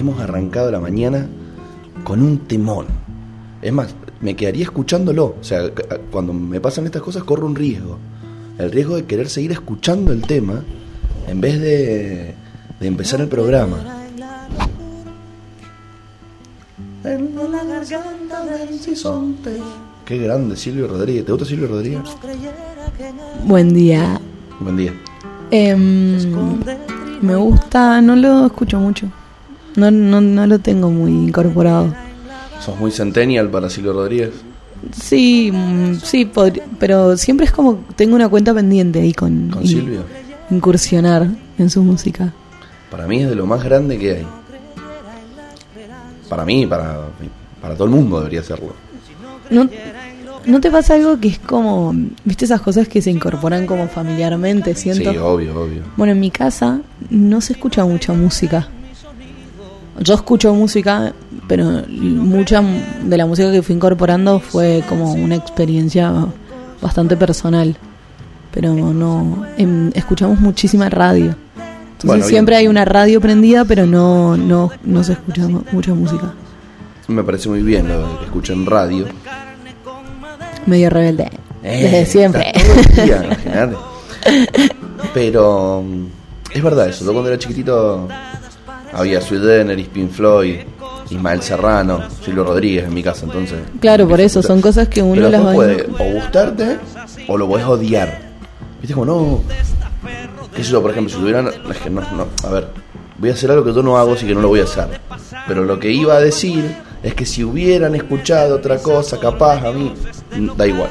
hemos 0.00 0.20
arrancado 0.20 0.70
la 0.70 0.80
mañana 0.80 1.26
con 2.04 2.22
un 2.22 2.38
temón. 2.38 2.86
Es 3.62 3.72
más, 3.72 3.94
me 4.20 4.34
quedaría 4.34 4.64
escuchándolo. 4.64 5.36
O 5.40 5.44
sea, 5.44 5.70
cuando 6.10 6.32
me 6.32 6.60
pasan 6.60 6.86
estas 6.86 7.02
cosas 7.02 7.24
corro 7.24 7.46
un 7.46 7.54
riesgo. 7.54 7.98
El 8.58 8.70
riesgo 8.72 8.96
de 8.96 9.04
querer 9.04 9.28
seguir 9.28 9.52
escuchando 9.52 10.12
el 10.12 10.22
tema 10.22 10.62
en 11.26 11.40
vez 11.40 11.60
de, 11.60 12.34
de 12.80 12.86
empezar 12.86 13.20
el 13.20 13.28
programa. 13.28 13.78
En 17.04 17.34
la 17.34 17.64
garganta 17.64 18.44
del 18.44 18.78
bisonte. 18.78 19.56
Qué 20.04 20.18
grande 20.18 20.56
Silvio 20.56 20.88
Rodríguez. 20.88 21.24
¿Te 21.24 21.32
gusta 21.32 21.46
Silvio 21.46 21.68
Rodríguez? 21.68 22.00
Buen 23.44 23.72
día. 23.72 24.20
Buen 24.58 24.76
día. 24.76 24.92
Em, 25.50 26.18
me 27.22 27.36
gusta, 27.36 28.00
no 28.02 28.16
lo 28.16 28.46
escucho 28.46 28.78
mucho. 28.78 29.10
No, 29.76 29.90
no, 29.90 30.20
no 30.20 30.46
lo 30.46 30.58
tengo 30.58 30.90
muy 30.90 31.12
incorporado. 31.12 31.94
¿Sos 32.64 32.78
muy 32.78 32.90
centennial 32.90 33.48
para 33.50 33.70
Silvio 33.70 33.92
Rodríguez? 33.92 34.30
Sí, 34.92 35.52
sí, 36.02 36.30
pero 36.78 37.16
siempre 37.16 37.46
es 37.46 37.52
como 37.52 37.84
tengo 37.96 38.16
una 38.16 38.28
cuenta 38.28 38.54
pendiente 38.54 39.00
ahí 39.00 39.12
con, 39.12 39.48
¿Con 39.50 39.62
in- 39.62 39.68
Silvio? 39.68 40.04
incursionar 40.50 41.28
en 41.58 41.70
su 41.70 41.82
música. 41.82 42.32
Para 42.90 43.06
mí 43.06 43.22
es 43.22 43.28
de 43.28 43.34
lo 43.34 43.46
más 43.46 43.62
grande 43.62 43.98
que 43.98 44.12
hay. 44.16 44.26
Para 46.28 46.44
mí, 46.44 46.66
para, 46.66 47.08
para 47.60 47.74
todo 47.74 47.84
el 47.84 47.90
mundo 47.90 48.18
debería 48.18 48.42
serlo. 48.42 48.72
¿No, 49.50 49.68
¿No 50.46 50.60
te 50.60 50.70
pasa 50.70 50.94
algo 50.94 51.18
que 51.20 51.28
es 51.28 51.38
como, 51.38 51.92
viste 52.24 52.44
esas 52.44 52.60
cosas 52.60 52.88
que 52.88 53.02
se 53.02 53.10
incorporan 53.10 53.66
como 53.66 53.88
familiarmente, 53.88 54.74
siento? 54.74 55.12
Sí, 55.12 55.18
obvio, 55.18 55.60
obvio. 55.60 55.82
Bueno, 55.96 56.12
en 56.12 56.20
mi 56.20 56.30
casa 56.30 56.80
no 57.10 57.40
se 57.40 57.52
escucha 57.54 57.84
mucha 57.84 58.12
música. 58.12 58.68
Yo 60.00 60.14
escucho 60.14 60.54
música, 60.54 61.12
pero 61.46 61.82
mucha 61.88 62.62
de 63.04 63.16
la 63.18 63.26
música 63.26 63.52
que 63.52 63.62
fui 63.62 63.74
incorporando 63.74 64.40
fue 64.40 64.82
como 64.88 65.12
una 65.12 65.36
experiencia 65.36 66.12
bastante 66.80 67.16
personal. 67.16 67.76
Pero 68.50 68.74
no, 68.74 69.44
em, 69.58 69.90
escuchamos 69.94 70.40
muchísima 70.40 70.88
radio. 70.88 71.26
Entonces 71.26 72.04
Bueno, 72.04 72.24
bien. 72.24 72.28
siempre 72.30 72.56
hay 72.56 72.66
una 72.66 72.84
radio 72.86 73.20
prendida, 73.20 73.64
pero 73.66 73.84
no, 73.86 74.36
no, 74.36 74.70
no 74.84 75.04
se 75.04 75.12
escucha 75.12 75.46
mu- 75.46 75.62
mucha 75.70 75.92
música. 75.94 76.32
Me 77.06 77.22
parece 77.22 77.48
muy 77.50 77.62
bien 77.62 77.86
lo 77.88 78.18
que 78.20 78.24
escuchen 78.24 78.64
radio. 78.66 79.04
Medio 80.66 80.88
rebelde. 80.90 81.30
Desde 81.62 82.00
Eh, 82.02 82.06
siempre. 82.06 82.52
día, 83.04 83.22
imagínate. 83.24 83.76
Pero 85.14 85.82
mm, 85.82 86.06
es 86.54 86.62
verdad 86.62 86.88
eso. 86.88 87.04
Yo 87.04 87.12
cuando 87.12 87.28
era 87.30 87.38
chiquitito 87.38 88.08
había 88.92 89.20
Sweet 89.20 89.40
Denner, 89.42 89.88
Pink 89.88 90.10
Floyd, 90.10 90.56
Ismael 91.10 91.42
Serrano, 91.42 92.08
Silvio 92.24 92.44
Rodríguez 92.44 92.84
en 92.84 92.94
mi 92.94 93.02
casa. 93.02 93.26
Entonces, 93.26 93.58
Claro, 93.80 94.08
por 94.08 94.20
eso, 94.20 94.42
son 94.42 94.60
cosas 94.60 94.88
que 94.88 95.02
uno 95.02 95.28
las 95.28 95.44
va 95.44 95.52
puede 95.52 95.86
o 95.98 96.12
gustarte 96.14 96.78
o 97.28 97.36
lo 97.36 97.48
podés 97.48 97.66
odiar. 97.66 98.30
Viste 98.80 98.94
como 98.94 99.06
no. 99.06 99.40
¿Qué 100.54 100.64
sé 100.64 100.72
yo, 100.72 100.82
por 100.82 100.90
ejemplo, 100.90 101.12
si 101.12 101.20
tuvieran. 101.20 101.48
Es 101.48 101.78
que 101.78 101.90
no, 101.90 102.00
no. 102.00 102.26
A 102.46 102.50
ver, 102.50 102.68
voy 103.18 103.30
a 103.30 103.32
hacer 103.32 103.50
algo 103.50 103.64
que 103.64 103.72
yo 103.72 103.82
no 103.82 103.98
hago, 103.98 104.14
así 104.14 104.26
que 104.26 104.34
no 104.34 104.40
lo 104.40 104.48
voy 104.48 104.60
a 104.60 104.64
hacer. 104.64 105.00
Pero 105.46 105.64
lo 105.64 105.78
que 105.78 105.90
iba 105.90 106.14
a 106.14 106.20
decir 106.20 106.64
es 107.02 107.14
que 107.14 107.24
si 107.26 107.44
hubieran 107.44 107.94
escuchado 107.94 108.56
otra 108.56 108.78
cosa, 108.78 109.18
capaz 109.18 109.64
a 109.64 109.72
mí, 109.72 109.92
da 110.56 110.66
igual. 110.66 110.90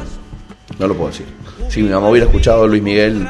No 0.77 0.87
lo 0.87 0.95
puedo 0.95 1.09
decir. 1.09 1.25
Si 1.69 1.81
mi 1.83 1.89
mamá 1.89 2.09
hubiera 2.09 2.25
escuchado 2.25 2.63
a 2.63 2.67
Luis 2.67 2.81
Miguel. 2.81 3.27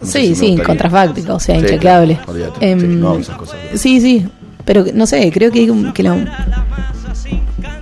No 0.00 0.06
Sí, 0.06 0.34
si 0.34 0.34
sí, 0.34 0.56
contrafáctico, 0.64 1.34
o 1.34 1.40
sea, 1.40 1.56
Sí, 1.56 1.60
inchequeable. 1.62 2.14
claro, 2.16 2.32
olvídate. 2.32 2.70
Em, 2.70 2.80
Sí, 2.80 2.86
no 2.86 3.08
hago 3.10 3.18
esas 3.18 3.36
cosas. 3.36 3.56
sí, 3.74 4.00
sí, 4.00 4.26
pero 4.64 4.84
no 4.94 5.06
sé, 5.06 5.30
creo 5.32 5.50
que, 5.50 5.66
que 5.94 6.02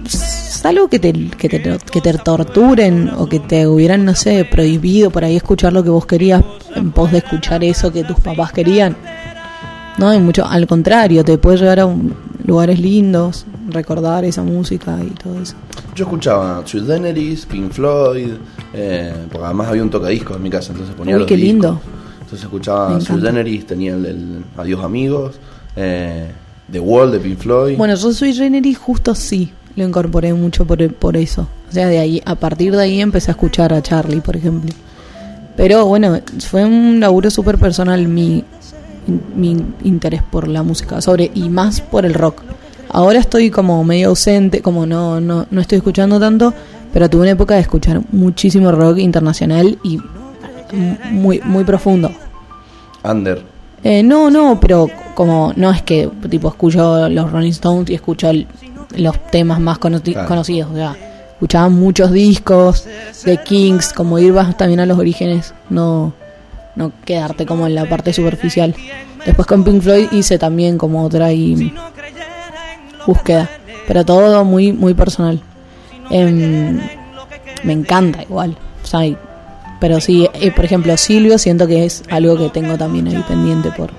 salvo 0.09 0.89
que 0.89 0.99
te, 0.99 1.13
que, 1.13 1.49
te, 1.49 1.79
que 1.93 2.01
te 2.01 2.13
torturen 2.15 3.11
o 3.17 3.27
que 3.29 3.41
te 3.41 3.67
hubieran, 3.67 4.05
no 4.05 4.15
sé, 4.15 4.45
prohibido 4.45 5.11
por 5.11 5.25
ahí 5.25 5.37
escuchar 5.37 5.73
lo 5.73 5.83
que 5.83 5.91
vos 5.91 6.07
querías 6.07 6.43
en 6.75 6.91
pos 6.93 7.13
de 7.13 7.19
escuchar 7.19 7.63
eso 7.65 7.93
que 7.93 8.05
tus 8.05 8.19
papás 8.21 8.53
querían. 8.53 8.97
No, 9.99 10.09
hay 10.09 10.21
mucho, 10.21 10.45
al 10.47 10.67
contrario, 10.67 11.25
te 11.25 11.39
puede 11.39 11.59
llevar 11.59 11.81
a 11.81 11.87
un- 11.87 12.15
lugares 12.45 12.79
lindos, 12.79 13.45
recordar 13.71 14.25
esa 14.25 14.43
música 14.43 14.99
y 15.03 15.11
todo 15.11 15.41
eso. 15.41 15.55
Yo 15.95 16.05
escuchaba 16.05 16.63
Sweet 16.65 16.85
Daenerys, 16.85 17.47
Pink 17.47 17.73
Floyd, 17.73 18.33
eh, 18.75 19.13
porque 19.33 19.45
además 19.47 19.69
había 19.69 19.83
un 19.83 19.91
tocadiscos 19.91 20.37
en 20.37 20.43
mi 20.43 20.51
casa, 20.51 20.73
entonces 20.73 20.95
ponía 20.95 21.15
Uy, 21.15 21.21
los 21.21 21.29
qué 21.29 21.37
discos. 21.37 21.53
lindo. 21.53 21.81
Entonces 22.27 22.45
escuchaba 22.45 22.99
encanta. 22.99 23.17
Daenerys, 23.19 23.67
tenía 23.67 23.95
el, 23.95 24.05
el 24.05 24.45
Adiós 24.57 24.83
Amigos, 24.83 25.37
eh, 25.77 26.29
The 26.73 26.81
Wall 26.81 27.13
de 27.13 27.21
Pink 27.21 27.39
Floyd. 27.39 27.77
Bueno, 27.79 27.95
yo 27.95 28.13
soy 28.13 28.33
Rennery 28.33 28.75
justo 28.75 29.15
sí, 29.15 29.53
lo 29.77 29.87
incorporé 29.87 30.35
mucho 30.35 30.65
por, 30.65 30.93
por 30.95 31.17
eso. 31.17 31.47
O 31.69 31.73
sea, 31.73 31.87
de 31.87 32.01
ahí, 32.01 32.21
a 32.25 32.35
partir 32.35 32.75
de 32.75 32.83
ahí 32.83 33.01
empecé 33.01 33.31
a 33.31 33.35
escuchar 33.35 33.73
a 33.73 33.81
Charlie, 33.81 34.21
por 34.21 34.37
ejemplo. 34.37 34.75
Pero 35.57 35.87
bueno, 35.87 36.19
fue 36.41 36.65
un 36.65 36.99
laburo 36.99 37.31
súper 37.31 37.59
personal 37.59 38.09
mi, 38.09 38.43
mi 39.37 39.57
interés 39.85 40.25
por 40.25 40.49
la 40.49 40.65
música, 40.65 41.01
sobre 41.01 41.31
y 41.33 41.49
más 41.49 41.81
por 41.81 42.05
el 42.05 42.15
rock. 42.15 42.43
Ahora 42.89 43.21
estoy 43.21 43.51
como 43.51 43.85
medio 43.85 44.09
ausente, 44.09 44.63
como 44.63 44.85
no, 44.85 45.21
no, 45.21 45.47
no 45.49 45.61
estoy 45.61 45.79
escuchando 45.79 46.19
tanto, 46.19 46.53
pero 46.93 47.09
tuve 47.09 47.23
una 47.23 47.31
época 47.31 47.55
de 47.55 47.61
escuchar 47.61 48.03
muchísimo 48.11 48.73
rock 48.73 48.99
internacional 48.99 49.79
y 49.85 50.01
muy, 50.73 51.41
muy 51.45 51.65
profundo. 51.65 52.11
Under. 53.05 53.43
Eh, 53.85 54.03
no, 54.03 54.31
no, 54.31 54.59
pero 54.59 54.89
como 55.15 55.53
no 55.57 55.71
es 55.71 55.83
que 55.83 56.09
tipo 56.29 56.49
escucho 56.49 57.09
los 57.09 57.31
Rolling 57.31 57.51
Stones 57.51 57.89
y 57.91 57.95
escucho 57.95 58.29
el- 58.31 58.47
los 58.97 59.19
temas 59.31 59.61
más 59.61 59.79
cono- 59.79 60.01
Claro. 60.03 60.27
conocidos, 60.27 60.71
o 60.73 60.75
sea, 60.75 60.97
escuchaba 61.33 61.69
muchos 61.69 62.11
discos 62.13 62.87
de 63.25 63.37
Kings, 63.43 63.93
como 63.93 64.19
ir 64.19 64.33
más 64.33 64.57
también 64.57 64.81
a 64.81 64.87
los 64.87 64.99
orígenes, 64.99 65.55
no 65.71 66.13
no 66.75 66.93
quedarte 67.07 67.47
como 67.47 67.67
en 67.67 67.75
la 67.75 67.89
parte 67.89 68.13
superficial. 68.13 68.75
Después 69.25 69.47
con 69.47 69.65
Pink 69.65 69.81
Floyd 69.83 70.09
hice 70.13 70.39
también 70.39 70.77
como 70.77 71.03
otra 71.05 71.33
y 71.33 71.73
búsqueda, 73.07 73.49
pero 73.87 74.05
todo 74.05 74.45
muy 74.45 74.73
muy 74.73 74.95
personal. 74.95 75.41
Em, 76.11 76.79
me 77.65 77.73
encanta 77.73 78.23
igual, 78.23 78.57
o 78.83 78.87
sea, 78.87 79.07
y- 79.07 79.17
pero 79.81 80.01
sí, 80.01 80.29
eh, 80.35 80.51
por 80.51 80.65
ejemplo, 80.65 80.97
Silvio 80.97 81.39
siento 81.39 81.67
que 81.67 81.85
es 81.85 82.03
algo 82.11 82.37
que 82.37 82.49
tengo 82.51 82.77
también 82.79 83.09
ahí 83.09 83.23
pendiente 83.29 83.71
por, 83.71 83.91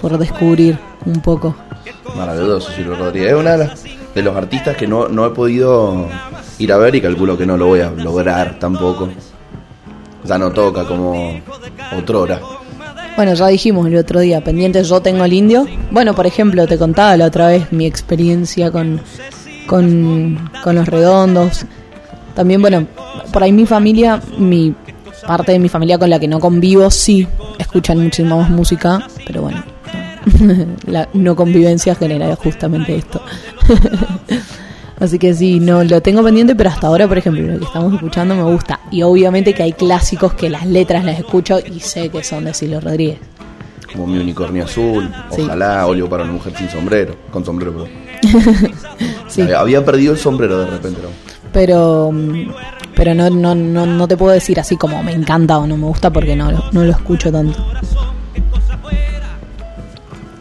por 0.00 0.18
descubrir 0.18 0.78
un 1.06 1.20
poco. 1.20 1.54
Maravilloso, 2.16 2.70
Silvio 2.72 2.94
Rodríguez. 2.96 3.32
Es 3.32 3.36
una 3.38 3.52
de, 3.52 3.58
las- 3.58 3.84
de 4.14 4.22
los 4.22 4.36
artistas 4.36 4.76
que 4.76 4.86
no, 4.86 5.08
no 5.08 5.26
he 5.26 5.30
podido 5.30 6.08
ir 6.58 6.72
a 6.72 6.76
ver 6.78 6.94
y 6.94 7.00
calculo 7.00 7.36
que 7.36 7.46
no 7.46 7.56
lo 7.56 7.66
voy 7.66 7.80
a 7.80 7.90
lograr 7.90 8.58
tampoco. 8.58 9.08
Ya 10.24 10.38
no 10.38 10.52
toca 10.52 10.84
como 10.84 11.40
otrora. 11.96 12.40
Bueno, 13.16 13.34
ya 13.34 13.46
dijimos 13.48 13.86
el 13.86 13.96
otro 13.96 14.20
día, 14.20 14.42
pendiente 14.42 14.82
yo 14.82 15.00
tengo 15.00 15.24
el 15.24 15.32
indio. 15.32 15.66
Bueno, 15.90 16.14
por 16.14 16.26
ejemplo, 16.26 16.66
te 16.66 16.78
contaba 16.78 17.16
la 17.16 17.26
otra 17.26 17.48
vez 17.48 17.70
mi 17.72 17.86
experiencia 17.86 18.70
con, 18.72 19.00
con, 19.66 20.50
con 20.62 20.74
los 20.74 20.86
redondos. 20.88 21.64
También, 22.34 22.60
bueno, 22.60 22.86
por 23.32 23.42
ahí 23.44 23.52
mi 23.52 23.66
familia, 23.66 24.20
mi 24.38 24.74
parte 25.26 25.52
de 25.52 25.58
mi 25.58 25.68
familia 25.68 25.98
con 25.98 26.10
la 26.10 26.18
que 26.18 26.28
no 26.28 26.40
convivo, 26.40 26.90
sí, 26.90 27.26
escuchan 27.58 27.98
muchísima 27.98 28.36
más 28.36 28.50
música, 28.50 29.06
pero 29.26 29.42
bueno, 29.42 29.62
la 30.86 31.08
no 31.14 31.34
convivencia 31.36 31.94
genera 31.94 32.34
justamente 32.36 32.96
esto. 32.96 33.22
Así 35.00 35.18
que 35.18 35.34
sí, 35.34 35.58
no 35.58 35.82
lo 35.82 36.00
tengo 36.00 36.22
pendiente, 36.22 36.54
pero 36.54 36.70
hasta 36.70 36.86
ahora, 36.86 37.08
por 37.08 37.18
ejemplo, 37.18 37.42
lo 37.42 37.58
que 37.58 37.64
estamos 37.64 37.92
escuchando 37.94 38.34
me 38.36 38.44
gusta. 38.44 38.78
Y 38.92 39.02
obviamente 39.02 39.52
que 39.52 39.64
hay 39.64 39.72
clásicos 39.72 40.34
que 40.34 40.48
las 40.48 40.66
letras 40.66 41.04
las 41.04 41.18
escucho 41.18 41.58
y 41.58 41.80
sé 41.80 42.10
que 42.10 42.22
son 42.22 42.44
de 42.44 42.54
Silvio 42.54 42.80
Rodríguez. 42.80 43.18
Como 43.92 44.06
mi 44.06 44.18
unicornio 44.18 44.64
azul, 44.64 45.12
Sí. 45.34 45.42
ojalá, 45.42 45.86
óleo 45.86 46.08
para 46.08 46.22
una 46.24 46.32
mujer 46.34 46.56
sin 46.56 46.68
sombrero, 46.70 47.16
con 47.30 47.44
sombrero, 47.44 47.72
perdón. 47.72 47.90
Sí, 49.28 49.42
Había- 49.42 49.60
Había 49.60 49.84
perdido 49.84 50.12
el 50.12 50.18
sombrero 50.18 50.58
de 50.60 50.66
repente. 50.66 51.00
¿no? 51.02 51.08
Pero 51.54 52.10
pero 52.94 53.14
no, 53.14 53.30
no, 53.30 53.54
no, 53.54 53.86
no 53.86 54.06
te 54.08 54.16
puedo 54.18 54.32
decir 54.32 54.60
así 54.60 54.76
como 54.76 55.02
me 55.02 55.12
encanta 55.12 55.56
o 55.58 55.66
no 55.66 55.76
me 55.78 55.86
gusta 55.86 56.10
porque 56.12 56.36
no, 56.36 56.50
lo- 56.52 56.64
no 56.72 56.84
lo 56.84 56.90
escucho 56.90 57.32
tanto. 57.32 57.58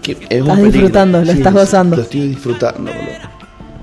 Que 0.02 0.12
es 0.30 0.42
un 0.42 0.50
Estás 0.50 0.64
disfrutando, 0.64 1.24
lo 1.24 1.32
estás 1.32 1.54
gozando. 1.54 1.96
Lo 1.96 2.02
estoy 2.02 2.28
disfrutando. 2.30 2.92
boludo. 2.92 3.14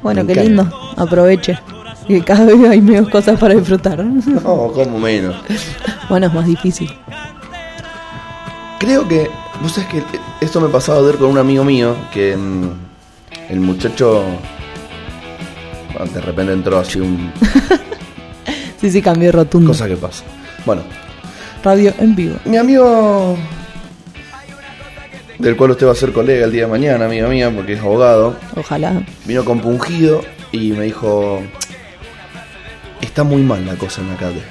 Bueno, 0.03 0.25
Me 0.25 0.33
qué 0.35 0.41
encanta. 0.43 0.63
lindo, 0.65 0.93
aproveche. 0.97 1.59
Que 2.07 2.23
cada 2.23 2.45
vez 2.45 2.69
hay 2.69 2.81
menos 2.81 3.09
cosas 3.09 3.39
para 3.39 3.55
disfrutar. 3.55 4.05
No, 4.27 4.69
como 4.73 4.99
menos. 4.99 5.37
bueno, 6.11 6.27
es 6.27 6.35
más 6.35 6.47
difícil. 6.47 6.91
Creo 8.79 9.07
que, 9.09 9.31
vos 9.63 9.73
sabés 9.73 9.89
que 9.91 10.03
esto 10.41 10.61
me 10.61 10.69
pasaba 10.69 10.99
a 10.99 11.03
ver 11.03 11.17
con 11.17 11.31
un 11.31 11.39
amigo 11.39 11.65
mío, 11.65 11.95
que 12.13 12.37
mm, 12.37 12.71
el 13.51 13.61
muchacho 13.61 14.23
de 16.05 16.21
repente 16.21 16.53
entró 16.53 16.79
así 16.79 17.01
un 17.01 17.33
Sí, 18.81 18.91
sí, 18.91 19.03
cambió 19.03 19.31
rotundo. 19.33 19.69
cosa 19.69 19.87
que 19.87 19.97
pasa. 19.97 20.25
Bueno, 20.65 20.83
Radio 21.63 21.93
en 21.99 22.15
vivo. 22.17 22.37
mi 22.47 22.57
amigo 22.57 23.37
del 25.39 25.57
cual 25.57 25.71
usted 25.73 25.87
va 25.87 25.93
a 25.93 25.95
ser 25.95 26.13
colega 26.13 26.45
el 26.47 26.53
día 26.53 26.63
de 26.65 26.71
mañana, 26.71 27.05
amiga 27.07 27.29
mía, 27.29 27.51
porque 27.55 27.75
es 27.75 27.81
abogado, 27.81 28.37
Ojalá. 28.57 29.03
vino 29.27 29.45
compungido 29.45 30.23
y 30.53 30.73
me 30.73 30.85
dijo, 30.85 31.43
está 33.01 33.23
muy 33.25 33.43
mal 33.43 33.65
la 33.67 33.75
cosa 33.77 34.01
en 34.03 34.09
la 34.09 34.17
calle. 34.17 34.43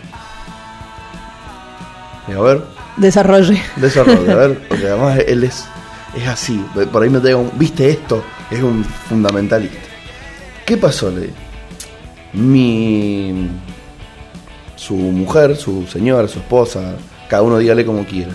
Digo, 2.27 2.41
a 2.45 2.53
ver, 2.53 2.63
Desarrolle. 2.97 3.61
desarrollo, 3.77 4.31
a 4.31 4.35
ver, 4.35 4.57
porque 4.69 4.87
además 4.87 5.19
él 5.27 5.43
es, 5.43 5.65
es 6.15 6.27
así, 6.27 6.63
por 6.91 7.01
ahí 7.03 7.09
me 7.09 7.19
digo, 7.19 7.51
¿viste 7.55 7.89
esto? 7.89 8.23
Es 8.51 8.61
un 8.61 8.83
fundamentalista. 8.83 9.77
¿Qué 10.69 10.77
pasó? 10.77 11.09
Le 11.09 11.21
digo. 11.21 11.33
Mi... 12.33 13.49
Su 14.75 14.93
mujer, 14.93 15.55
su 15.57 15.87
señora, 15.87 16.27
su 16.27 16.37
esposa, 16.37 16.93
cada 17.27 17.41
uno 17.41 17.57
dígale 17.57 17.83
como 17.85 18.05
quiera, 18.05 18.31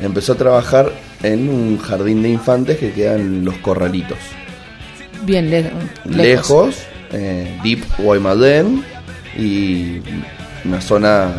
empezó 0.00 0.32
a 0.32 0.36
trabajar 0.36 0.90
en 1.22 1.48
un 1.50 1.78
jardín 1.78 2.22
de 2.22 2.30
infantes 2.30 2.78
que 2.78 2.92
queda 2.92 3.14
en 3.16 3.44
Los 3.44 3.56
Corralitos. 3.58 4.18
Bien 5.22 5.50
le- 5.50 5.70
lejos. 6.06 6.16
lejos, 6.16 6.76
eh, 7.12 7.58
Deep 7.62 7.84
Guaymallén 7.98 8.82
y 9.38 10.00
una 10.64 10.80
zona 10.80 11.30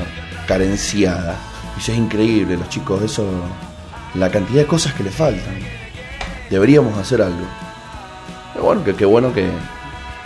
carenciada. 0.48 1.36
Y 1.76 1.80
eso 1.82 1.92
es 1.94 1.98
increíble, 1.98 2.58
los 2.58 2.70
chicos, 2.70 3.02
eso, 3.02 3.28
la 4.14 4.30
cantidad 4.30 4.62
de 4.62 4.68
cosas 4.68 4.94
que 4.94 5.04
le 5.04 5.10
faltan. 5.12 5.56
Deberíamos 6.50 6.96
hacer 6.98 7.22
algo. 7.24 7.46
Pero 8.54 8.66
bueno, 8.66 8.84
que 8.84 8.94
qué 8.96 9.06
bueno 9.06 9.34
que 9.34 9.50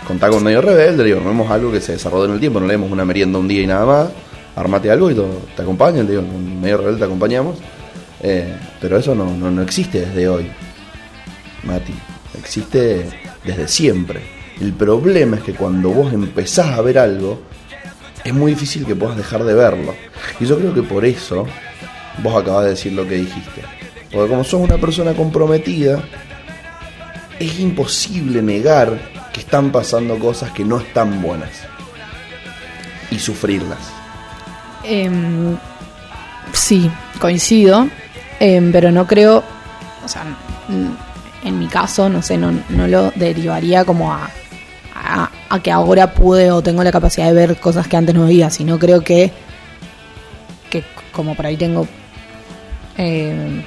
contar 0.06 0.30
con 0.30 0.42
medio 0.42 0.60
rebelde, 0.60 1.04
digo, 1.04 1.20
no 1.20 1.26
vemos 1.26 1.50
algo 1.50 1.72
que 1.72 1.80
se 1.80 1.92
desarrolle 1.92 2.26
en 2.26 2.32
el 2.32 2.40
tiempo, 2.40 2.60
no 2.60 2.66
leemos 2.66 2.90
una 2.90 3.04
merienda 3.04 3.38
un 3.38 3.48
día 3.48 3.62
y 3.62 3.66
nada 3.66 3.84
más, 3.84 4.08
armate 4.54 4.90
algo 4.90 5.10
y 5.10 5.14
todo, 5.14 5.40
te 5.54 5.62
acompañan, 5.62 6.06
digo, 6.06 6.22
con 6.22 6.60
medio 6.60 6.78
rebelde 6.78 6.98
te 6.98 7.04
acompañamos. 7.04 7.58
Eh, 8.22 8.56
pero 8.80 8.96
eso 8.96 9.14
no, 9.14 9.36
no, 9.36 9.50
no 9.50 9.62
existe 9.62 10.00
desde 10.00 10.28
hoy. 10.28 10.50
Mati. 11.64 11.94
Existe 12.38 13.06
desde 13.44 13.68
siempre. 13.68 14.22
El 14.60 14.72
problema 14.72 15.36
es 15.36 15.42
que 15.42 15.54
cuando 15.54 15.90
vos 15.90 16.12
empezás 16.12 16.78
a 16.78 16.80
ver 16.80 16.98
algo, 16.98 17.40
es 18.24 18.32
muy 18.32 18.52
difícil 18.52 18.86
que 18.86 18.96
puedas 18.96 19.16
dejar 19.16 19.44
de 19.44 19.54
verlo. 19.54 19.94
Y 20.40 20.46
yo 20.46 20.58
creo 20.58 20.72
que 20.72 20.82
por 20.82 21.04
eso 21.04 21.46
vos 22.22 22.42
acabas 22.42 22.64
de 22.64 22.70
decir 22.70 22.92
lo 22.92 23.06
que 23.06 23.16
dijiste. 23.16 23.62
Porque 24.10 24.30
como 24.30 24.44
sos 24.44 24.60
una 24.60 24.78
persona 24.78 25.12
comprometida, 25.12 26.02
es 27.38 27.60
imposible 27.60 28.40
negar 28.42 28.98
que 29.36 29.40
están 29.40 29.70
pasando 29.70 30.18
cosas 30.18 30.50
que 30.52 30.64
no 30.64 30.78
están 30.78 31.20
buenas. 31.20 31.50
Y 33.10 33.18
sufrirlas. 33.18 33.78
Em, 34.82 35.58
sí, 36.54 36.90
coincido, 37.20 37.86
em, 38.40 38.72
pero 38.72 38.90
no 38.90 39.06
creo, 39.06 39.44
o 40.02 40.08
sea, 40.08 40.24
en 41.44 41.58
mi 41.58 41.66
caso, 41.66 42.08
no 42.08 42.22
sé, 42.22 42.38
no, 42.38 42.50
no 42.70 42.88
lo 42.88 43.10
derivaría 43.10 43.84
como 43.84 44.10
a, 44.10 44.30
a, 44.94 45.30
a 45.50 45.62
que 45.62 45.70
ahora 45.70 46.14
pude 46.14 46.50
o 46.50 46.62
tengo 46.62 46.82
la 46.82 46.90
capacidad 46.90 47.26
de 47.26 47.34
ver 47.34 47.60
cosas 47.60 47.88
que 47.88 47.98
antes 47.98 48.14
no 48.14 48.24
veía, 48.24 48.48
sino 48.48 48.78
creo 48.78 49.02
que, 49.02 49.32
que 50.70 50.82
como 51.12 51.34
por 51.34 51.44
ahí 51.44 51.58
tengo, 51.58 51.86
em, 52.96 53.62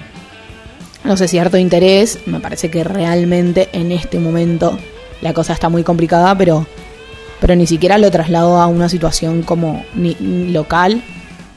no 1.03 1.15
sé, 1.15 1.27
cierto 1.27 1.59
interés, 1.59 2.21
me 2.25 2.39
parece 2.39 2.71
que 2.71 2.83
realmente 2.83 3.69
en 3.71 3.91
este 3.91 4.17
momento 4.17 4.79
la 5.21 5.33
cosa 5.33 5.53
está 5.53 5.69
muy 5.69 5.83
complicada, 5.83 6.35
pero 6.37 6.65
pero 7.41 7.55
ni 7.55 7.65
siquiera 7.67 7.97
lo 7.97 8.11
traslado 8.11 8.59
a 8.59 8.67
una 8.67 8.89
situación 8.89 9.43
como 9.43 9.83
ni, 9.95 10.15
ni 10.19 10.51
local 10.51 11.01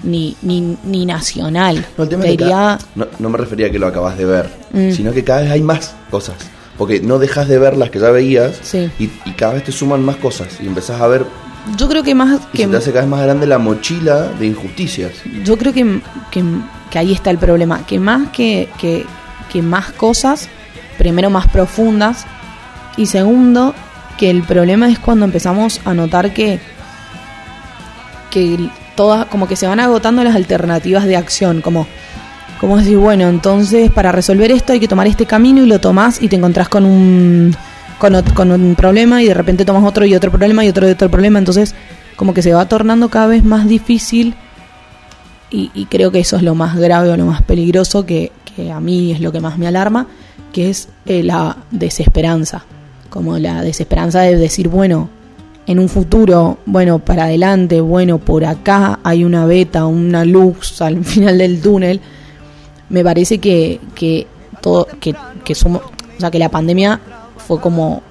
ni, 0.05 0.37
ni, 0.43 0.77
ni 0.85 1.05
nacional. 1.07 1.85
No, 1.97 2.05
el 2.05 2.09
tema 2.11 2.23
Te 2.23 2.31
es 2.31 2.37
que 2.37 2.43
diría, 2.45 2.57
cada- 2.57 2.79
no, 2.95 3.07
no 3.19 3.29
me 3.31 3.39
refería 3.39 3.67
a 3.67 3.71
que 3.71 3.79
lo 3.79 3.87
acabas 3.89 4.17
de 4.17 4.25
ver, 4.25 4.49
Mm. 4.73 4.91
sino 4.93 5.13
que 5.13 5.23
cada 5.25 5.43
vez 5.43 5.51
hay 5.51 5.61
más 5.63 5.95
cosas. 6.11 6.37
Porque 6.79 7.01
no 7.01 7.19
dejas 7.19 7.49
de 7.49 7.59
ver 7.59 7.77
las 7.77 7.91
que 7.91 7.99
ya 8.01 8.11
veías 8.11 8.59
Sí. 8.63 8.91
y, 8.99 9.11
y 9.25 9.33
cada 9.37 9.55
vez 9.55 9.65
te 9.65 9.73
suman 9.73 10.03
más 10.05 10.17
cosas 10.17 10.49
y 10.63 10.67
empezás 10.67 11.01
a 11.01 11.07
ver 11.07 11.25
yo 11.79 11.89
creo 11.89 12.03
que 12.03 12.13
más 12.15 12.41
y 12.53 12.57
que 12.57 12.65
se 12.65 12.71
te 12.71 12.77
hace 12.77 12.91
cada 12.91 13.03
vez 13.03 13.11
más 13.11 13.23
grande 13.23 13.47
la 13.47 13.59
mochila 13.59 14.29
de 14.39 14.47
injusticias. 14.47 15.13
yo 15.45 15.57
creo 15.57 15.73
que, 15.73 16.01
que, 16.33 16.43
que 16.91 16.99
ahí 16.99 17.13
está 17.13 17.31
el 17.31 17.39
problema, 17.39 17.87
que 17.87 18.01
más 18.01 18.31
que, 18.31 18.69
que, 18.81 19.05
que 19.53 19.63
más 19.63 19.93
cosas, 19.93 20.49
primero 20.99 21.31
más 21.31 21.47
profundas 21.49 22.25
y 22.97 23.07
segundo 23.07 23.75
que 24.19 24.31
el 24.31 24.43
problema 24.43 24.89
es 24.89 24.99
cuando 24.99 25.25
empezamos 25.25 25.81
a 25.85 25.95
notar 25.95 26.33
que 26.33 26.61
que 28.31 28.71
todas 28.97 29.27
como 29.27 29.47
que 29.47 29.57
se 29.57 29.67
van 29.67 29.81
agotando 29.81 30.25
las 30.25 30.35
alternativas 30.35 31.05
de 31.05 31.17
acción, 31.17 31.61
como 31.61 31.87
como 32.61 32.79
decir, 32.79 32.97
bueno, 32.97 33.29
entonces 33.29 33.91
para 33.91 34.13
resolver 34.13 34.53
esto 34.53 34.73
hay 34.73 34.81
que 34.81 34.87
tomar 34.87 35.07
este 35.09 35.27
camino 35.27 35.63
y 35.63 35.67
lo 35.67 35.81
tomás 35.81 36.23
y 36.23 36.29
te 36.29 36.37
encontrás 36.37 36.69
con 36.69 36.85
un 36.85 37.57
con, 37.99 38.51
un 38.51 38.75
problema 38.75 39.23
y 39.23 39.27
de 39.27 39.35
repente 39.35 39.65
tomas 39.65 39.85
otro 39.85 40.05
y 40.05 40.15
otro 40.15 40.31
problema 40.31 40.65
y 40.65 40.69
otro 40.69 40.89
y 40.89 40.91
otro 40.91 41.11
problema, 41.11 41.39
entonces 41.39 41.75
como 42.17 42.35
que 42.35 42.43
se 42.43 42.53
va 42.53 42.69
tornando 42.69 43.09
cada 43.09 43.27
vez 43.27 43.45
más 43.45 43.69
difícil 43.69 44.35
y, 45.51 45.71
y 45.75 45.87
creo 45.87 46.11
que 46.11 46.21
eso 46.21 46.37
es 46.37 46.43
lo 46.43 46.55
más 46.55 46.77
grave 46.77 47.11
o 47.11 47.17
lo 47.17 47.27
más 47.27 47.43
peligroso 47.43 48.05
que, 48.07 48.33
que 48.57 48.71
a 48.71 48.81
mí 48.81 49.13
es 49.13 49.21
lo 49.21 49.33
que 49.33 49.41
más 49.41 49.59
me 49.59 49.67
alarma, 49.67 50.07
que 50.53 50.71
es 50.71 50.89
eh, 51.07 51.23
la 51.23 51.57
desesperanza, 51.71 52.65
como 53.13 53.39
la 53.39 53.63
desesperanza 53.63 54.23
de 54.23 54.39
decir, 54.39 54.69
bueno, 54.69 55.11
en 55.67 55.79
un 55.79 55.91
futuro, 55.91 56.57
bueno, 56.65 56.99
para 56.99 57.25
adelante, 57.25 57.83
bueno, 57.83 58.17
por 58.17 58.43
acá 58.47 59.01
hay 59.05 59.23
una 59.23 59.45
beta, 59.45 59.85
una 59.85 60.25
luz 60.25 60.81
al 60.81 61.05
final 61.05 61.37
del 61.37 61.61
túnel, 61.61 62.01
me 62.89 63.05
parece 63.05 63.37
que, 63.37 63.81
que 63.95 64.27
todo, 64.63 64.89
que, 64.99 65.15
que 65.45 65.55
somos, 65.55 65.83
o 65.83 66.21
sea, 66.21 66.31
que 66.31 66.39
la 66.39 66.49
pandemia 66.49 67.01
fue 67.37 67.61
como 67.61 68.03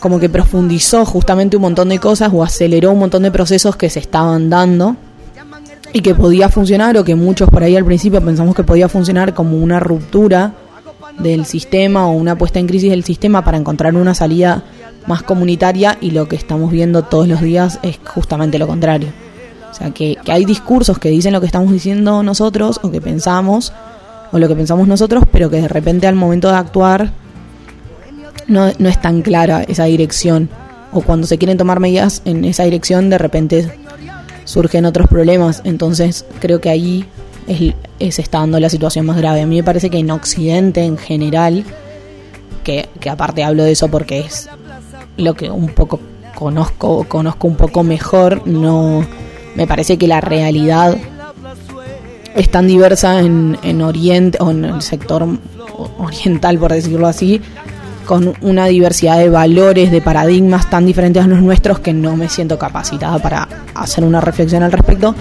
como 0.00 0.20
que 0.20 0.28
profundizó 0.28 1.06
justamente 1.06 1.56
un 1.56 1.62
montón 1.62 1.88
de 1.88 1.98
cosas 1.98 2.30
o 2.30 2.44
aceleró 2.44 2.92
un 2.92 2.98
montón 2.98 3.22
de 3.22 3.30
procesos 3.30 3.74
que 3.74 3.88
se 3.88 4.00
estaban 4.00 4.50
dando 4.50 4.96
y 5.94 6.02
que 6.02 6.14
podía 6.14 6.50
funcionar 6.50 6.98
o 6.98 7.04
que 7.04 7.14
muchos 7.14 7.48
por 7.48 7.62
ahí 7.62 7.74
al 7.74 7.86
principio 7.86 8.22
pensamos 8.22 8.54
que 8.54 8.64
podía 8.64 8.86
funcionar 8.90 9.32
como 9.32 9.56
una 9.56 9.80
ruptura 9.80 10.52
del 11.18 11.46
sistema 11.46 12.08
o 12.08 12.12
una 12.12 12.36
puesta 12.36 12.58
en 12.58 12.66
crisis 12.66 12.90
del 12.90 13.04
sistema 13.04 13.44
para 13.44 13.56
encontrar 13.56 13.94
una 13.94 14.14
salida 14.14 14.64
más 15.06 15.22
comunitaria 15.22 15.98
y 16.00 16.10
lo 16.10 16.28
que 16.28 16.36
estamos 16.36 16.70
viendo 16.70 17.02
todos 17.02 17.28
los 17.28 17.40
días 17.40 17.78
es 17.82 17.98
justamente 18.04 18.58
lo 18.58 18.66
contrario. 18.66 19.08
O 19.70 19.74
sea, 19.74 19.90
que, 19.90 20.16
que 20.24 20.32
hay 20.32 20.44
discursos 20.44 20.98
que 20.98 21.10
dicen 21.10 21.32
lo 21.32 21.40
que 21.40 21.46
estamos 21.46 21.72
diciendo 21.72 22.22
nosotros 22.22 22.80
o 22.82 22.90
que 22.90 23.00
pensamos 23.00 23.72
o 24.32 24.38
lo 24.38 24.48
que 24.48 24.54
pensamos 24.54 24.88
nosotros, 24.88 25.24
pero 25.30 25.50
que 25.50 25.60
de 25.60 25.68
repente 25.68 26.06
al 26.06 26.14
momento 26.14 26.48
de 26.48 26.56
actuar 26.56 27.12
no, 28.46 28.70
no 28.78 28.88
es 28.88 29.00
tan 29.00 29.22
clara 29.22 29.62
esa 29.62 29.84
dirección. 29.84 30.48
O 30.92 31.00
cuando 31.00 31.26
se 31.26 31.38
quieren 31.38 31.58
tomar 31.58 31.80
medidas 31.80 32.22
en 32.24 32.44
esa 32.44 32.64
dirección, 32.64 33.10
de 33.10 33.18
repente 33.18 33.68
surgen 34.44 34.84
otros 34.86 35.08
problemas. 35.08 35.60
Entonces 35.64 36.24
creo 36.40 36.60
que 36.60 36.70
ahí 36.70 37.04
es, 37.46 37.74
es 37.98 38.18
está 38.18 38.38
dando 38.38 38.60
la 38.60 38.68
situación 38.68 39.06
más 39.06 39.16
grave. 39.16 39.42
A 39.42 39.46
mí 39.46 39.56
me 39.56 39.64
parece 39.64 39.90
que 39.90 39.98
en 39.98 40.10
Occidente 40.10 40.84
en 40.84 40.98
general, 40.98 41.64
que, 42.62 42.88
que 43.00 43.10
aparte 43.10 43.44
hablo 43.44 43.64
de 43.64 43.72
eso 43.72 43.88
porque 43.88 44.20
es 44.20 44.48
lo 45.16 45.34
que 45.34 45.50
un 45.50 45.68
poco 45.68 46.00
conozco, 46.34 47.04
conozco 47.04 47.46
un 47.46 47.56
poco 47.56 47.82
mejor, 47.82 48.46
no 48.46 49.06
me 49.54 49.66
parece 49.66 49.96
que 49.96 50.08
la 50.08 50.20
realidad 50.20 50.96
es 52.34 52.50
tan 52.50 52.66
diversa 52.66 53.20
en, 53.20 53.56
en 53.62 53.80
Oriente 53.82 54.38
o 54.40 54.50
en 54.50 54.64
el 54.64 54.82
sector 54.82 55.26
oriental, 55.98 56.58
por 56.58 56.72
decirlo 56.72 57.06
así, 57.06 57.40
con 58.04 58.34
una 58.42 58.66
diversidad 58.66 59.18
de 59.18 59.30
valores, 59.30 59.90
de 59.90 60.00
paradigmas 60.02 60.68
tan 60.68 60.84
diferentes 60.84 61.24
a 61.24 61.26
los 61.26 61.40
nuestros 61.40 61.78
que 61.78 61.92
no 61.92 62.16
me 62.16 62.28
siento 62.28 62.58
capacitada 62.58 63.18
para 63.18 63.48
hacer 63.74 64.04
una 64.04 64.20
reflexión 64.20 64.62
al 64.62 64.72
respecto, 64.72 65.14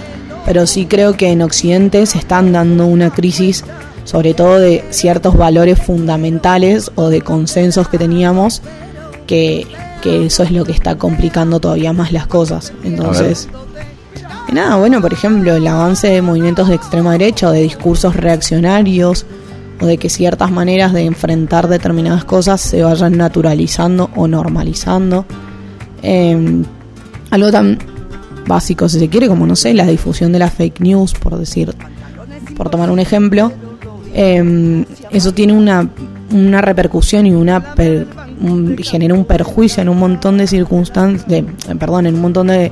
pero 0.45 0.67
sí 0.67 0.85
creo 0.85 1.15
que 1.15 1.31
en 1.31 1.41
Occidente 1.41 2.05
se 2.05 2.17
están 2.17 2.51
dando 2.51 2.85
una 2.85 3.11
crisis 3.11 3.63
sobre 4.03 4.33
todo 4.33 4.59
de 4.59 4.83
ciertos 4.89 5.37
valores 5.37 5.79
fundamentales 5.79 6.91
o 6.95 7.09
de 7.09 7.21
consensos 7.21 7.87
que 7.87 7.97
teníamos, 7.97 8.61
que, 9.27 9.65
que 10.01 10.25
eso 10.25 10.43
es 10.43 10.51
lo 10.51 10.65
que 10.65 10.73
está 10.73 10.97
complicando 10.97 11.59
todavía 11.59 11.93
más 11.93 12.11
las 12.11 12.27
cosas. 12.27 12.73
Entonces, 12.83 13.47
que 14.47 14.53
nada, 14.53 14.75
bueno, 14.75 15.01
por 15.01 15.13
ejemplo, 15.13 15.55
el 15.55 15.65
avance 15.67 16.09
de 16.09 16.21
movimientos 16.21 16.67
de 16.67 16.75
extrema 16.75 17.13
derecha 17.13 17.47
o 17.47 17.51
de 17.51 17.61
discursos 17.61 18.15
reaccionarios 18.15 19.25
o 19.81 19.85
de 19.85 19.97
que 19.97 20.09
ciertas 20.09 20.51
maneras 20.51 20.93
de 20.93 21.03
enfrentar 21.03 21.67
determinadas 21.67 22.25
cosas 22.25 22.61
se 22.61 22.83
vayan 22.83 23.17
naturalizando 23.17 24.09
o 24.15 24.27
normalizando. 24.27 25.25
Eh, 26.01 26.63
algo 27.31 27.51
tan 27.51 27.79
básico, 28.47 28.87
si 28.89 28.99
se 28.99 29.09
quiere, 29.09 29.27
como 29.27 29.45
no 29.45 29.55
sé, 29.55 29.73
la 29.73 29.85
difusión 29.85 30.31
de 30.31 30.39
la 30.39 30.49
fake 30.49 30.79
news, 30.81 31.13
por 31.13 31.37
decir, 31.37 31.73
por 32.55 32.69
tomar 32.69 32.89
un 32.91 32.99
ejemplo. 32.99 33.51
Eh, 34.13 34.85
eso 35.11 35.33
tiene 35.33 35.53
una, 35.53 35.89
una 36.31 36.61
repercusión 36.61 37.25
y 37.25 37.31
una 37.31 37.73
per- 37.75 38.07
genera 38.83 39.13
un 39.15 39.25
perjuicio 39.25 39.81
en 39.81 39.89
un 39.89 39.97
montón 39.97 40.37
de 40.37 40.47
circunstancias, 40.47 41.27
de, 41.27 41.37
eh, 41.39 41.45
perdón, 41.79 42.05
en 42.07 42.15
un 42.15 42.21
montón 42.21 42.47
de, 42.47 42.71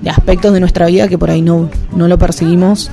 de 0.00 0.10
aspectos 0.10 0.52
de 0.54 0.60
nuestra 0.60 0.86
vida 0.86 1.08
que 1.08 1.18
por 1.18 1.30
ahí 1.30 1.42
no, 1.42 1.68
no 1.94 2.08
lo 2.08 2.18
perseguimos 2.18 2.90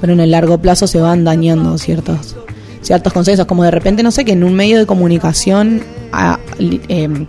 pero 0.00 0.14
en 0.14 0.20
el 0.20 0.30
largo 0.30 0.56
plazo 0.56 0.86
se 0.86 0.98
van 0.98 1.24
dañando 1.24 1.76
ciertos, 1.76 2.34
ciertos 2.80 3.12
consensos, 3.12 3.44
como 3.44 3.64
de 3.64 3.70
repente, 3.70 4.02
no 4.02 4.10
sé, 4.10 4.24
que 4.24 4.32
en 4.32 4.42
un 4.44 4.54
medio 4.54 4.78
de 4.78 4.86
comunicación 4.86 5.82
em, 6.88 7.26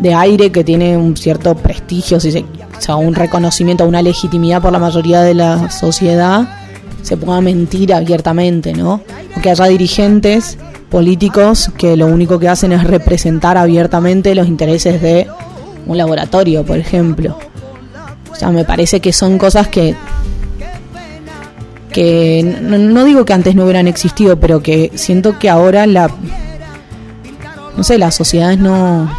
de 0.00 0.14
aire 0.14 0.50
que 0.50 0.64
tiene 0.64 0.96
un 0.96 1.18
cierto 1.18 1.54
prestigio, 1.54 2.18
si 2.18 2.32
se, 2.32 2.46
o 2.80 2.82
sea, 2.82 2.96
un 2.96 3.14
reconocimiento, 3.14 3.86
una 3.86 4.00
legitimidad 4.00 4.62
por 4.62 4.72
la 4.72 4.78
mayoría 4.78 5.20
de 5.20 5.34
la 5.34 5.70
sociedad, 5.70 6.48
se 7.02 7.18
pueda 7.18 7.42
mentir 7.42 7.92
abiertamente, 7.92 8.72
¿no? 8.72 9.02
O 9.36 9.40
que 9.42 9.50
haya 9.50 9.66
dirigentes 9.66 10.56
políticos 10.88 11.70
que 11.76 11.94
lo 11.94 12.06
único 12.06 12.38
que 12.38 12.48
hacen 12.48 12.72
es 12.72 12.84
representar 12.84 13.58
abiertamente 13.58 14.34
los 14.34 14.48
intereses 14.48 15.02
de 15.02 15.28
un 15.86 15.98
laboratorio, 15.98 16.64
por 16.64 16.78
ejemplo. 16.78 17.38
O 18.32 18.34
sea, 18.34 18.48
me 18.48 18.64
parece 18.64 19.00
que 19.00 19.12
son 19.12 19.36
cosas 19.36 19.68
que 19.68 19.94
que 21.92 22.42
no, 22.62 23.04
digo 23.04 23.26
que 23.26 23.34
antes 23.34 23.54
no 23.54 23.64
hubieran 23.64 23.88
existido, 23.88 24.40
pero 24.40 24.62
que 24.62 24.90
siento 24.94 25.38
que 25.38 25.50
ahora 25.50 25.86
la 25.86 26.10
no 27.76 27.84
sé, 27.84 27.98
las 27.98 28.14
sociedades 28.14 28.58
no 28.58 29.10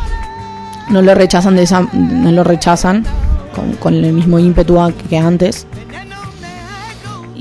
no 0.90 1.02
lo 1.04 1.14
rechazan 1.14 1.56
de 1.56 1.64
esa, 1.64 1.82
no 1.94 2.32
lo 2.32 2.44
rechazan 2.44 3.06
con, 3.56 3.74
con 3.74 3.94
el 3.94 4.14
mismo 4.14 4.40
ímpetu 4.40 4.78
que 5.10 5.18
antes 5.18 5.68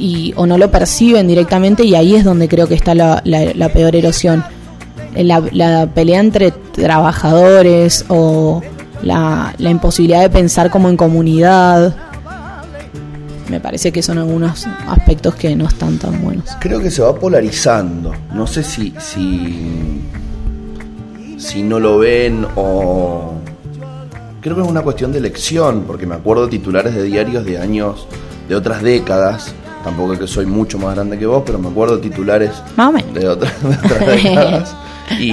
y, 0.00 0.33
o 0.37 0.47
no 0.47 0.59
lo 0.59 0.71
perciben 0.71 1.29
directamente 1.29 1.85
y 1.85 1.95
ahí 1.95 2.17
es 2.17 2.25
donde 2.25 2.49
creo 2.49 2.67
que 2.67 2.75
está 2.75 2.95
la, 2.95 3.23
la, 3.25 3.69
peor 3.69 3.95
erosión. 3.95 4.43
La, 5.14 5.43
la, 5.52 5.87
pelea 5.93 6.21
entre 6.21 6.52
trabajadores 6.52 8.05
o 8.09 8.62
la, 9.02 9.55
la 9.59 9.71
imposibilidad 9.71 10.23
de 10.23 10.31
pensar 10.31 10.71
como 10.71 10.88
en 10.88 10.97
comunidad. 10.97 11.95
Me 13.49 13.61
parece 13.61 13.90
que 13.90 14.02
son 14.02 14.19
algunos 14.19 14.67
aspectos 14.87 15.35
que 15.35 15.55
no 15.57 15.67
están 15.67 15.99
tan 15.99 16.23
buenos. 16.23 16.45
Creo 16.61 16.81
que 16.81 16.90
se 16.90 17.02
va 17.02 17.14
polarizando. 17.14 18.14
No 18.33 18.47
sé 18.47 18.62
si, 18.62 18.95
si, 18.99 20.00
si 21.37 21.62
no 21.62 21.81
lo 21.81 21.99
ven 21.99 22.47
o... 22.55 23.39
Creo 24.40 24.56
que 24.56 24.62
es 24.62 24.68
una 24.68 24.82
cuestión 24.82 25.12
de 25.12 25.18
elección, 25.18 25.85
porque 25.87 26.06
me 26.06 26.14
acuerdo 26.14 26.49
titulares 26.49 26.94
de 26.94 27.02
diarios 27.02 27.44
de 27.44 27.59
años, 27.59 28.06
de 28.49 28.56
otras 28.56 28.82
décadas, 28.82 29.54
Tampoco 29.85 30.12
es 30.12 30.18
que 30.18 30.26
soy 30.26 30.44
mucho 30.44 30.78
más 30.78 30.94
grande 30.94 31.18
que 31.18 31.26
vos, 31.26 31.42
pero 31.44 31.59
me 31.59 31.68
acuerdo 31.68 31.99
titulares 31.99 32.50
de, 33.14 33.28
otras, 33.28 33.52
décadas. 34.06 34.76
Y 35.18 35.32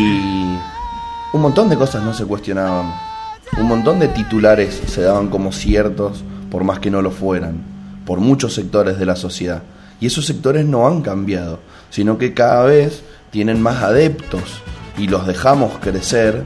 un 1.34 1.42
montón 1.42 1.70
de 1.70 1.76
cosas 1.76 2.04
no 2.04 2.14
se 2.14 2.26
cuestionaban. 2.26 2.94
Un 3.58 3.68
montón 3.68 4.00
de 4.00 4.08
titulares 4.08 4.82
se 4.88 5.02
daban 5.02 5.28
como 5.28 5.52
ciertos, 5.52 6.24
por 6.50 6.64
más 6.64 6.80
que 6.80 6.90
no 6.90 7.02
lo 7.02 7.12
fueran, 7.12 7.62
por 8.06 8.20
muchos 8.20 8.54
sectores 8.54 8.98
de 8.98 9.06
la 9.06 9.18
sociedad. 9.18 9.64
Y 10.00 10.08
esos 10.08 10.26
sectores 10.26 10.66
no 10.66 10.88
han 10.88 11.02
cambiado, 11.02 11.60
sino 11.90 12.18
que 12.18 12.34
cada 12.34 12.64
vez 12.64 13.04
tienen 13.32 13.62
más 13.62 13.84
adeptos 13.84 14.62
y 14.98 15.08
los 15.08 15.28
dejamos 15.28 15.74
crecer 15.82 16.46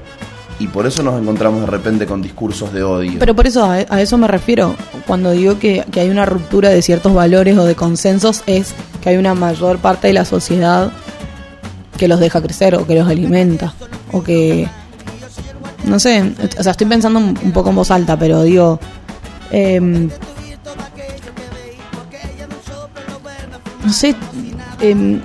y 0.61 0.67
por 0.67 0.85
eso 0.85 1.01
nos 1.01 1.19
encontramos 1.19 1.61
de 1.61 1.65
repente 1.65 2.05
con 2.05 2.21
discursos 2.21 2.71
de 2.71 2.83
odio. 2.83 3.13
Pero 3.17 3.35
por 3.35 3.47
eso, 3.47 3.65
a, 3.65 3.79
eso 3.81 4.17
me 4.19 4.27
refiero. 4.27 4.75
Cuando 5.07 5.31
digo 5.31 5.57
que, 5.57 5.83
hay 5.91 6.09
una 6.11 6.23
ruptura 6.27 6.69
de 6.69 6.83
ciertos 6.83 7.15
valores 7.15 7.57
o 7.57 7.65
de 7.65 7.73
consensos, 7.73 8.43
es 8.45 8.75
que 9.01 9.09
hay 9.09 9.17
una 9.17 9.33
mayor 9.33 9.79
parte 9.79 10.05
de 10.05 10.13
la 10.13 10.23
sociedad 10.23 10.91
que 11.97 12.07
los 12.07 12.19
deja 12.19 12.43
crecer 12.43 12.75
o 12.75 12.85
que 12.85 12.93
los 12.93 13.07
alimenta. 13.07 13.73
O 14.11 14.21
que. 14.21 14.67
No 15.85 15.99
sé, 15.99 16.31
o 16.59 16.61
sea, 16.61 16.73
estoy 16.73 16.85
pensando 16.85 17.17
un 17.17 17.51
poco 17.51 17.71
en 17.71 17.75
voz 17.77 17.89
alta, 17.89 18.15
pero 18.19 18.43
digo. 18.43 18.79
Em, 19.49 20.09
no 23.83 23.91
sé, 23.91 24.15
em, 24.79 25.19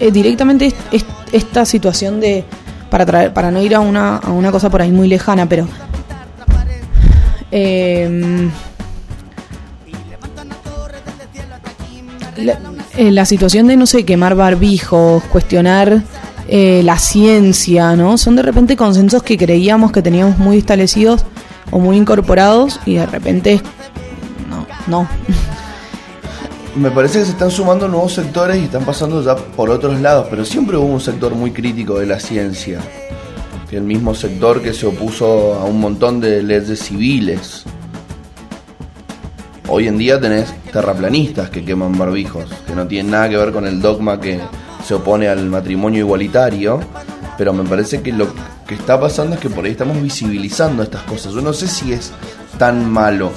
eh, 0.00 0.10
directamente 0.10 0.74
esta 1.30 1.64
situación 1.64 2.18
de 2.18 2.44
para 2.90 3.06
traer, 3.06 3.32
para 3.32 3.50
no 3.50 3.62
ir 3.62 3.74
a 3.74 3.80
una, 3.80 4.16
a 4.16 4.30
una 4.30 4.50
cosa 4.50 4.68
por 4.68 4.82
ahí 4.82 4.90
muy 4.90 5.08
lejana, 5.08 5.48
pero 5.48 5.66
em, 7.50 8.50
eh, 12.96 13.10
la, 13.10 13.24
situación 13.24 13.68
de 13.68 13.76
no 13.76 13.86
sé 13.86 14.04
quemar 14.04 14.34
barbijos, 14.34 15.22
cuestionar 15.24 16.02
eh, 16.48 16.82
la 16.84 16.98
ciencia, 16.98 17.94
¿no? 17.96 18.18
Son 18.18 18.36
de 18.36 18.42
repente 18.42 18.76
consensos 18.76 19.22
que 19.22 19.38
creíamos 19.38 19.92
que 19.92 20.02
teníamos 20.02 20.36
muy 20.38 20.58
establecidos 20.58 21.24
o 21.70 21.78
muy 21.78 21.96
incorporados 21.96 22.80
y 22.84 22.94
de 22.94 23.06
repente 23.06 23.60
no, 24.48 24.66
no 24.86 25.08
me 26.76 26.90
parece 26.90 27.20
que 27.20 27.24
se 27.24 27.30
están 27.32 27.50
sumando 27.50 27.88
nuevos 27.88 28.12
sectores 28.12 28.56
y 28.56 28.64
están 28.64 28.84
pasando 28.84 29.22
ya 29.22 29.34
por 29.34 29.70
otros 29.70 30.00
lados, 30.00 30.28
pero 30.30 30.44
siempre 30.44 30.76
hubo 30.76 30.86
un 30.86 31.00
sector 31.00 31.34
muy 31.34 31.50
crítico 31.50 31.98
de 31.98 32.06
la 32.06 32.20
ciencia, 32.20 32.80
el 33.70 33.82
mismo 33.82 34.14
sector 34.14 34.62
que 34.62 34.72
se 34.72 34.86
opuso 34.86 35.54
a 35.54 35.64
un 35.64 35.80
montón 35.80 36.20
de 36.20 36.42
leyes 36.42 36.80
civiles. 36.80 37.64
Hoy 39.68 39.86
en 39.86 39.98
día 39.98 40.20
tenés 40.20 40.52
terraplanistas 40.72 41.50
que 41.50 41.64
queman 41.64 41.96
barbijos, 41.96 42.46
que 42.66 42.74
no 42.74 42.86
tienen 42.86 43.12
nada 43.12 43.28
que 43.28 43.36
ver 43.36 43.52
con 43.52 43.66
el 43.66 43.80
dogma 43.80 44.20
que 44.20 44.40
se 44.84 44.94
opone 44.94 45.28
al 45.28 45.46
matrimonio 45.46 46.00
igualitario, 46.00 46.80
pero 47.38 47.52
me 47.52 47.64
parece 47.64 48.02
que 48.02 48.12
lo 48.12 48.28
que 48.66 48.74
está 48.74 48.98
pasando 49.00 49.36
es 49.36 49.40
que 49.40 49.50
por 49.50 49.64
ahí 49.64 49.72
estamos 49.72 50.00
visibilizando 50.02 50.82
estas 50.82 51.02
cosas. 51.02 51.32
Yo 51.32 51.40
no 51.40 51.52
sé 51.52 51.68
si 51.68 51.92
es 51.92 52.12
tan 52.58 52.90
malo 52.90 53.30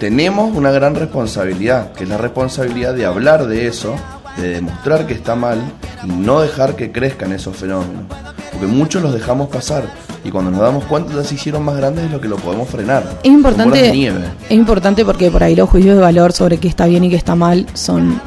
tenemos 0.00 0.56
una 0.56 0.70
gran 0.70 0.94
responsabilidad, 0.94 1.92
que 1.92 2.04
es 2.04 2.10
la 2.10 2.16
responsabilidad 2.16 2.94
de 2.94 3.04
hablar 3.04 3.46
de 3.46 3.66
eso, 3.66 3.94
de 4.38 4.54
demostrar 4.54 5.06
que 5.06 5.12
está 5.12 5.36
mal 5.36 5.60
y 6.02 6.08
no 6.08 6.40
dejar 6.40 6.74
que 6.74 6.90
crezcan 6.90 7.32
esos 7.32 7.54
fenómenos. 7.54 8.04
Porque 8.50 8.66
muchos 8.66 9.02
los 9.02 9.12
dejamos 9.12 9.50
pasar 9.50 9.84
y 10.24 10.30
cuando 10.30 10.50
nos 10.50 10.60
damos 10.60 10.84
cuenta 10.84 11.12
ya 11.14 11.22
se 11.22 11.34
hicieron 11.34 11.62
más 11.64 11.76
grandes 11.76 12.04
de 12.04 12.10
lo 12.10 12.18
que 12.18 12.28
lo 12.28 12.36
podemos 12.36 12.68
frenar. 12.70 13.04
Es 13.22 13.30
importante, 13.30 13.90
es 13.90 14.50
importante 14.50 15.04
porque 15.04 15.30
por 15.30 15.44
ahí 15.44 15.54
los 15.54 15.68
juicios 15.68 15.96
de 15.96 16.00
valor 16.00 16.32
sobre 16.32 16.56
qué 16.56 16.68
está 16.68 16.86
bien 16.86 17.04
y 17.04 17.10
qué 17.10 17.16
está 17.16 17.34
mal 17.34 17.66
son 17.74 18.20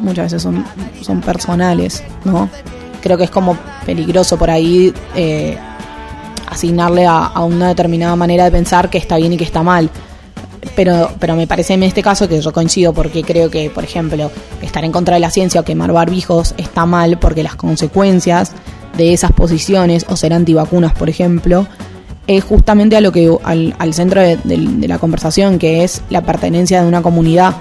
muchas 0.00 0.26
veces 0.26 0.42
son, 0.42 0.66
son 1.00 1.22
personales, 1.22 2.04
¿no? 2.26 2.50
Creo 3.02 3.16
que 3.16 3.24
es 3.24 3.30
como 3.30 3.56
peligroso 3.86 4.36
por 4.36 4.50
ahí 4.50 4.92
eh, 5.16 5.56
asignarle 6.46 7.06
a, 7.06 7.24
a 7.24 7.42
una 7.42 7.68
determinada 7.68 8.16
manera 8.16 8.44
de 8.44 8.50
pensar 8.50 8.90
que 8.90 8.98
está 8.98 9.16
bien 9.16 9.32
y 9.32 9.38
que 9.38 9.44
está 9.44 9.62
mal 9.62 9.88
pero, 10.74 11.10
pero 11.18 11.36
me 11.36 11.46
parece 11.46 11.74
en 11.74 11.82
este 11.82 12.02
caso 12.02 12.28
que 12.28 12.40
yo 12.40 12.52
coincido 12.52 12.92
porque 12.92 13.22
creo 13.22 13.50
que, 13.50 13.70
por 13.70 13.84
ejemplo, 13.84 14.30
estar 14.62 14.84
en 14.84 14.92
contra 14.92 15.14
de 15.14 15.20
la 15.20 15.30
ciencia 15.30 15.60
o 15.60 15.64
quemar 15.64 15.92
barbijos 15.92 16.54
está 16.56 16.86
mal 16.86 17.18
porque 17.18 17.42
las 17.42 17.56
consecuencias 17.56 18.52
de 18.96 19.12
esas 19.12 19.32
posiciones 19.32 20.06
o 20.08 20.16
ser 20.16 20.32
antivacunas, 20.32 20.92
por 20.94 21.08
ejemplo, 21.08 21.66
es 22.26 22.44
justamente 22.44 22.96
a 22.96 23.00
lo 23.00 23.12
que 23.12 23.30
al, 23.42 23.94
centro 23.94 24.20
de, 24.20 24.38
la 24.88 24.98
conversación, 24.98 25.58
que 25.58 25.84
es 25.84 26.02
la 26.10 26.22
pertenencia 26.22 26.82
de 26.82 26.88
una 26.88 27.02
comunidad. 27.02 27.54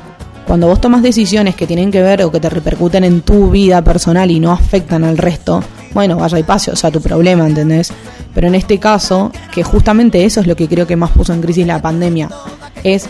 Cuando 0.47 0.67
vos 0.67 0.81
tomas 0.81 1.01
decisiones 1.01 1.55
que 1.55 1.67
tienen 1.67 1.91
que 1.91 2.01
ver 2.01 2.23
o 2.23 2.31
que 2.31 2.39
te 2.39 2.49
repercuten 2.49 3.03
en 3.03 3.21
tu 3.21 3.49
vida 3.49 3.81
personal 3.81 4.29
y 4.29 4.39
no 4.39 4.51
afectan 4.51 5.03
al 5.03 5.17
resto, 5.17 5.63
bueno, 5.93 6.17
vaya 6.17 6.39
y 6.39 6.43
pase, 6.43 6.71
o 6.71 6.75
sea, 6.75 6.91
tu 6.91 7.01
problema, 7.01 7.47
¿entendés? 7.47 7.93
Pero 8.33 8.47
en 8.47 8.55
este 8.55 8.77
caso, 8.79 9.31
que 9.53 9.63
justamente 9.63 10.25
eso 10.25 10.41
es 10.41 10.47
lo 10.47 10.55
que 10.55 10.67
creo 10.67 10.87
que 10.87 10.95
más 10.95 11.11
puso 11.11 11.33
en 11.33 11.41
crisis 11.41 11.65
la 11.65 11.81
pandemia, 11.81 12.29
es, 12.83 13.09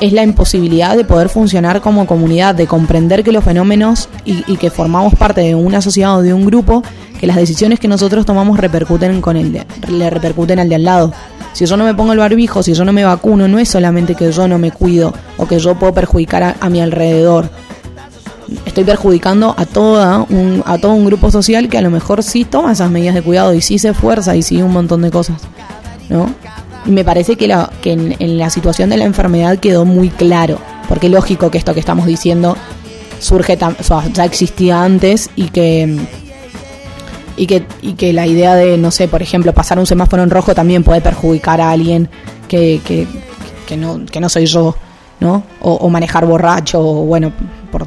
es 0.00 0.12
la 0.12 0.22
imposibilidad 0.22 0.96
de 0.96 1.04
poder 1.04 1.28
funcionar 1.28 1.80
como 1.80 2.06
comunidad, 2.06 2.54
de 2.54 2.66
comprender 2.66 3.22
que 3.22 3.32
los 3.32 3.44
fenómenos 3.44 4.08
y, 4.24 4.56
que 4.56 4.70
formamos 4.70 5.14
parte 5.14 5.42
de 5.42 5.54
una 5.54 5.80
sociedad 5.80 6.16
o 6.16 6.22
de 6.22 6.32
un 6.32 6.46
grupo, 6.46 6.82
que 7.18 7.26
las 7.26 7.36
decisiones 7.36 7.78
que 7.78 7.88
nosotros 7.88 8.24
tomamos 8.24 8.58
repercuten 8.58 9.20
con 9.20 9.36
el 9.36 9.64
le 9.88 10.10
repercuten 10.10 10.58
al 10.58 10.68
de 10.68 10.74
al 10.74 10.84
lado. 10.84 11.12
Si 11.52 11.66
yo 11.66 11.76
no 11.76 11.84
me 11.84 11.94
pongo 11.94 12.12
el 12.12 12.18
barbijo, 12.18 12.62
si 12.62 12.74
yo 12.74 12.84
no 12.84 12.92
me 12.92 13.04
vacuno, 13.04 13.48
no 13.48 13.58
es 13.58 13.68
solamente 13.68 14.14
que 14.14 14.30
yo 14.30 14.46
no 14.46 14.58
me 14.58 14.70
cuido 14.70 15.12
o 15.36 15.46
que 15.46 15.58
yo 15.58 15.74
puedo 15.74 15.92
perjudicar 15.92 16.56
a, 16.60 16.68
mi 16.70 16.80
alrededor. 16.80 17.50
Estoy 18.64 18.84
perjudicando 18.84 19.54
a, 19.56 19.66
toda 19.66 20.26
un, 20.28 20.62
a 20.64 20.78
todo 20.78 20.92
un 20.92 21.04
grupo 21.04 21.30
social 21.30 21.68
que 21.68 21.78
a 21.78 21.82
lo 21.82 21.90
mejor 21.90 22.22
sí 22.22 22.44
toma 22.44 22.72
esas 22.72 22.90
medidas 22.90 23.14
de 23.14 23.22
cuidado 23.22 23.52
y 23.54 23.60
sí 23.60 23.78
se 23.78 23.90
esfuerza 23.90 24.36
y 24.36 24.42
sí 24.42 24.62
un 24.62 24.72
montón 24.72 25.02
de 25.02 25.10
cosas. 25.10 25.42
¿No? 26.08 26.28
Y 26.86 26.90
me 26.90 27.04
parece 27.04 27.36
que, 27.36 27.54
que 27.82 27.92
en, 27.92 28.38
la 28.38 28.50
situación 28.50 28.90
de 28.90 28.96
la 28.96 29.04
enfermedad 29.04 29.58
quedó 29.58 29.84
muy 29.84 30.08
claro, 30.08 30.58
porque 30.88 31.08
lógico 31.08 31.50
que 31.50 31.58
esto 31.58 31.74
que 31.74 31.80
estamos 31.80 32.06
diciendo 32.06 32.56
surge, 33.18 33.58
ya 34.12 34.24
existía 34.24 34.82
antes 34.82 35.28
y 35.36 35.50
que, 35.50 35.98
y 37.36 37.46
que, 37.46 37.64
y 37.82 37.92
que 37.94 38.12
la 38.12 38.26
idea 38.26 38.54
de, 38.54 38.78
no 38.78 38.90
sé, 38.90 39.08
por 39.08 39.20
ejemplo, 39.22 39.52
pasar 39.52 39.78
un 39.78 39.86
semáforo 39.86 40.22
en 40.22 40.30
rojo 40.30 40.54
también 40.54 40.82
puede 40.82 41.02
perjudicar 41.02 41.60
a 41.60 41.70
alguien 41.70 42.08
que, 42.48 42.80
que, 42.84 43.06
que, 43.66 43.76
no, 43.76 44.00
que 44.10 44.20
no 44.20 44.30
soy 44.30 44.46
yo, 44.46 44.74
¿no? 45.20 45.42
O, 45.60 45.88
manejar 45.90 46.24
borracho, 46.24 46.80
o 46.80 47.04
bueno, 47.04 47.30
por, 47.70 47.86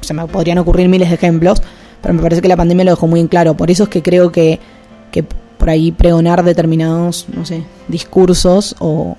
se 0.00 0.14
me 0.14 0.26
podrían 0.26 0.58
ocurrir 0.58 0.88
miles 0.88 1.08
de 1.08 1.16
ejemplos, 1.16 1.60
pero 2.00 2.14
me 2.14 2.22
parece 2.22 2.40
que 2.40 2.48
la 2.48 2.56
pandemia 2.56 2.84
lo 2.84 2.92
dejó 2.92 3.08
muy 3.08 3.18
en 3.18 3.26
claro. 3.26 3.56
Por 3.56 3.70
eso 3.70 3.84
es 3.84 3.88
que 3.88 4.00
creo 4.02 4.30
que, 4.30 4.60
que 5.10 5.24
por 5.66 5.70
ahí 5.70 5.90
pregonar 5.90 6.44
determinados, 6.44 7.26
no 7.34 7.44
sé, 7.44 7.64
discursos 7.88 8.76
o 8.78 9.16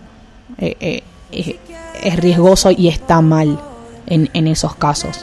eh, 0.58 1.04
eh, 1.30 1.60
es 2.02 2.16
riesgoso 2.16 2.72
y 2.72 2.88
está 2.88 3.20
mal. 3.20 3.60
en, 4.08 4.30
en 4.34 4.48
esos 4.48 4.76
casos. 4.76 5.20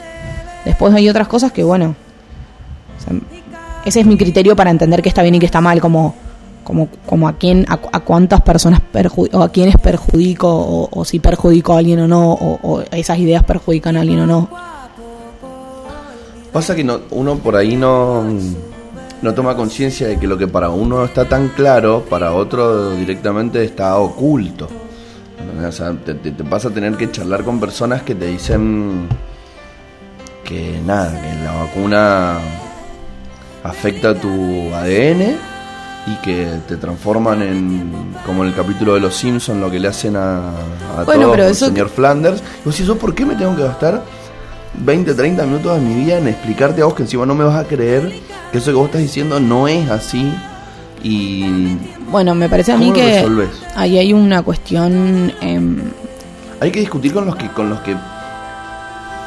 Después 0.63 0.93
hay 0.93 1.09
otras 1.09 1.27
cosas 1.27 1.51
que, 1.51 1.63
bueno, 1.63 1.95
ese 3.83 3.99
es 3.99 4.05
mi 4.05 4.17
criterio 4.17 4.55
para 4.55 4.71
entender 4.71 5.01
qué 5.01 5.09
está 5.09 5.21
bien 5.21 5.35
y 5.35 5.39
qué 5.39 5.45
está 5.45 5.61
mal, 5.61 5.81
como, 5.81 6.15
como, 6.63 6.87
como 7.05 7.27
a 7.27 7.33
quién, 7.33 7.65
a, 7.67 7.73
a 7.73 7.99
cuántas 8.01 8.41
personas 8.41 8.81
o 9.33 9.41
a 9.41 9.49
quiénes 9.49 9.77
perjudico, 9.77 10.47
o, 10.47 10.89
o 10.91 11.05
si 11.05 11.19
perjudico 11.19 11.73
a 11.73 11.79
alguien 11.79 11.99
o 11.99 12.07
no, 12.07 12.33
o, 12.33 12.59
o 12.61 12.81
esas 12.91 13.19
ideas 13.19 13.43
perjudican 13.43 13.97
a 13.97 14.01
alguien 14.01 14.21
o 14.21 14.27
no. 14.27 14.49
Pasa 16.51 16.75
que 16.75 16.83
no, 16.83 17.01
uno 17.11 17.37
por 17.37 17.55
ahí 17.55 17.75
no, 17.75 18.23
no 19.25 19.33
toma 19.33 19.55
conciencia 19.55 20.07
de 20.07 20.17
que 20.19 20.27
lo 20.27 20.37
que 20.37 20.47
para 20.47 20.69
uno 20.69 21.03
está 21.03 21.25
tan 21.25 21.49
claro, 21.49 22.05
para 22.09 22.31
otro 22.33 22.91
directamente 22.91 23.63
está 23.63 23.97
oculto. 23.97 24.69
O 25.67 25.71
sea, 25.71 25.91
te, 25.93 26.13
te- 26.15 26.31
te 26.31 26.43
pasa 26.43 26.69
a 26.69 26.71
tener 26.71 26.95
que 26.95 27.11
charlar 27.11 27.43
con 27.43 27.59
personas 27.59 28.03
que 28.03 28.15
te 28.15 28.27
dicen 28.27 29.07
que 30.43 30.79
nada, 30.85 31.11
que 31.21 31.43
la 31.43 31.51
vacuna 31.63 32.37
afecta 33.63 34.13
tu 34.13 34.73
ADN 34.73 35.35
y 36.07 36.15
que 36.23 36.47
te 36.67 36.77
transforman 36.77 37.41
en, 37.41 38.13
como 38.25 38.43
en 38.43 38.49
el 38.49 38.55
capítulo 38.55 38.93
de 38.93 38.99
Los 38.99 39.15
Simpsons, 39.15 39.59
lo 39.59 39.71
que 39.71 39.79
le 39.79 39.87
hacen 39.87 40.15
a, 40.15 40.49
a 40.99 41.03
Bueno, 41.05 41.23
todos 41.23 41.35
pero 41.35 41.47
eso- 41.49 41.65
señor 41.67 41.89
Flanders. 41.89 42.43
Y 42.63 42.65
vos 42.65 42.77
¿yo 42.77 42.95
por 42.97 43.15
qué 43.15 43.25
me 43.25 43.35
tengo 43.35 43.55
que 43.55 43.63
gastar 43.63 44.03
20, 44.77 45.13
30 45.15 45.45
minutos 45.45 45.79
de 45.79 45.81
mi 45.81 45.95
vida 46.03 46.17
en 46.19 46.27
explicarte 46.27 46.81
a 46.81 46.85
vos 46.85 46.93
que 46.93 47.03
encima 47.03 47.25
no 47.25 47.33
me 47.33 47.43
vas 47.43 47.55
a 47.63 47.67
creer 47.67 48.13
que 48.55 48.59
eso 48.59 48.71
que 48.71 48.77
vos 48.77 48.85
estás 48.85 49.01
diciendo 49.01 49.37
no 49.41 49.67
es 49.67 49.89
así? 49.89 50.33
Y 51.03 51.75
Bueno, 52.09 52.33
me 52.35 52.47
parece 52.47 52.71
a 52.71 52.77
mí 52.77 52.85
¿Cómo 52.85 52.95
lo 53.01 53.05
que 53.05 53.15
resolvés? 53.17 53.49
ahí 53.75 53.97
hay 53.97 54.13
una 54.13 54.43
cuestión... 54.43 55.33
em, 55.41 55.81
hay 56.61 56.71
que 56.71 56.79
discutir 56.79 57.13
con 57.13 57.25
los 57.25 57.35
que 57.35 57.49
con 57.49 57.69
los 57.69 57.81
que 57.81 57.97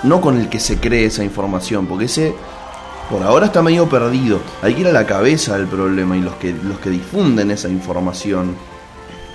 no 0.05 0.23
con 0.23 0.41
el 0.41 0.49
que 0.49 0.59
se 0.59 0.79
cree 0.79 1.05
esa 1.05 1.23
información, 1.25 1.87
porque 1.87 2.07
ese 2.07 2.33
por 3.11 3.23
ahora 3.23 3.47
está 3.47 3.61
medio 3.63 3.87
perdido. 3.87 4.41
Hay 4.63 4.73
que 4.75 4.81
ir 4.81 4.87
a 4.89 4.93
la 4.93 5.05
cabeza 5.05 5.59
del 5.59 5.67
problema 5.67 6.17
y 6.17 6.21
los 6.23 6.35
que 6.37 6.53
los 6.53 6.79
que 6.79 6.89
difunden 6.89 7.51
esa 7.51 7.69
información 7.69 8.57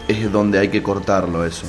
es 0.07 0.31
donde 0.31 0.57
hay 0.57 0.69
que 0.69 0.81
cortarlo 0.81 1.45
eso. 1.45 1.67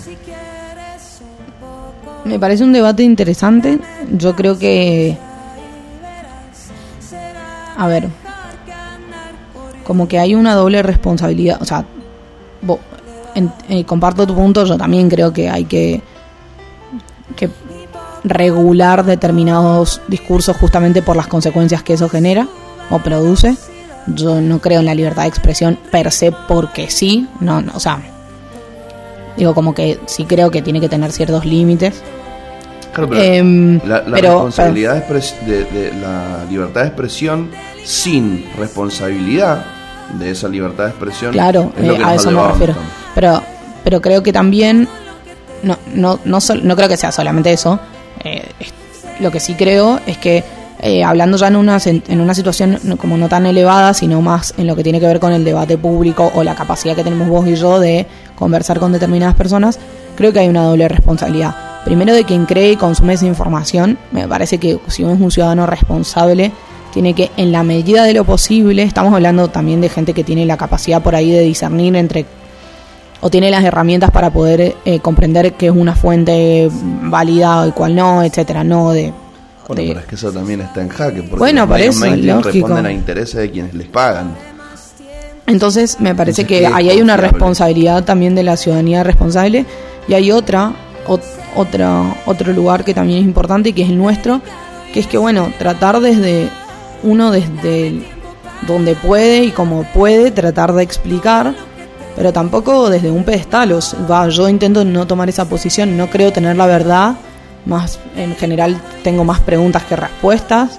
Me 2.25 2.39
parece 2.39 2.65
un 2.65 2.73
debate 2.73 3.03
interesante. 3.03 3.79
Yo 4.13 4.35
creo 4.35 4.59
que. 4.59 5.19
A 7.77 7.87
ver. 7.87 8.09
Como 9.85 10.09
que 10.09 10.19
hay 10.19 10.35
una 10.35 10.55
doble 10.55 10.83
responsabilidad. 10.83 11.61
O 11.61 11.65
sea, 11.65 11.85
en- 13.35 13.53
eh, 13.69 13.85
comparto 13.85 14.27
tu 14.27 14.35
punto. 14.35 14.65
Yo 14.65 14.77
también 14.77 15.09
creo 15.11 15.33
que 15.33 15.51
hay 15.51 15.65
que. 15.65 16.03
que 17.37 17.51
regular 18.27 19.05
determinados 19.05 20.01
discursos 20.09 20.57
justamente 20.57 21.03
por 21.03 21.15
las 21.15 21.27
consecuencias 21.27 21.83
que 21.83 21.93
eso 21.93 22.09
genera 22.09 22.49
o 22.91 22.99
produce. 23.01 23.55
Yo 24.07 24.41
no 24.41 24.61
creo 24.61 24.81
en 24.81 24.87
la 24.87 24.95
libertad 24.95 25.23
de 25.23 25.29
expresión 25.29 25.79
per 25.91 26.11
se 26.11 26.33
porque 26.33 26.91
sí. 26.91 27.29
No, 27.41 27.61
no 27.61 27.73
o 27.75 27.81
sea. 27.81 28.01
Digo, 29.37 29.53
como 29.55 29.75
que 29.75 29.99
sí 30.07 30.25
creo 30.25 30.51
que 30.51 30.63
tiene 30.63 30.81
que 30.81 30.89
tener 30.89 31.11
ciertos 31.13 31.45
límites. 31.45 32.03
Claro, 32.95 33.09
pero 33.11 33.23
Em, 33.23 33.81
la, 33.85 33.99
la 33.99 34.05
pero- 34.15 34.29
responsabilidad 34.31 35.05
de, 35.05 35.21
de- 35.47 35.65
de 35.65 35.93
la 36.01 36.45
libertad 36.49 36.83
de 36.83 36.87
expresión 36.89 37.51
sin 37.85 38.45
responsabilidad 38.59 39.65
de 40.19 40.31
esa 40.31 40.49
libertad 40.49 40.85
de 40.85 40.91
expresión 40.91 41.33
Claro, 41.33 41.73
es 41.77 41.87
lo 41.87 41.95
eh, 41.95 42.05
a 42.05 42.15
eso 42.15 42.31
me 42.31 42.47
refiero. 42.49 42.75
Pero, 43.15 43.43
pero 43.83 44.01
creo 44.01 44.23
que 44.23 44.33
también, 44.33 44.89
no, 45.63 45.77
no, 45.95 46.19
no, 46.25 46.41
sol- 46.41 46.61
no 46.65 46.77
creo 46.77 46.89
que 46.89 46.97
sea 46.97 47.11
solamente 47.13 47.53
eso. 47.53 47.79
Eh, 48.23 48.45
es- 48.61 48.73
lo 49.21 49.31
que 49.31 49.41
sí 49.41 49.55
creo 49.55 50.01
es 50.07 50.19
que 50.19 50.43
eh, 50.81 51.03
hablando 51.05 51.37
ya 51.39 51.47
en 51.49 51.57
una, 51.57 51.79
en 51.85 52.21
una 52.21 52.35
situación 52.35 52.79
como 52.99 53.17
no 53.17 53.29
tan 53.29 53.47
elevada, 53.47 53.95
sino 53.95 54.21
más 54.21 54.53
en 54.59 54.67
lo 54.67 54.77
que 54.77 54.83
tiene 54.83 55.01
que 55.01 55.07
ver 55.07 55.19
con 55.21 55.33
el 55.33 55.43
debate 55.45 55.79
público 55.79 56.31
o 56.35 56.43
la 56.45 56.55
capacidad 56.55 56.95
que 56.95 57.05
tenemos 57.05 57.29
vos 57.29 57.47
y 57.47 57.55
yo 57.55 57.81
de 57.81 58.07
conversar 58.37 58.79
con 58.81 58.93
determinadas 58.93 59.35
personas, 59.35 59.79
creo 60.17 60.33
que 60.33 60.41
hay 60.41 60.49
una 60.49 60.65
doble 60.65 60.87
responsabilidad. 60.89 61.55
Primero 61.85 62.15
de 62.15 62.25
quien 62.25 62.47
cree 62.47 62.73
y 62.73 62.77
consume 62.77 63.13
esa 63.15 63.27
información, 63.27 63.99
me 64.11 64.27
parece 64.27 64.59
que 64.59 64.79
si 64.89 65.05
uno 65.05 65.15
es 65.15 65.21
un 65.21 65.31
ciudadano 65.31 65.67
responsable, 65.67 66.51
tiene 66.93 67.13
que, 67.15 67.31
en 67.37 67.53
la 67.53 67.63
medida 67.63 68.05
de 68.05 68.15
lo 68.15 68.25
posible, 68.25 68.83
estamos 68.85 69.13
hablando 69.13 69.49
también 69.49 69.81
de 69.81 69.89
gente 69.89 70.15
que 70.15 70.25
tiene 70.25 70.47
la 70.47 70.57
capacidad 70.57 71.03
por 71.03 71.15
ahí 71.15 71.31
de 71.31 71.41
discernir 71.41 71.95
entre 71.97 72.25
o 73.21 73.31
tiene 73.31 73.51
las 73.51 73.65
herramientas 73.65 74.11
para 74.11 74.31
poder 74.31 74.77
eh, 74.85 75.01
comprender 75.01 75.55
qué 75.55 75.67
es 75.67 75.73
una 75.73 75.95
fuente 75.95 76.69
válida 77.03 77.67
y 77.67 77.73
cuál 77.73 77.95
no, 77.97 78.23
etcétera, 78.23 78.63
no 78.65 78.91
de, 78.93 79.13
Bueno, 79.67 79.83
de- 79.83 79.89
pero 79.89 80.01
es 80.01 80.07
que 80.07 80.15
eso 80.15 80.31
también 80.33 80.61
está 80.61 80.83
en 80.83 80.89
jaque, 80.91 81.23
porque 81.23 81.37
Bueno, 81.39 81.67
por 81.67 81.81
eso, 81.81 82.05
responden 82.43 82.87
a 82.87 82.93
intereses 82.93 83.41
de 83.41 83.51
quienes 83.51 83.75
les 83.75 83.89
pagan. 83.89 84.35
Entonces 85.47 86.01
me 86.01 86.15
parece 86.15 86.43
Entonces, 86.43 86.47
que 86.47 86.65
¿qué 86.65 86.67
es 86.71 86.75
ahí 86.75 86.91
hay 86.91 87.01
una 87.03 87.17
responsabilidad 87.17 88.05
también 88.05 88.35
de 88.35 88.43
la 88.43 88.57
ciudadanía 88.57 89.03
responsable 89.05 89.67
y 90.09 90.15
hay 90.15 90.31
otra, 90.31 90.73
ot- 91.07 91.21
otra, 91.21 91.44
otro 91.57 92.53
lugar 92.53 92.85
que 92.85 92.95
también 92.95 93.21
es 93.21 93.25
importante 93.25 93.71
y 93.71 93.73
que 93.73 93.83
es 93.83 93.89
el 93.89 93.99
nuestro, 93.99 94.41
que 94.93 95.01
es 95.01 95.07
que 95.07 95.19
bueno, 95.19 95.53
tratar 95.59 96.01
desde 96.01 96.49
uno 97.03 97.31
desde 97.31 98.03
donde 98.67 98.95
puede 98.95 99.45
y 99.45 99.51
como 99.51 99.85
puede 99.85 100.31
tratar 100.31 100.73
de 100.73 100.83
explicar, 100.83 101.55
pero 102.17 102.33
tampoco 102.33 102.89
desde 102.91 103.11
un 103.11 103.25
pedestal. 103.25 103.73
O 103.73 103.81
sea, 103.81 104.01
va, 104.01 104.29
yo 104.29 104.49
intento 104.49 104.85
no 104.85 105.07
tomar 105.07 105.29
esa 105.29 105.49
posición, 105.49 105.97
no 105.97 106.09
creo 106.09 106.33
tener 106.33 106.57
la 106.57 106.67
verdad, 106.67 107.15
más 107.67 107.99
en 108.17 108.35
general 108.37 108.81
tengo 109.03 109.25
más 109.25 109.41
preguntas 109.41 109.85
que 109.85 109.97
respuestas 109.97 110.79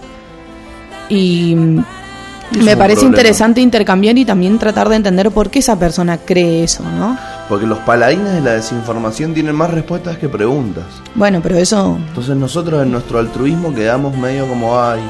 y 1.09 1.55
me 1.55 2.77
parece 2.77 3.01
problema. 3.01 3.17
interesante 3.17 3.61
intercambiar 3.61 4.17
y 4.17 4.25
también 4.25 4.59
tratar 4.59 4.89
de 4.89 4.95
entender 4.95 5.31
por 5.31 5.49
qué 5.49 5.59
esa 5.59 5.77
persona 5.77 6.17
cree 6.17 6.63
eso, 6.63 6.83
¿no? 6.83 7.17
Porque 7.47 7.67
los 7.67 7.77
paladines 7.79 8.34
de 8.34 8.41
la 8.41 8.53
desinformación 8.53 9.34
tienen 9.34 9.55
más 9.55 9.69
respuestas 9.69 10.17
que 10.17 10.27
preguntas. 10.27 10.86
Bueno, 11.13 11.41
pero 11.43 11.58
eso, 11.58 11.97
Entonces 12.08 12.36
nosotros 12.36 12.81
en 12.81 12.91
nuestro 12.91 13.19
altruismo 13.19 13.73
quedamos 13.73 14.17
medio 14.17 14.47
como, 14.47 14.79
ay, 14.79 15.01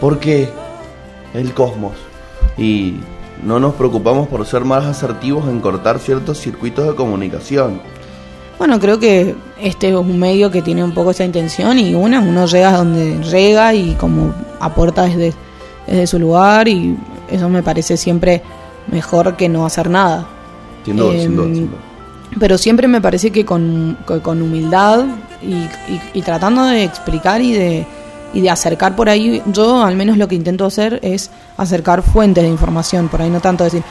¿por 0.00 0.18
qué 0.18 0.48
el 1.34 1.54
cosmos? 1.54 1.92
Y 2.56 2.96
no 3.42 3.60
nos 3.60 3.74
preocupamos 3.74 4.26
por 4.26 4.44
ser 4.46 4.64
más 4.64 4.84
asertivos 4.84 5.48
en 5.48 5.60
cortar 5.60 6.00
ciertos 6.00 6.38
circuitos 6.40 6.86
de 6.88 6.94
comunicación. 6.94 7.80
bueno, 8.58 8.80
creo 8.80 8.98
que 8.98 9.36
este 9.60 9.90
es 9.90 9.94
un 9.94 10.18
medio 10.18 10.50
que 10.50 10.62
tiene 10.62 10.82
un 10.82 10.92
poco 10.92 11.12
esa 11.12 11.24
intención 11.24 11.78
y 11.78 11.94
una, 11.94 12.20
uno 12.20 12.46
llega 12.46 12.70
a 12.70 12.78
donde 12.78 13.22
llega 13.22 13.74
y 13.74 13.94
como 13.94 14.34
aporta 14.58 15.04
desde, 15.04 15.32
desde 15.86 16.06
su 16.08 16.18
lugar 16.18 16.66
y 16.66 16.96
eso 17.30 17.48
me 17.48 17.62
parece 17.62 17.96
siempre 17.96 18.42
mejor 18.88 19.36
que 19.36 19.48
no 19.48 19.64
hacer 19.64 19.88
nada. 19.88 20.26
Sin 20.84 20.96
duda, 20.96 21.12
sin 21.12 21.36
duda, 21.36 21.46
Em, 21.46 21.54
sin 21.54 21.66
duda. 21.70 21.78
pero 22.38 22.58
siempre 22.58 22.88
me 22.88 23.00
parece 23.00 23.30
que 23.30 23.44
con, 23.44 23.96
con 24.22 24.42
humildad 24.42 25.04
y, 25.42 25.52
y- 25.54 26.00
y 26.14 26.22
tratando 26.22 26.64
de 26.64 26.84
explicar 26.84 27.40
y 27.40 27.52
de, 27.52 27.86
y 28.34 28.40
de 28.40 28.50
acercar 28.50 28.94
por 28.96 29.08
ahí, 29.08 29.42
yo 29.46 29.82
al 29.82 29.96
menos 29.96 30.16
lo 30.18 30.28
que 30.28 30.34
intento 30.34 30.64
hacer 30.66 30.98
es 31.02 31.30
acercar 31.56 32.02
fuentes 32.02 32.44
de 32.44 32.50
información, 32.50 33.08
por 33.08 33.22
ahí 33.22 33.30
no 33.30 33.40
tanto 33.40 33.64
decir 33.64 33.82